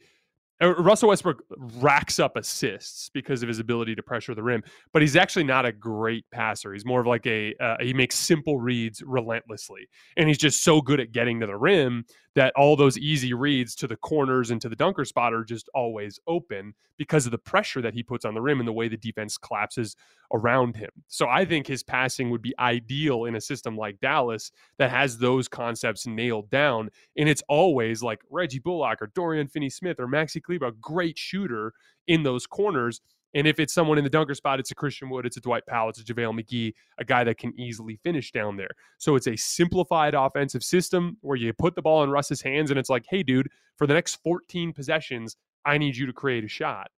Russell 0.61 1.09
Westbrook 1.09 1.43
racks 1.81 2.21
up 2.21 2.37
assists 2.37 3.09
because 3.09 3.43
of 3.43 3.49
his 3.49 3.59
ability 3.59 3.95
to 3.97 4.03
pressure 4.03 4.35
the 4.35 4.43
rim, 4.43 4.63
but 4.93 5.03
he's 5.03 5.17
actually 5.17 5.45
not 5.45 5.67
a 5.67 5.73
great 5.73 6.25
passer. 6.31 6.73
He's 6.73 6.85
more 6.85 7.01
of 7.01 7.07
like 7.07 7.27
a 7.27 7.55
uh, 7.61 7.77
he 7.81 7.93
makes 7.93 8.17
simple 8.17 8.59
reads 8.59 9.03
relentlessly, 9.03 9.89
and 10.17 10.29
he's 10.29 10.39
just 10.39 10.63
so 10.63 10.81
good 10.81 11.01
at 11.01 11.13
getting 11.13 11.41
to 11.41 11.47
the 11.47 11.57
rim 11.57 12.05
that 12.35 12.53
all 12.57 12.77
those 12.77 12.99
easy 12.99 13.33
reads 13.33 13.75
to 13.77 13.87
the 13.87 13.97
corners 13.97 14.51
and 14.51 14.61
to 14.61 14.69
the 14.69 14.77
dunker 14.77 15.05
spot 15.05 15.33
are 15.33 15.45
just 15.45 15.69
always 15.75 16.19
open 16.27 16.75
because 16.97 17.27
of 17.27 17.33
the 17.33 17.39
pressure 17.39 17.81
that 17.81 17.95
he 17.95 18.03
puts 18.03 18.25
on 18.25 18.35
the 18.35 18.41
rim 18.41 18.59
and 18.59 18.67
the 18.69 18.73
way 18.73 18.89
the 18.89 18.97
defense 18.97 19.39
collapses 19.39 19.97
around 20.33 20.75
him. 20.77 20.91
So 21.07 21.29
I 21.29 21.45
think 21.45 21.67
his 21.67 21.83
passing 21.83 22.31
would 22.31 22.43
be 22.43 22.55
ideal 22.59 23.27
in 23.27 23.37
a 23.37 23.41
system 23.41 23.77
like 23.77 24.01
Dallas 24.01 24.51
that 24.79 24.91
has 24.91 25.19
those 25.19 25.49
concepts 25.49 26.07
nailed 26.07 26.51
down, 26.51 26.91
and 27.17 27.29
it's 27.29 27.43
always 27.49 28.03
like 28.03 28.21
Reggie 28.31 28.59
Bullock 28.59 29.01
or 29.01 29.09
Dorian 29.15 29.47
Finney-Smith 29.47 30.01
or 30.01 30.09
Maxi 30.09 30.43
Kleber, 30.45 30.67
a 30.67 30.73
great 30.73 31.19
shooter 31.19 31.73
in 32.07 32.23
those 32.23 32.47
corners 32.47 33.01
and 33.35 33.49
if 33.49 33.59
it's 33.59 33.75
someone 33.75 33.99
in 33.99 34.05
the 34.05 34.11
dunker 34.11 34.35
spot, 34.35 34.61
it's 34.61 34.71
a 34.71 34.75
Christian 34.75 35.11
Wood, 35.11 35.27
it's 35.27 35.37
a 35.37 35.41
Dwight 35.41 35.67
Powell, 35.67 35.89
it's 35.89 36.01
a 36.01 36.05
JaVale 36.05 36.41
McGee, 36.41 36.73
a 36.99 37.05
guy 37.05 37.25
that 37.25 37.37
can 37.37 37.53
easily 37.59 37.97
finish 37.97 38.31
down 38.31 38.57
there. 38.57 38.71
So 38.99 39.17
it's 39.17 39.27
a 39.27 39.37
simplified 39.37 40.15
offensive 40.15 40.63
system 40.63 41.19
where 41.21 41.37
you 41.37 41.53
put 41.53 41.75
the 41.75 41.83
ball 41.83 42.05
in 42.05 42.11
Russ's 42.11 42.41
hands 42.41 42.71
and 42.71 42.79
it's 42.79 42.89
like, 42.89 43.05
hey, 43.09 43.23
dude, 43.25 43.49
for 43.77 43.87
the 43.87 43.95
next 43.95 44.17
14 44.23 44.73
possessions, 44.73 45.37
I 45.65 45.79
need 45.79 45.97
you 45.97 46.07
to 46.07 46.13
create 46.13 46.45
a 46.45 46.49
shot. 46.49 46.91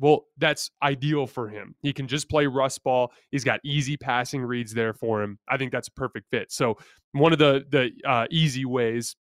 Well, 0.00 0.26
that's 0.38 0.72
ideal 0.82 1.28
for 1.28 1.48
him. 1.48 1.76
He 1.80 1.92
can 1.92 2.08
just 2.08 2.28
play 2.28 2.48
Russ 2.48 2.78
ball. 2.78 3.12
He's 3.30 3.44
got 3.44 3.60
easy 3.64 3.96
passing 3.96 4.42
reads 4.42 4.74
there 4.74 4.92
for 4.92 5.22
him. 5.22 5.38
I 5.48 5.56
think 5.56 5.70
that's 5.70 5.86
a 5.86 5.92
perfect 5.92 6.26
fit. 6.32 6.50
So 6.50 6.76
one 7.12 7.32
of 7.32 7.38
the 7.38 7.64
the 7.70 7.92
uh, 8.04 8.26
easy 8.28 8.64
ways 8.64 9.14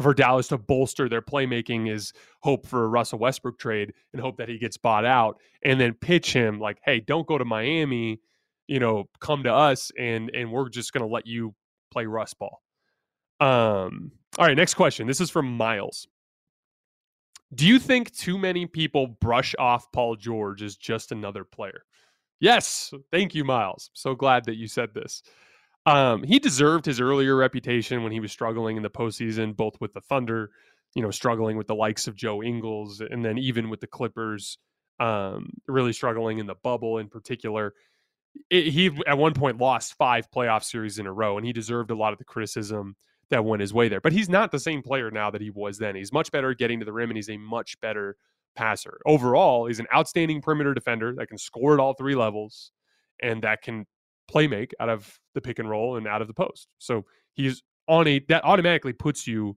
for 0.00 0.14
Dallas 0.14 0.48
to 0.48 0.58
bolster 0.58 1.08
their 1.08 1.22
playmaking 1.22 1.90
is 1.90 2.12
hope 2.40 2.66
for 2.66 2.84
a 2.84 2.88
Russell 2.88 3.18
Westbrook 3.18 3.58
trade 3.58 3.92
and 4.12 4.22
hope 4.22 4.38
that 4.38 4.48
he 4.48 4.58
gets 4.58 4.76
bought 4.76 5.04
out 5.04 5.38
and 5.64 5.80
then 5.80 5.92
pitch 5.94 6.32
him 6.32 6.58
like, 6.58 6.78
hey, 6.84 7.00
don't 7.00 7.26
go 7.26 7.36
to 7.36 7.44
Miami, 7.44 8.20
you 8.68 8.78
know, 8.78 9.08
come 9.20 9.42
to 9.42 9.52
us 9.52 9.90
and 9.98 10.30
and 10.34 10.50
we're 10.50 10.68
just 10.68 10.92
gonna 10.92 11.06
let 11.06 11.26
you 11.26 11.54
play 11.90 12.06
Russ 12.06 12.34
ball. 12.34 12.62
Um, 13.40 14.12
all 14.38 14.46
right, 14.46 14.56
next 14.56 14.74
question. 14.74 15.06
This 15.06 15.20
is 15.20 15.30
from 15.30 15.56
Miles. 15.56 16.06
Do 17.54 17.66
you 17.66 17.78
think 17.78 18.12
too 18.12 18.38
many 18.38 18.64
people 18.64 19.08
brush 19.20 19.54
off 19.58 19.92
Paul 19.92 20.16
George 20.16 20.62
as 20.62 20.76
just 20.76 21.12
another 21.12 21.44
player? 21.44 21.84
Yes. 22.40 22.92
Thank 23.10 23.34
you, 23.34 23.44
Miles. 23.44 23.90
So 23.92 24.14
glad 24.14 24.46
that 24.46 24.56
you 24.56 24.66
said 24.66 24.94
this. 24.94 25.22
Um, 25.84 26.22
he 26.22 26.38
deserved 26.38 26.86
his 26.86 27.00
earlier 27.00 27.36
reputation 27.36 28.02
when 28.02 28.12
he 28.12 28.20
was 28.20 28.30
struggling 28.30 28.76
in 28.76 28.82
the 28.82 28.90
postseason, 28.90 29.56
both 29.56 29.80
with 29.80 29.92
the 29.92 30.00
Thunder, 30.00 30.50
you 30.94 31.02
know, 31.02 31.10
struggling 31.10 31.56
with 31.56 31.66
the 31.66 31.74
likes 31.74 32.06
of 32.06 32.14
Joe 32.14 32.42
Ingles, 32.42 33.00
and 33.00 33.24
then 33.24 33.38
even 33.38 33.68
with 33.68 33.80
the 33.80 33.86
Clippers, 33.86 34.58
um, 35.00 35.50
really 35.66 35.92
struggling 35.92 36.38
in 36.38 36.46
the 36.46 36.54
bubble 36.62 36.98
in 36.98 37.08
particular. 37.08 37.74
It, 38.48 38.68
he 38.68 38.90
at 39.06 39.18
one 39.18 39.34
point 39.34 39.58
lost 39.58 39.94
five 39.94 40.30
playoff 40.30 40.64
series 40.64 40.98
in 40.98 41.06
a 41.06 41.12
row, 41.12 41.36
and 41.36 41.46
he 41.46 41.52
deserved 41.52 41.90
a 41.90 41.96
lot 41.96 42.12
of 42.12 42.18
the 42.18 42.24
criticism 42.24 42.94
that 43.30 43.44
went 43.44 43.60
his 43.60 43.74
way 43.74 43.88
there. 43.88 44.00
But 44.00 44.12
he's 44.12 44.28
not 44.28 44.52
the 44.52 44.60
same 44.60 44.82
player 44.82 45.10
now 45.10 45.30
that 45.30 45.40
he 45.40 45.50
was 45.50 45.78
then. 45.78 45.96
He's 45.96 46.12
much 46.12 46.30
better 46.30 46.50
at 46.50 46.58
getting 46.58 46.78
to 46.78 46.84
the 46.84 46.92
rim, 46.92 47.10
and 47.10 47.16
he's 47.16 47.30
a 47.30 47.36
much 47.36 47.80
better 47.80 48.16
passer. 48.54 49.00
Overall, 49.06 49.66
he's 49.66 49.80
an 49.80 49.86
outstanding 49.94 50.40
perimeter 50.40 50.74
defender 50.74 51.14
that 51.14 51.28
can 51.28 51.38
score 51.38 51.74
at 51.74 51.80
all 51.80 51.94
three 51.94 52.14
levels 52.14 52.70
and 53.20 53.42
that 53.42 53.62
can 53.62 53.86
play 54.28 54.46
make 54.46 54.72
out 54.80 54.88
of 54.88 55.18
the 55.34 55.40
pick 55.40 55.58
and 55.58 55.68
roll 55.68 55.96
and 55.96 56.06
out 56.06 56.22
of 56.22 56.28
the 56.28 56.34
post. 56.34 56.68
So 56.78 57.04
he's 57.34 57.62
on 57.88 58.06
a 58.06 58.20
that 58.28 58.44
automatically 58.44 58.92
puts 58.92 59.26
you 59.26 59.56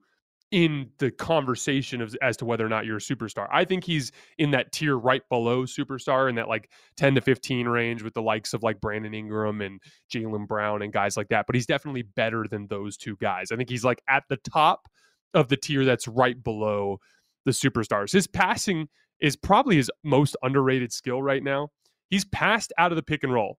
in 0.51 0.89
the 0.99 1.11
conversation 1.11 2.01
of 2.01 2.15
as 2.21 2.37
to 2.37 2.45
whether 2.45 2.65
or 2.65 2.69
not 2.69 2.85
you're 2.85 2.97
a 2.97 3.01
superstar. 3.01 3.47
I 3.51 3.65
think 3.65 3.83
he's 3.83 4.11
in 4.37 4.51
that 4.51 4.71
tier 4.71 4.97
right 4.97 5.23
below 5.29 5.63
superstar 5.63 6.29
in 6.29 6.35
that 6.35 6.47
like 6.47 6.69
10 6.97 7.15
to 7.15 7.21
15 7.21 7.67
range 7.67 8.03
with 8.03 8.13
the 8.13 8.21
likes 8.21 8.53
of 8.53 8.63
like 8.63 8.79
Brandon 8.79 9.13
Ingram 9.13 9.61
and 9.61 9.81
Jaylen 10.13 10.47
Brown 10.47 10.81
and 10.81 10.93
guys 10.93 11.17
like 11.17 11.29
that. 11.29 11.45
But 11.47 11.55
he's 11.55 11.65
definitely 11.65 12.03
better 12.03 12.45
than 12.49 12.67
those 12.67 12.95
two 12.95 13.17
guys. 13.17 13.51
I 13.51 13.55
think 13.55 13.69
he's 13.69 13.83
like 13.83 14.01
at 14.07 14.23
the 14.29 14.37
top 14.37 14.87
of 15.33 15.49
the 15.49 15.57
tier 15.57 15.83
that's 15.83 16.07
right 16.07 16.41
below 16.41 16.99
the 17.45 17.51
superstars. 17.51 18.11
His 18.11 18.27
passing 18.27 18.87
is 19.19 19.35
probably 19.35 19.75
his 19.77 19.91
most 20.03 20.37
underrated 20.43 20.93
skill 20.93 21.21
right 21.21 21.43
now. 21.43 21.69
He's 22.09 22.25
passed 22.25 22.71
out 22.77 22.91
of 22.91 22.95
the 22.95 23.03
pick 23.03 23.23
and 23.23 23.33
roll 23.33 23.57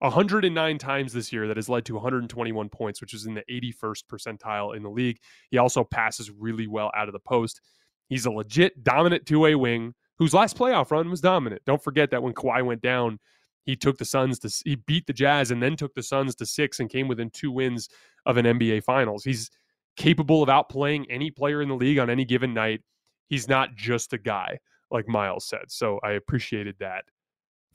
109 0.00 0.78
times 0.78 1.12
this 1.12 1.32
year 1.32 1.48
that 1.48 1.56
has 1.56 1.68
led 1.68 1.84
to 1.86 1.94
121 1.94 2.68
points, 2.68 3.00
which 3.00 3.14
is 3.14 3.26
in 3.26 3.34
the 3.34 3.44
81st 3.50 4.04
percentile 4.10 4.76
in 4.76 4.82
the 4.82 4.90
league. 4.90 5.18
He 5.50 5.58
also 5.58 5.82
passes 5.84 6.30
really 6.30 6.66
well 6.66 6.90
out 6.96 7.08
of 7.08 7.12
the 7.12 7.20
post. 7.20 7.60
He's 8.08 8.26
a 8.26 8.30
legit 8.30 8.84
dominant 8.84 9.26
two 9.26 9.40
way 9.40 9.54
wing 9.54 9.94
whose 10.18 10.34
last 10.34 10.56
playoff 10.56 10.90
run 10.90 11.10
was 11.10 11.20
dominant. 11.20 11.62
Don't 11.66 11.82
forget 11.82 12.10
that 12.10 12.22
when 12.22 12.32
Kawhi 12.32 12.64
went 12.64 12.80
down, 12.80 13.18
he 13.64 13.76
took 13.76 13.98
the 13.98 14.04
Suns 14.04 14.38
to 14.40 14.62
he 14.64 14.76
beat 14.76 15.06
the 15.06 15.12
Jazz 15.12 15.50
and 15.50 15.62
then 15.62 15.76
took 15.76 15.94
the 15.94 16.02
Suns 16.02 16.34
to 16.36 16.46
six 16.46 16.80
and 16.80 16.88
came 16.88 17.06
within 17.06 17.30
two 17.30 17.50
wins 17.50 17.88
of 18.24 18.36
an 18.36 18.46
NBA 18.46 18.84
Finals. 18.84 19.24
He's 19.24 19.50
capable 19.96 20.42
of 20.42 20.48
outplaying 20.48 21.04
any 21.10 21.30
player 21.30 21.60
in 21.60 21.68
the 21.68 21.74
league 21.74 21.98
on 21.98 22.08
any 22.08 22.24
given 22.24 22.54
night. 22.54 22.80
He's 23.26 23.48
not 23.48 23.74
just 23.74 24.12
a 24.12 24.18
guy, 24.18 24.58
like 24.90 25.06
Miles 25.06 25.46
said. 25.46 25.64
So 25.68 26.00
I 26.02 26.12
appreciated 26.12 26.76
that 26.80 27.04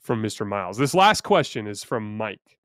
from 0.04 0.22
Mr. 0.22 0.46
Miles. 0.46 0.78
This 0.78 0.94
last 0.94 1.22
question 1.22 1.66
is 1.66 1.82
from 1.82 2.16
Mike. 2.16 2.58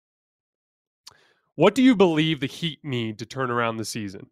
What 1.55 1.73
do 1.73 1.81
you 1.81 1.95
believe 1.95 2.39
the 2.39 2.47
Heat 2.47 2.79
need 2.83 3.17
to 3.19 3.25
turn 3.25 3.49
around 3.49 3.77
the 3.77 3.85
season? 3.85 4.27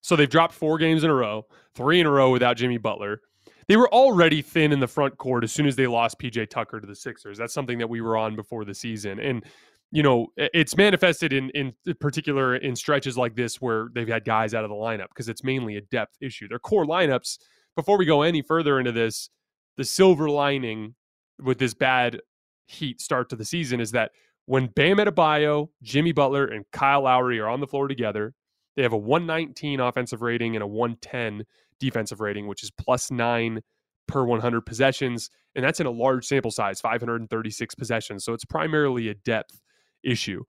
So 0.00 0.16
they've 0.16 0.28
dropped 0.28 0.54
four 0.54 0.78
games 0.78 1.04
in 1.04 1.10
a 1.10 1.14
row, 1.14 1.46
three 1.74 2.00
in 2.00 2.06
a 2.06 2.10
row 2.10 2.30
without 2.30 2.56
Jimmy 2.56 2.78
Butler. 2.78 3.20
They 3.68 3.76
were 3.76 3.92
already 3.92 4.42
thin 4.42 4.72
in 4.72 4.80
the 4.80 4.88
front 4.88 5.16
court 5.18 5.44
as 5.44 5.52
soon 5.52 5.66
as 5.66 5.76
they 5.76 5.86
lost 5.86 6.18
PJ 6.18 6.50
Tucker 6.50 6.80
to 6.80 6.86
the 6.86 6.94
Sixers. 6.96 7.38
That's 7.38 7.54
something 7.54 7.78
that 7.78 7.88
we 7.88 8.00
were 8.00 8.16
on 8.16 8.34
before 8.34 8.64
the 8.64 8.74
season. 8.74 9.20
And 9.20 9.44
you 9.92 10.02
know, 10.02 10.28
it's 10.38 10.74
manifested 10.76 11.34
in 11.34 11.50
in 11.50 11.74
particular 12.00 12.56
in 12.56 12.74
stretches 12.74 13.18
like 13.18 13.36
this 13.36 13.60
where 13.60 13.88
they've 13.94 14.08
had 14.08 14.24
guys 14.24 14.54
out 14.54 14.64
of 14.64 14.70
the 14.70 14.76
lineup 14.76 15.08
because 15.08 15.28
it's 15.28 15.44
mainly 15.44 15.76
a 15.76 15.82
depth 15.82 16.16
issue. 16.20 16.48
Their 16.48 16.58
core 16.58 16.86
lineups, 16.86 17.38
before 17.76 17.98
we 17.98 18.06
go 18.06 18.22
any 18.22 18.40
further 18.40 18.78
into 18.78 18.90
this, 18.90 19.28
the 19.76 19.84
silver 19.84 20.30
lining 20.30 20.94
with 21.42 21.58
this 21.58 21.74
bad 21.74 22.20
Heat 22.66 23.00
start 23.00 23.28
to 23.30 23.36
the 23.36 23.44
season 23.44 23.80
is 23.80 23.90
that 23.90 24.12
when 24.46 24.68
Bam 24.68 24.96
Adebayo, 24.96 25.68
Jimmy 25.82 26.12
Butler, 26.12 26.46
and 26.46 26.64
Kyle 26.72 27.02
Lowry 27.02 27.38
are 27.38 27.48
on 27.48 27.60
the 27.60 27.66
floor 27.66 27.86
together, 27.86 28.34
they 28.76 28.82
have 28.82 28.92
a 28.92 28.98
119 28.98 29.80
offensive 29.80 30.22
rating 30.22 30.56
and 30.56 30.62
a 30.62 30.66
110 30.66 31.44
defensive 31.78 32.20
rating, 32.20 32.46
which 32.46 32.62
is 32.62 32.70
plus 32.70 33.10
nine 33.10 33.60
per 34.08 34.24
100 34.24 34.62
possessions. 34.62 35.30
And 35.54 35.64
that's 35.64 35.80
in 35.80 35.86
a 35.86 35.90
large 35.90 36.24
sample 36.24 36.50
size, 36.50 36.80
536 36.80 37.74
possessions. 37.74 38.24
So 38.24 38.32
it's 38.32 38.44
primarily 38.44 39.08
a 39.08 39.14
depth 39.14 39.60
issue. 40.02 40.42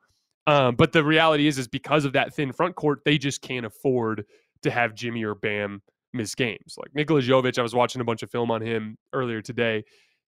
Um, 0.47 0.75
but 0.75 0.91
the 0.91 1.03
reality 1.03 1.47
is, 1.47 1.57
is 1.57 1.67
because 1.67 2.05
of 2.05 2.13
that 2.13 2.33
thin 2.33 2.51
front 2.51 2.75
court, 2.75 2.99
they 3.05 3.17
just 3.17 3.41
can't 3.41 3.65
afford 3.65 4.25
to 4.61 4.71
have 4.71 4.95
Jimmy 4.95 5.23
or 5.23 5.35
Bam 5.35 5.81
miss 6.13 6.35
games. 6.35 6.75
Like 6.77 6.93
Nikola 6.95 7.21
Jovic, 7.21 7.57
I 7.57 7.61
was 7.61 7.75
watching 7.75 8.01
a 8.01 8.05
bunch 8.05 8.23
of 8.23 8.31
film 8.31 8.51
on 8.51 8.61
him 8.61 8.97
earlier 9.13 9.41
today 9.41 9.83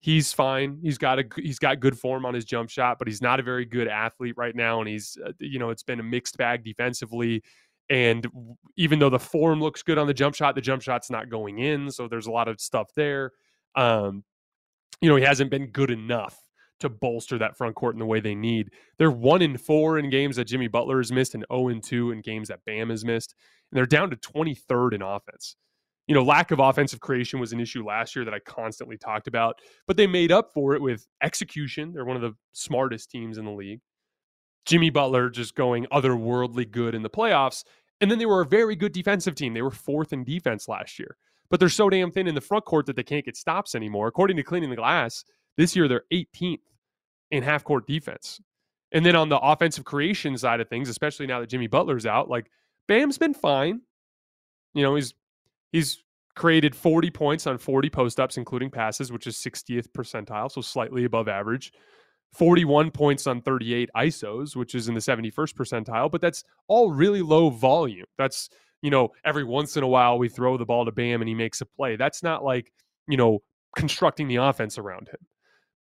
he's 0.02 0.34
fine. 0.34 0.80
He's 0.82 0.97
got 0.97 1.20
a 1.20 1.24
he's 1.38 1.60
got 1.60 1.80
good 1.80 1.97
form 1.97 2.26
on 2.26 2.34
his 2.34 2.43
jump 2.43 2.70
shot, 2.70 2.99
but 2.99 3.08
he's 3.08 3.22
not 3.22 3.39
a 3.39 3.43
very 3.43 3.66
good 3.66 3.88
athlete 3.88 4.36
right 4.36 4.56
now. 4.56 4.80
And 4.80 4.89
he's 4.89 5.18
uh, 5.26 5.32
you 5.39 5.60
know 5.60 5.70
it's 5.70 5.84
been 5.84 5.99
a 5.99 6.04
mixed 6.04 6.38
bag 6.38 6.64
defensively. 6.64 7.43
And 7.89 8.28
even 8.78 8.99
though 8.99 9.10
the 9.10 9.20
form 9.20 9.62
looks 9.62 9.84
good 9.84 9.97
on 9.97 10.08
the 10.08 10.14
jump 10.14 10.36
shot, 10.36 10.56
the 10.56 10.62
jump 10.62 10.82
shot's 10.82 11.10
not 11.10 11.30
going 11.30 11.60
in. 11.60 11.91
So 11.91 12.08
there's 12.08 12.28
a 12.28 12.32
lot 12.32 12.47
of 12.47 12.60
stuff 12.62 12.89
there. 12.95 13.32
Um, 13.76 14.24
you 15.02 15.10
know, 15.10 15.18
he 15.18 15.24
hasn't 15.24 15.52
been 15.52 15.68
good 15.68 15.91
enough 15.91 16.38
to 16.80 16.89
bolster 16.89 17.38
that 17.38 17.58
front 17.58 17.76
court 17.76 17.95
in 17.95 17.99
the 17.99 18.06
way 18.06 18.20
they 18.20 18.34
need. 18.34 18.70
They're 18.97 19.12
one 19.12 19.41
in 19.41 19.58
four 19.58 19.99
in 19.99 20.10
games 20.10 20.38
that 20.38 20.45
Jimmy 20.45 20.68
Butler 20.68 20.97
has 20.97 21.12
missed, 21.12 21.36
and 21.36 21.45
0 21.52 21.68
and 21.68 21.84
2 21.84 22.12
in 22.12 22.22
games 22.22 22.47
that 22.47 22.64
Bam 22.66 22.89
has 22.89 23.04
missed. 23.04 23.36
And 23.72 23.78
they're 23.78 23.86
down 23.86 24.10
to 24.10 24.16
23rd 24.16 24.93
in 24.93 25.02
offense 25.02 25.58
you 26.08 26.16
know, 26.16 26.24
lack 26.24 26.52
of 26.52 26.60
offensive 26.60 26.99
creation 26.99 27.39
was 27.39 27.54
an 27.54 27.60
issue 27.60 27.86
last 27.86 28.16
year 28.16 28.26
that 28.26 28.34
I 28.34 28.39
constantly 28.39 28.97
talked 28.97 29.28
about, 29.28 29.60
but 29.88 29.97
they 29.97 30.08
made 30.08 30.32
up 30.32 30.52
for 30.54 30.74
it 30.74 30.82
with 30.82 31.08
execution. 31.24 31.93
They're 31.93 32.06
one 32.06 32.16
of 32.16 32.22
the 32.22 32.34
smartest 32.54 33.12
teams 33.12 33.38
in 33.38 33.45
the 33.45 33.52
league. 33.52 33.82
Jimmy 34.66 34.89
Butler 34.89 35.30
just 35.30 35.56
going 35.56 35.86
otherworldly 35.91 36.70
good 36.70 36.95
in 36.95 37.02
the 37.02 37.10
playoffs. 37.10 37.64
And 37.99 38.10
then 38.10 38.20
they 38.20 38.26
were 38.26 38.41
a 38.41 38.45
very 38.45 38.76
good 38.76 38.93
defensive 38.93 39.36
team. 39.36 39.54
They 39.54 39.62
were 39.62 39.72
fourth 39.72 40.12
in 40.12 40.24
defense 40.24 40.68
last 40.68 40.97
year, 40.97 41.18
but 41.49 41.60
they're 41.60 41.70
so 41.70 41.89
damn 41.89 42.12
thin 42.12 42.28
in 42.28 42.36
the 42.36 42.41
front 42.41 42.66
court 42.66 42.88
that 42.88 42.95
they 42.95 43.04
can't 43.04 43.26
get 43.26 43.38
stops 43.38 43.76
anymore. 43.76 44.08
According 44.08 44.38
to 44.38 44.43
Cleaning 44.43 44.72
the 44.72 44.76
Glass, 44.76 45.24
this 45.58 45.76
year 45.76 45.88
they're 45.88 46.04
18th 46.12 46.60
in 47.30 47.43
half 47.43 47.64
court 47.64 47.86
defense. 47.88 48.39
And 48.91 49.06
then 49.06 49.16
on 49.16 49.30
the 49.30 49.39
offensive 49.39 49.86
creation 49.86 50.38
side 50.38 50.60
of 50.60 50.68
things, 50.68 50.89
especially 50.89 51.28
now 51.28 51.39
that 51.39 51.49
Jimmy 51.49 51.68
Butler's 51.68 52.06
out, 52.06 52.30
like 52.30 52.49
Bam's 52.88 53.18
been 53.18 53.34
fine. 53.34 53.82
You 54.74 54.84
know, 54.84 54.95
he's 54.95 55.14
He's 55.72 56.04
created 56.36 56.76
40 56.76 57.10
points 57.12 57.48
on 57.48 57.58
40 57.58 57.90
post 57.90 58.20
ups, 58.20 58.38
including 58.38 58.70
passes, 58.70 59.12
which 59.12 59.28
is 59.28 59.36
60th 59.38 59.90
percentile, 59.90 60.52
so 60.52 60.62
slightly 60.62 61.04
above 61.04 61.28
average. 61.28 61.74
41 62.34 62.92
points 62.92 63.28
on 63.28 63.42
38 63.42 63.90
ISOs, 63.96 64.56
which 64.56 64.74
is 64.74 64.88
in 64.88 64.94
the 64.94 65.02
71st 65.02 65.54
percentile, 65.54 66.10
but 66.10 66.22
that's 66.22 66.46
all 66.68 66.92
really 66.92 67.22
low 67.22 67.50
volume. 67.50 68.06
That's 68.18 68.50
you 68.82 68.90
know, 68.90 69.10
every 69.24 69.44
once 69.44 69.78
in 69.78 69.84
a 69.84 69.88
while 69.88 70.18
we 70.18 70.28
throw 70.28 70.58
the 70.58 70.66
ball 70.66 70.86
to 70.86 70.92
Bam 70.92 71.22
and 71.22 71.30
he 71.30 71.36
makes 71.36 71.62
a 71.62 71.66
play. 71.66 71.96
That's 71.96 72.24
not 72.24 72.44
like, 72.44 72.72
you 73.08 73.18
know, 73.18 73.40
constructing 73.76 74.28
the 74.28 74.38
offense 74.38 74.78
around 74.78 75.08
him. 75.08 75.20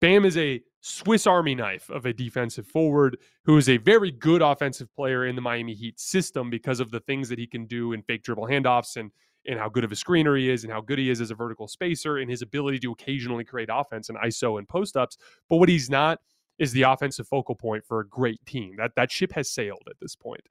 Bam 0.01 0.25
is 0.25 0.37
a 0.37 0.61
Swiss 0.81 1.27
Army 1.27 1.55
knife 1.55 1.89
of 1.89 2.05
a 2.05 2.13
defensive 2.13 2.67
forward 2.67 3.17
who 3.43 3.57
is 3.57 3.67
a 3.67 3.77
very 3.77 4.11
good 4.11 4.41
offensive 4.41 4.93
player 4.95 5.25
in 5.25 5.35
the 5.35 5.41
Miami 5.41 5.73
Heat 5.73 5.99
system 5.99 6.49
because 6.49 6.79
of 6.79 6.91
the 6.91 7.01
things 7.01 7.27
that 7.29 7.39
he 7.39 7.47
can 7.47 7.65
do 7.65 7.91
in 7.93 8.01
fake 8.03 8.23
dribble 8.23 8.47
handoffs 8.47 8.95
and 8.95 9.11
and 9.47 9.59
how 9.59 9.69
good 9.69 9.83
of 9.83 9.91
a 9.91 9.95
screener 9.95 10.37
he 10.37 10.49
is 10.49 10.63
and 10.63 10.73
how 10.73 10.81
good 10.81 10.99
he 10.99 11.09
is 11.09 11.21
as 11.21 11.31
a 11.31 11.35
vertical 11.35 11.67
spacer 11.67 12.17
and 12.17 12.29
his 12.29 12.41
ability 12.41 12.79
to 12.79 12.91
occasionally 12.91 13.43
create 13.43 13.69
offense 13.71 14.09
and 14.09 14.17
ISO 14.19 14.57
and 14.57 14.67
post 14.67 14.97
ups. 14.97 15.17
But 15.49 15.57
what 15.57 15.69
he's 15.69 15.89
not 15.89 16.19
is 16.59 16.71
the 16.73 16.83
offensive 16.83 17.27
focal 17.27 17.55
point 17.55 17.85
for 17.85 18.01
a 18.01 18.07
great 18.07 18.45
team. 18.45 18.75
That 18.77 18.91
that 18.95 19.11
ship 19.11 19.31
has 19.33 19.49
sailed 19.49 19.87
at 19.89 19.95
this 20.01 20.15
point. 20.15 20.41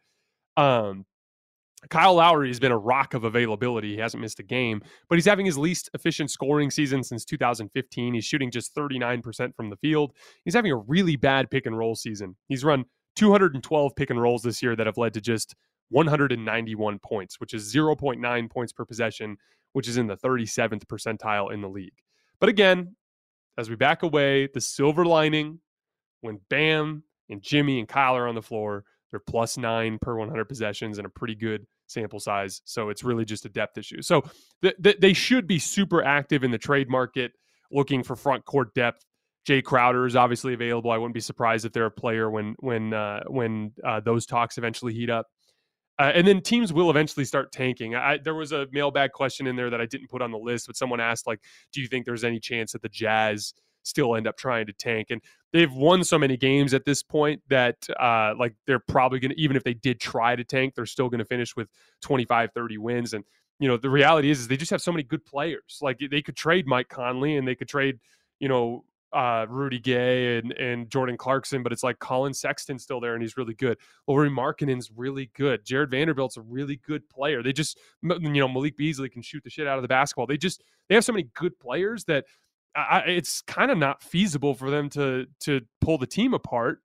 Um, 0.56 1.04
Kyle 1.90 2.14
Lowry 2.14 2.48
has 2.48 2.58
been 2.58 2.72
a 2.72 2.78
rock 2.78 3.14
of 3.14 3.22
availability. 3.24 3.92
He 3.92 4.00
hasn't 4.00 4.20
missed 4.20 4.40
a 4.40 4.42
game, 4.42 4.82
but 5.08 5.14
he's 5.14 5.26
having 5.26 5.46
his 5.46 5.56
least 5.56 5.88
efficient 5.94 6.30
scoring 6.30 6.70
season 6.70 7.04
since 7.04 7.24
2015. 7.24 8.14
He's 8.14 8.24
shooting 8.24 8.50
just 8.50 8.74
39% 8.74 9.54
from 9.54 9.70
the 9.70 9.76
field. 9.76 10.12
He's 10.44 10.54
having 10.54 10.72
a 10.72 10.76
really 10.76 11.14
bad 11.14 11.50
pick 11.50 11.66
and 11.66 11.78
roll 11.78 11.94
season. 11.94 12.36
He's 12.48 12.64
run 12.64 12.84
212 13.14 13.94
pick 13.94 14.10
and 14.10 14.20
rolls 14.20 14.42
this 14.42 14.62
year 14.62 14.74
that 14.74 14.86
have 14.86 14.96
led 14.96 15.14
to 15.14 15.20
just 15.20 15.54
191 15.90 16.98
points, 16.98 17.40
which 17.40 17.54
is 17.54 17.72
0.9 17.74 18.50
points 18.50 18.72
per 18.72 18.84
possession, 18.84 19.36
which 19.72 19.88
is 19.88 19.96
in 19.96 20.06
the 20.06 20.16
37th 20.16 20.84
percentile 20.86 21.52
in 21.52 21.60
the 21.60 21.68
league. 21.68 21.96
But 22.40 22.48
again, 22.48 22.96
as 23.56 23.68
we 23.68 23.76
back 23.76 24.02
away, 24.02 24.48
the 24.52 24.60
silver 24.60 25.04
lining 25.04 25.60
when 26.20 26.40
Bam 26.48 27.02
and 27.28 27.42
Jimmy 27.42 27.78
and 27.78 27.88
Kyle 27.88 28.16
are 28.16 28.28
on 28.28 28.34
the 28.34 28.42
floor, 28.42 28.84
they're 29.10 29.20
plus 29.20 29.56
nine 29.56 29.98
per 30.00 30.16
100 30.16 30.44
possessions 30.46 30.98
and 30.98 31.06
a 31.06 31.10
pretty 31.10 31.34
good 31.34 31.66
sample 31.86 32.20
size. 32.20 32.60
So 32.64 32.90
it's 32.90 33.02
really 33.02 33.24
just 33.24 33.44
a 33.46 33.48
depth 33.48 33.78
issue. 33.78 34.02
So 34.02 34.24
th- 34.62 34.76
th- 34.82 34.98
they 35.00 35.12
should 35.12 35.46
be 35.46 35.58
super 35.58 36.02
active 36.02 36.44
in 36.44 36.50
the 36.50 36.58
trade 36.58 36.88
market, 36.88 37.32
looking 37.72 38.02
for 38.02 38.16
front 38.16 38.44
court 38.44 38.74
depth. 38.74 39.04
Jae 39.46 39.64
Crowder 39.64 40.04
is 40.04 40.14
obviously 40.14 40.52
available. 40.52 40.90
I 40.90 40.98
wouldn't 40.98 41.14
be 41.14 41.20
surprised 41.20 41.64
if 41.64 41.72
they're 41.72 41.86
a 41.86 41.90
player 41.90 42.30
when 42.30 42.54
when 42.58 42.92
uh, 42.92 43.22
when 43.28 43.72
uh, 43.82 44.00
those 44.00 44.26
talks 44.26 44.58
eventually 44.58 44.92
heat 44.92 45.08
up. 45.08 45.26
Uh, 45.98 46.12
and 46.14 46.26
then 46.26 46.40
teams 46.40 46.72
will 46.72 46.90
eventually 46.90 47.24
start 47.24 47.50
tanking. 47.50 47.94
I, 47.94 48.18
there 48.18 48.34
was 48.34 48.52
a 48.52 48.66
mailbag 48.70 49.12
question 49.12 49.46
in 49.46 49.56
there 49.56 49.70
that 49.70 49.80
I 49.80 49.86
didn't 49.86 50.08
put 50.08 50.22
on 50.22 50.30
the 50.30 50.38
list, 50.38 50.68
but 50.68 50.76
someone 50.76 51.00
asked, 51.00 51.26
like, 51.26 51.40
do 51.72 51.80
you 51.80 51.88
think 51.88 52.06
there's 52.06 52.24
any 52.24 52.38
chance 52.38 52.72
that 52.72 52.82
the 52.82 52.88
Jazz 52.88 53.52
still 53.82 54.14
end 54.14 54.28
up 54.28 54.36
trying 54.36 54.66
to 54.66 54.72
tank? 54.72 55.08
And 55.10 55.20
they've 55.52 55.72
won 55.72 56.04
so 56.04 56.18
many 56.18 56.36
games 56.36 56.74
at 56.74 56.84
this 56.84 57.02
point 57.02 57.42
that 57.48 57.88
uh, 57.98 58.34
like 58.38 58.54
they're 58.66 58.78
probably 58.78 59.18
going 59.18 59.30
to 59.30 59.40
even 59.40 59.56
if 59.56 59.64
they 59.64 59.74
did 59.74 60.00
try 60.00 60.36
to 60.36 60.44
tank 60.44 60.74
they're 60.74 60.86
still 60.86 61.08
going 61.08 61.18
to 61.18 61.24
finish 61.24 61.56
with 61.56 61.68
25 62.02 62.50
30 62.54 62.78
wins 62.78 63.14
and 63.14 63.24
you 63.58 63.68
know 63.68 63.76
the 63.76 63.90
reality 63.90 64.30
is, 64.30 64.40
is 64.40 64.48
they 64.48 64.56
just 64.56 64.70
have 64.70 64.82
so 64.82 64.92
many 64.92 65.02
good 65.02 65.24
players 65.24 65.78
like 65.80 65.98
they 66.10 66.22
could 66.22 66.36
trade 66.36 66.66
mike 66.66 66.88
conley 66.88 67.36
and 67.36 67.46
they 67.46 67.54
could 67.54 67.68
trade 67.68 67.98
you 68.38 68.48
know 68.48 68.84
uh, 69.12 69.46
Rudy 69.48 69.78
Gay 69.78 70.38
and, 70.38 70.52
and 70.52 70.90
Jordan 70.90 71.16
Clarkson, 71.16 71.62
but 71.62 71.72
it's 71.72 71.82
like 71.82 71.98
Collin 71.98 72.34
Sexton's 72.34 72.82
still 72.82 73.00
there 73.00 73.14
and 73.14 73.22
he's 73.22 73.36
really 73.36 73.54
good. 73.54 73.78
Lauri 74.06 74.30
Markkanen's 74.30 74.90
really 74.94 75.30
good. 75.34 75.64
Jarred 75.64 75.90
Vanderbilt's 75.90 76.36
a 76.36 76.42
really 76.42 76.76
good 76.86 77.08
player. 77.08 77.42
They 77.42 77.52
just, 77.52 77.78
you 78.02 78.18
know, 78.18 78.48
Malik 78.48 78.76
Beasley 78.76 79.08
can 79.08 79.22
shoot 79.22 79.42
the 79.44 79.50
shit 79.50 79.66
out 79.66 79.78
of 79.78 79.82
the 79.82 79.88
basketball. 79.88 80.26
They 80.26 80.36
just, 80.36 80.62
they 80.88 80.94
have 80.94 81.04
so 81.04 81.12
many 81.12 81.28
good 81.34 81.58
players 81.58 82.04
that 82.04 82.24
I, 82.74 83.00
it's 83.06 83.42
kind 83.42 83.70
of 83.70 83.78
not 83.78 84.02
feasible 84.02 84.54
for 84.54 84.70
them 84.70 84.88
to 84.90 85.26
to 85.40 85.62
pull 85.80 85.98
the 85.98 86.06
team 86.06 86.34
apart 86.34 86.80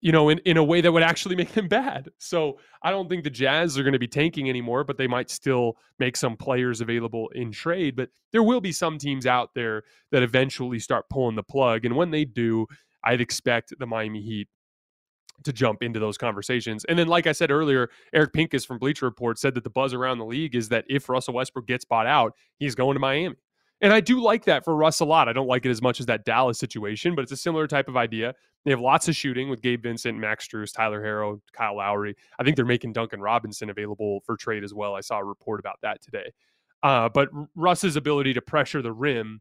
you 0.00 0.12
know 0.12 0.28
in, 0.28 0.38
in 0.40 0.56
a 0.56 0.64
way 0.64 0.80
that 0.80 0.92
would 0.92 1.02
actually 1.02 1.36
make 1.36 1.52
them 1.52 1.68
bad 1.68 2.08
so 2.18 2.58
i 2.82 2.90
don't 2.90 3.08
think 3.08 3.24
the 3.24 3.30
jazz 3.30 3.78
are 3.78 3.82
going 3.82 3.92
to 3.92 3.98
be 3.98 4.08
tanking 4.08 4.48
anymore 4.48 4.84
but 4.84 4.96
they 4.96 5.06
might 5.06 5.30
still 5.30 5.76
make 5.98 6.16
some 6.16 6.36
players 6.36 6.80
available 6.80 7.28
in 7.34 7.50
trade 7.50 7.96
but 7.96 8.08
there 8.32 8.42
will 8.42 8.60
be 8.60 8.72
some 8.72 8.98
teams 8.98 9.26
out 9.26 9.50
there 9.54 9.82
that 10.12 10.22
eventually 10.22 10.78
start 10.78 11.08
pulling 11.10 11.36
the 11.36 11.42
plug 11.42 11.84
and 11.84 11.96
when 11.96 12.10
they 12.10 12.24
do 12.24 12.66
i'd 13.04 13.20
expect 13.20 13.72
the 13.78 13.86
miami 13.86 14.22
heat 14.22 14.48
to 15.44 15.52
jump 15.52 15.82
into 15.82 16.00
those 16.00 16.18
conversations. 16.18 16.84
And 16.86 16.98
then, 16.98 17.06
like 17.06 17.26
I 17.26 17.32
said 17.32 17.50
earlier, 17.50 17.90
Eric 18.12 18.32
Pincus 18.32 18.64
from 18.64 18.78
Bleacher 18.78 19.06
Report 19.06 19.38
said 19.38 19.54
that 19.54 19.64
the 19.64 19.70
buzz 19.70 19.94
around 19.94 20.18
the 20.18 20.24
league 20.24 20.54
is 20.54 20.68
that 20.70 20.84
if 20.88 21.08
Russell 21.08 21.34
Westbrook 21.34 21.66
gets 21.66 21.84
bought 21.84 22.06
out, 22.06 22.34
he's 22.58 22.74
going 22.74 22.94
to 22.94 23.00
Miami. 23.00 23.36
And 23.80 23.92
I 23.92 24.00
do 24.00 24.20
like 24.20 24.44
that 24.46 24.64
for 24.64 24.74
Russ 24.74 25.00
a 25.00 25.04
lot. 25.04 25.28
I 25.28 25.32
don't 25.32 25.46
like 25.46 25.64
it 25.64 25.70
as 25.70 25.80
much 25.80 26.00
as 26.00 26.06
that 26.06 26.24
Dallas 26.24 26.58
situation, 26.58 27.14
but 27.14 27.22
it's 27.22 27.32
a 27.32 27.36
similar 27.36 27.66
type 27.66 27.88
of 27.88 27.96
idea. 27.96 28.34
They 28.64 28.72
have 28.72 28.80
lots 28.80 29.08
of 29.08 29.14
shooting 29.14 29.48
with 29.48 29.62
Gabe 29.62 29.82
Vincent, 29.84 30.18
Max 30.18 30.48
Strus, 30.48 30.74
Tyler 30.74 31.00
Herro, 31.00 31.40
Kyle 31.52 31.76
Lowry. 31.76 32.16
I 32.38 32.44
think 32.44 32.56
they're 32.56 32.64
making 32.64 32.92
Duncan 32.92 33.20
Robinson 33.20 33.70
available 33.70 34.20
for 34.26 34.36
trade 34.36 34.64
as 34.64 34.74
well. 34.74 34.94
I 34.94 35.00
saw 35.00 35.18
a 35.18 35.24
report 35.24 35.60
about 35.60 35.78
that 35.82 36.02
today. 36.02 36.32
Uh, 36.82 37.08
but 37.08 37.28
Russ's 37.54 37.96
ability 37.96 38.34
to 38.34 38.40
pressure 38.40 38.82
the 38.82 38.92
rim, 38.92 39.40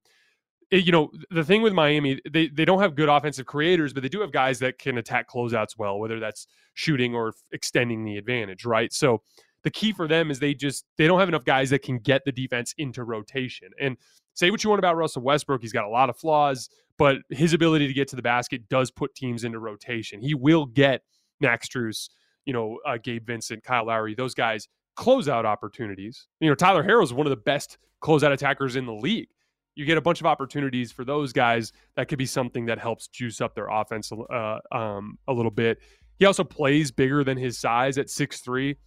it, 0.69 0.85
you 0.85 0.91
know, 0.91 1.09
the 1.29 1.43
thing 1.43 1.61
with 1.61 1.73
Miami, 1.73 2.19
they 2.29 2.47
they 2.49 2.65
don't 2.65 2.81
have 2.81 2.95
good 2.95 3.09
offensive 3.09 3.45
creators, 3.45 3.93
but 3.93 4.03
they 4.03 4.09
do 4.09 4.21
have 4.21 4.31
guys 4.31 4.59
that 4.59 4.77
can 4.77 4.97
attack 4.97 5.29
closeouts 5.29 5.77
well, 5.77 5.99
whether 5.99 6.19
that's 6.19 6.47
shooting 6.73 7.15
or 7.15 7.33
extending 7.51 8.03
the 8.03 8.17
advantage, 8.17 8.65
right? 8.65 8.91
So 8.91 9.21
the 9.67 9.71
key 9.71 9.91
for 9.91 10.07
them 10.07 10.31
is 10.31 10.39
they 10.39 10.53
just 10.53 10.85
they 10.97 11.07
don't 11.07 11.19
have 11.19 11.27
enough 11.27 11.43
guys 11.43 11.71
that 11.71 11.81
can 11.81 11.99
get 11.99 12.23
the 12.23 12.31
defense 12.31 12.73
into 12.77 13.03
rotation. 13.03 13.67
And 13.81 13.97
say 14.33 14.49
what 14.49 14.63
you 14.63 14.69
want 14.69 14.79
about 14.79 14.95
Russell 14.95 15.23
Westbrook, 15.23 15.61
he's 15.61 15.73
got 15.73 15.83
a 15.83 15.89
lot 15.89 16.09
of 16.09 16.15
flaws, 16.15 16.69
but 16.97 17.17
his 17.31 17.51
ability 17.51 17.85
to 17.85 17.93
get 17.93 18.07
to 18.07 18.15
the 18.15 18.21
basket 18.21 18.69
does 18.69 18.91
put 18.91 19.13
teams 19.13 19.43
into 19.43 19.59
rotation. 19.59 20.21
He 20.21 20.33
will 20.33 20.67
get 20.67 21.01
Max 21.41 21.67
Strus, 21.67 22.07
you 22.45 22.53
know, 22.53 22.79
uh, 22.87 22.97
Gabe 23.03 23.27
Vincent, 23.27 23.61
Kyle 23.61 23.87
Lowry, 23.87 24.15
those 24.15 24.33
guys 24.33 24.69
closeout 24.97 25.43
opportunities. 25.43 26.27
You 26.39 26.47
know, 26.47 26.55
Tyler 26.55 26.81
Herro 26.81 27.03
is 27.03 27.11
one 27.11 27.27
of 27.27 27.31
the 27.31 27.35
best 27.35 27.77
closeout 28.01 28.31
attackers 28.31 28.77
in 28.77 28.85
the 28.85 28.95
league. 28.95 29.27
You 29.75 29.83
get 29.83 29.97
a 29.97 30.01
bunch 30.01 30.21
of 30.21 30.27
opportunities 30.27 30.93
for 30.93 31.03
those 31.03 31.33
guys. 31.33 31.73
That 31.97 32.07
could 32.07 32.19
be 32.19 32.25
something 32.25 32.67
that 32.67 32.79
helps 32.79 33.09
juice 33.09 33.41
up 33.41 33.53
their 33.53 33.67
offense 33.67 34.13
uh, 34.13 34.59
um, 34.71 35.17
a 35.27 35.33
little 35.33 35.51
bit. 35.51 35.79
He 36.19 36.25
also 36.25 36.45
plays 36.45 36.89
bigger 36.89 37.25
than 37.25 37.37
his 37.37 37.59
size 37.59 37.97
at 37.97 38.09
six 38.09 38.39
three 38.39 38.77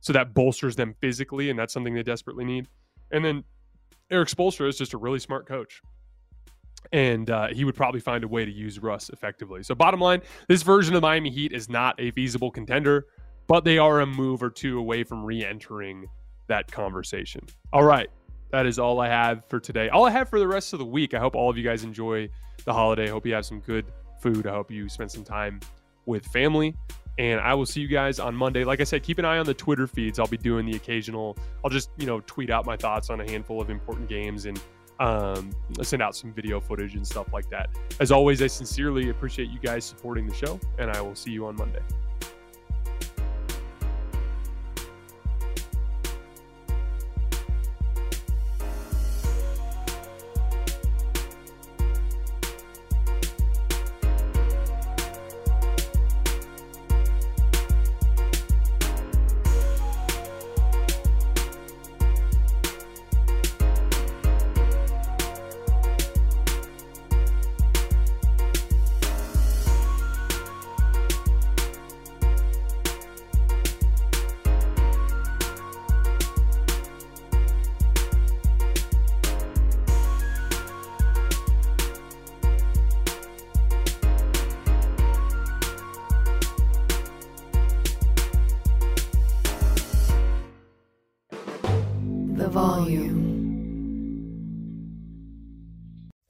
so 0.00 0.12
that 0.12 0.34
bolsters 0.34 0.76
them 0.76 0.94
physically, 1.00 1.50
and 1.50 1.58
that's 1.58 1.72
something 1.72 1.94
they 1.94 2.02
desperately 2.02 2.44
need. 2.44 2.66
And 3.12 3.24
then 3.24 3.44
Erik 4.10 4.28
Spoelstra 4.28 4.68
is 4.68 4.76
just 4.76 4.94
a 4.94 4.98
really 4.98 5.18
smart 5.18 5.46
coach. 5.46 5.82
And 6.92 7.30
uh, 7.30 7.48
he 7.48 7.64
would 7.64 7.74
probably 7.74 8.00
find 8.00 8.24
a 8.24 8.28
way 8.28 8.44
to 8.44 8.50
use 8.50 8.78
Russ 8.78 9.10
effectively. 9.10 9.62
So, 9.62 9.74
bottom 9.74 10.00
line, 10.00 10.22
this 10.48 10.62
version 10.62 10.94
of 10.94 11.02
Miami 11.02 11.30
Heat 11.30 11.52
is 11.52 11.68
not 11.68 11.94
a 12.00 12.10
feasible 12.12 12.50
contender, 12.50 13.06
but 13.46 13.64
they 13.64 13.78
are 13.78 14.00
a 14.00 14.06
move 14.06 14.42
or 14.42 14.50
two 14.50 14.78
away 14.78 15.04
from 15.04 15.24
re 15.24 15.44
entering 15.44 16.06
that 16.48 16.70
conversation. 16.70 17.42
All 17.72 17.84
right. 17.84 18.08
That 18.50 18.66
is 18.66 18.78
all 18.78 19.00
I 19.00 19.08
have 19.08 19.44
for 19.48 19.60
today. 19.60 19.88
All 19.90 20.04
I 20.06 20.10
have 20.10 20.28
for 20.28 20.40
the 20.40 20.48
rest 20.48 20.72
of 20.72 20.80
the 20.80 20.84
week. 20.84 21.14
I 21.14 21.20
hope 21.20 21.36
all 21.36 21.48
of 21.48 21.56
you 21.56 21.62
guys 21.62 21.84
enjoy 21.84 22.28
the 22.64 22.72
holiday. 22.72 23.04
I 23.04 23.10
hope 23.10 23.24
you 23.24 23.34
have 23.34 23.46
some 23.46 23.60
good 23.60 23.86
food. 24.20 24.46
I 24.46 24.50
hope 24.52 24.70
you 24.70 24.88
spend 24.88 25.10
some 25.10 25.22
time 25.22 25.60
with 26.06 26.26
family. 26.26 26.74
And 27.20 27.38
I 27.38 27.52
will 27.52 27.66
see 27.66 27.82
you 27.82 27.86
guys 27.86 28.18
on 28.18 28.34
Monday. 28.34 28.64
Like 28.64 28.80
I 28.80 28.84
said, 28.84 29.02
keep 29.02 29.18
an 29.18 29.26
eye 29.26 29.36
on 29.36 29.44
the 29.44 29.52
Twitter 29.52 29.86
feeds. 29.86 30.18
I'll 30.18 30.26
be 30.26 30.38
doing 30.38 30.64
the 30.64 30.74
occasional, 30.74 31.36
I'll 31.62 31.70
just, 31.70 31.90
you 31.98 32.06
know, 32.06 32.20
tweet 32.20 32.48
out 32.48 32.64
my 32.64 32.78
thoughts 32.78 33.10
on 33.10 33.20
a 33.20 33.30
handful 33.30 33.60
of 33.60 33.68
important 33.68 34.08
games 34.08 34.46
and 34.46 34.58
um, 35.00 35.50
send 35.82 36.00
out 36.00 36.16
some 36.16 36.32
video 36.32 36.60
footage 36.60 36.94
and 36.94 37.06
stuff 37.06 37.30
like 37.30 37.50
that. 37.50 37.68
As 38.00 38.10
always, 38.10 38.40
I 38.40 38.46
sincerely 38.46 39.10
appreciate 39.10 39.50
you 39.50 39.58
guys 39.58 39.84
supporting 39.84 40.26
the 40.26 40.34
show, 40.34 40.58
and 40.78 40.90
I 40.90 41.02
will 41.02 41.14
see 41.14 41.30
you 41.30 41.44
on 41.44 41.56
Monday. 41.56 41.82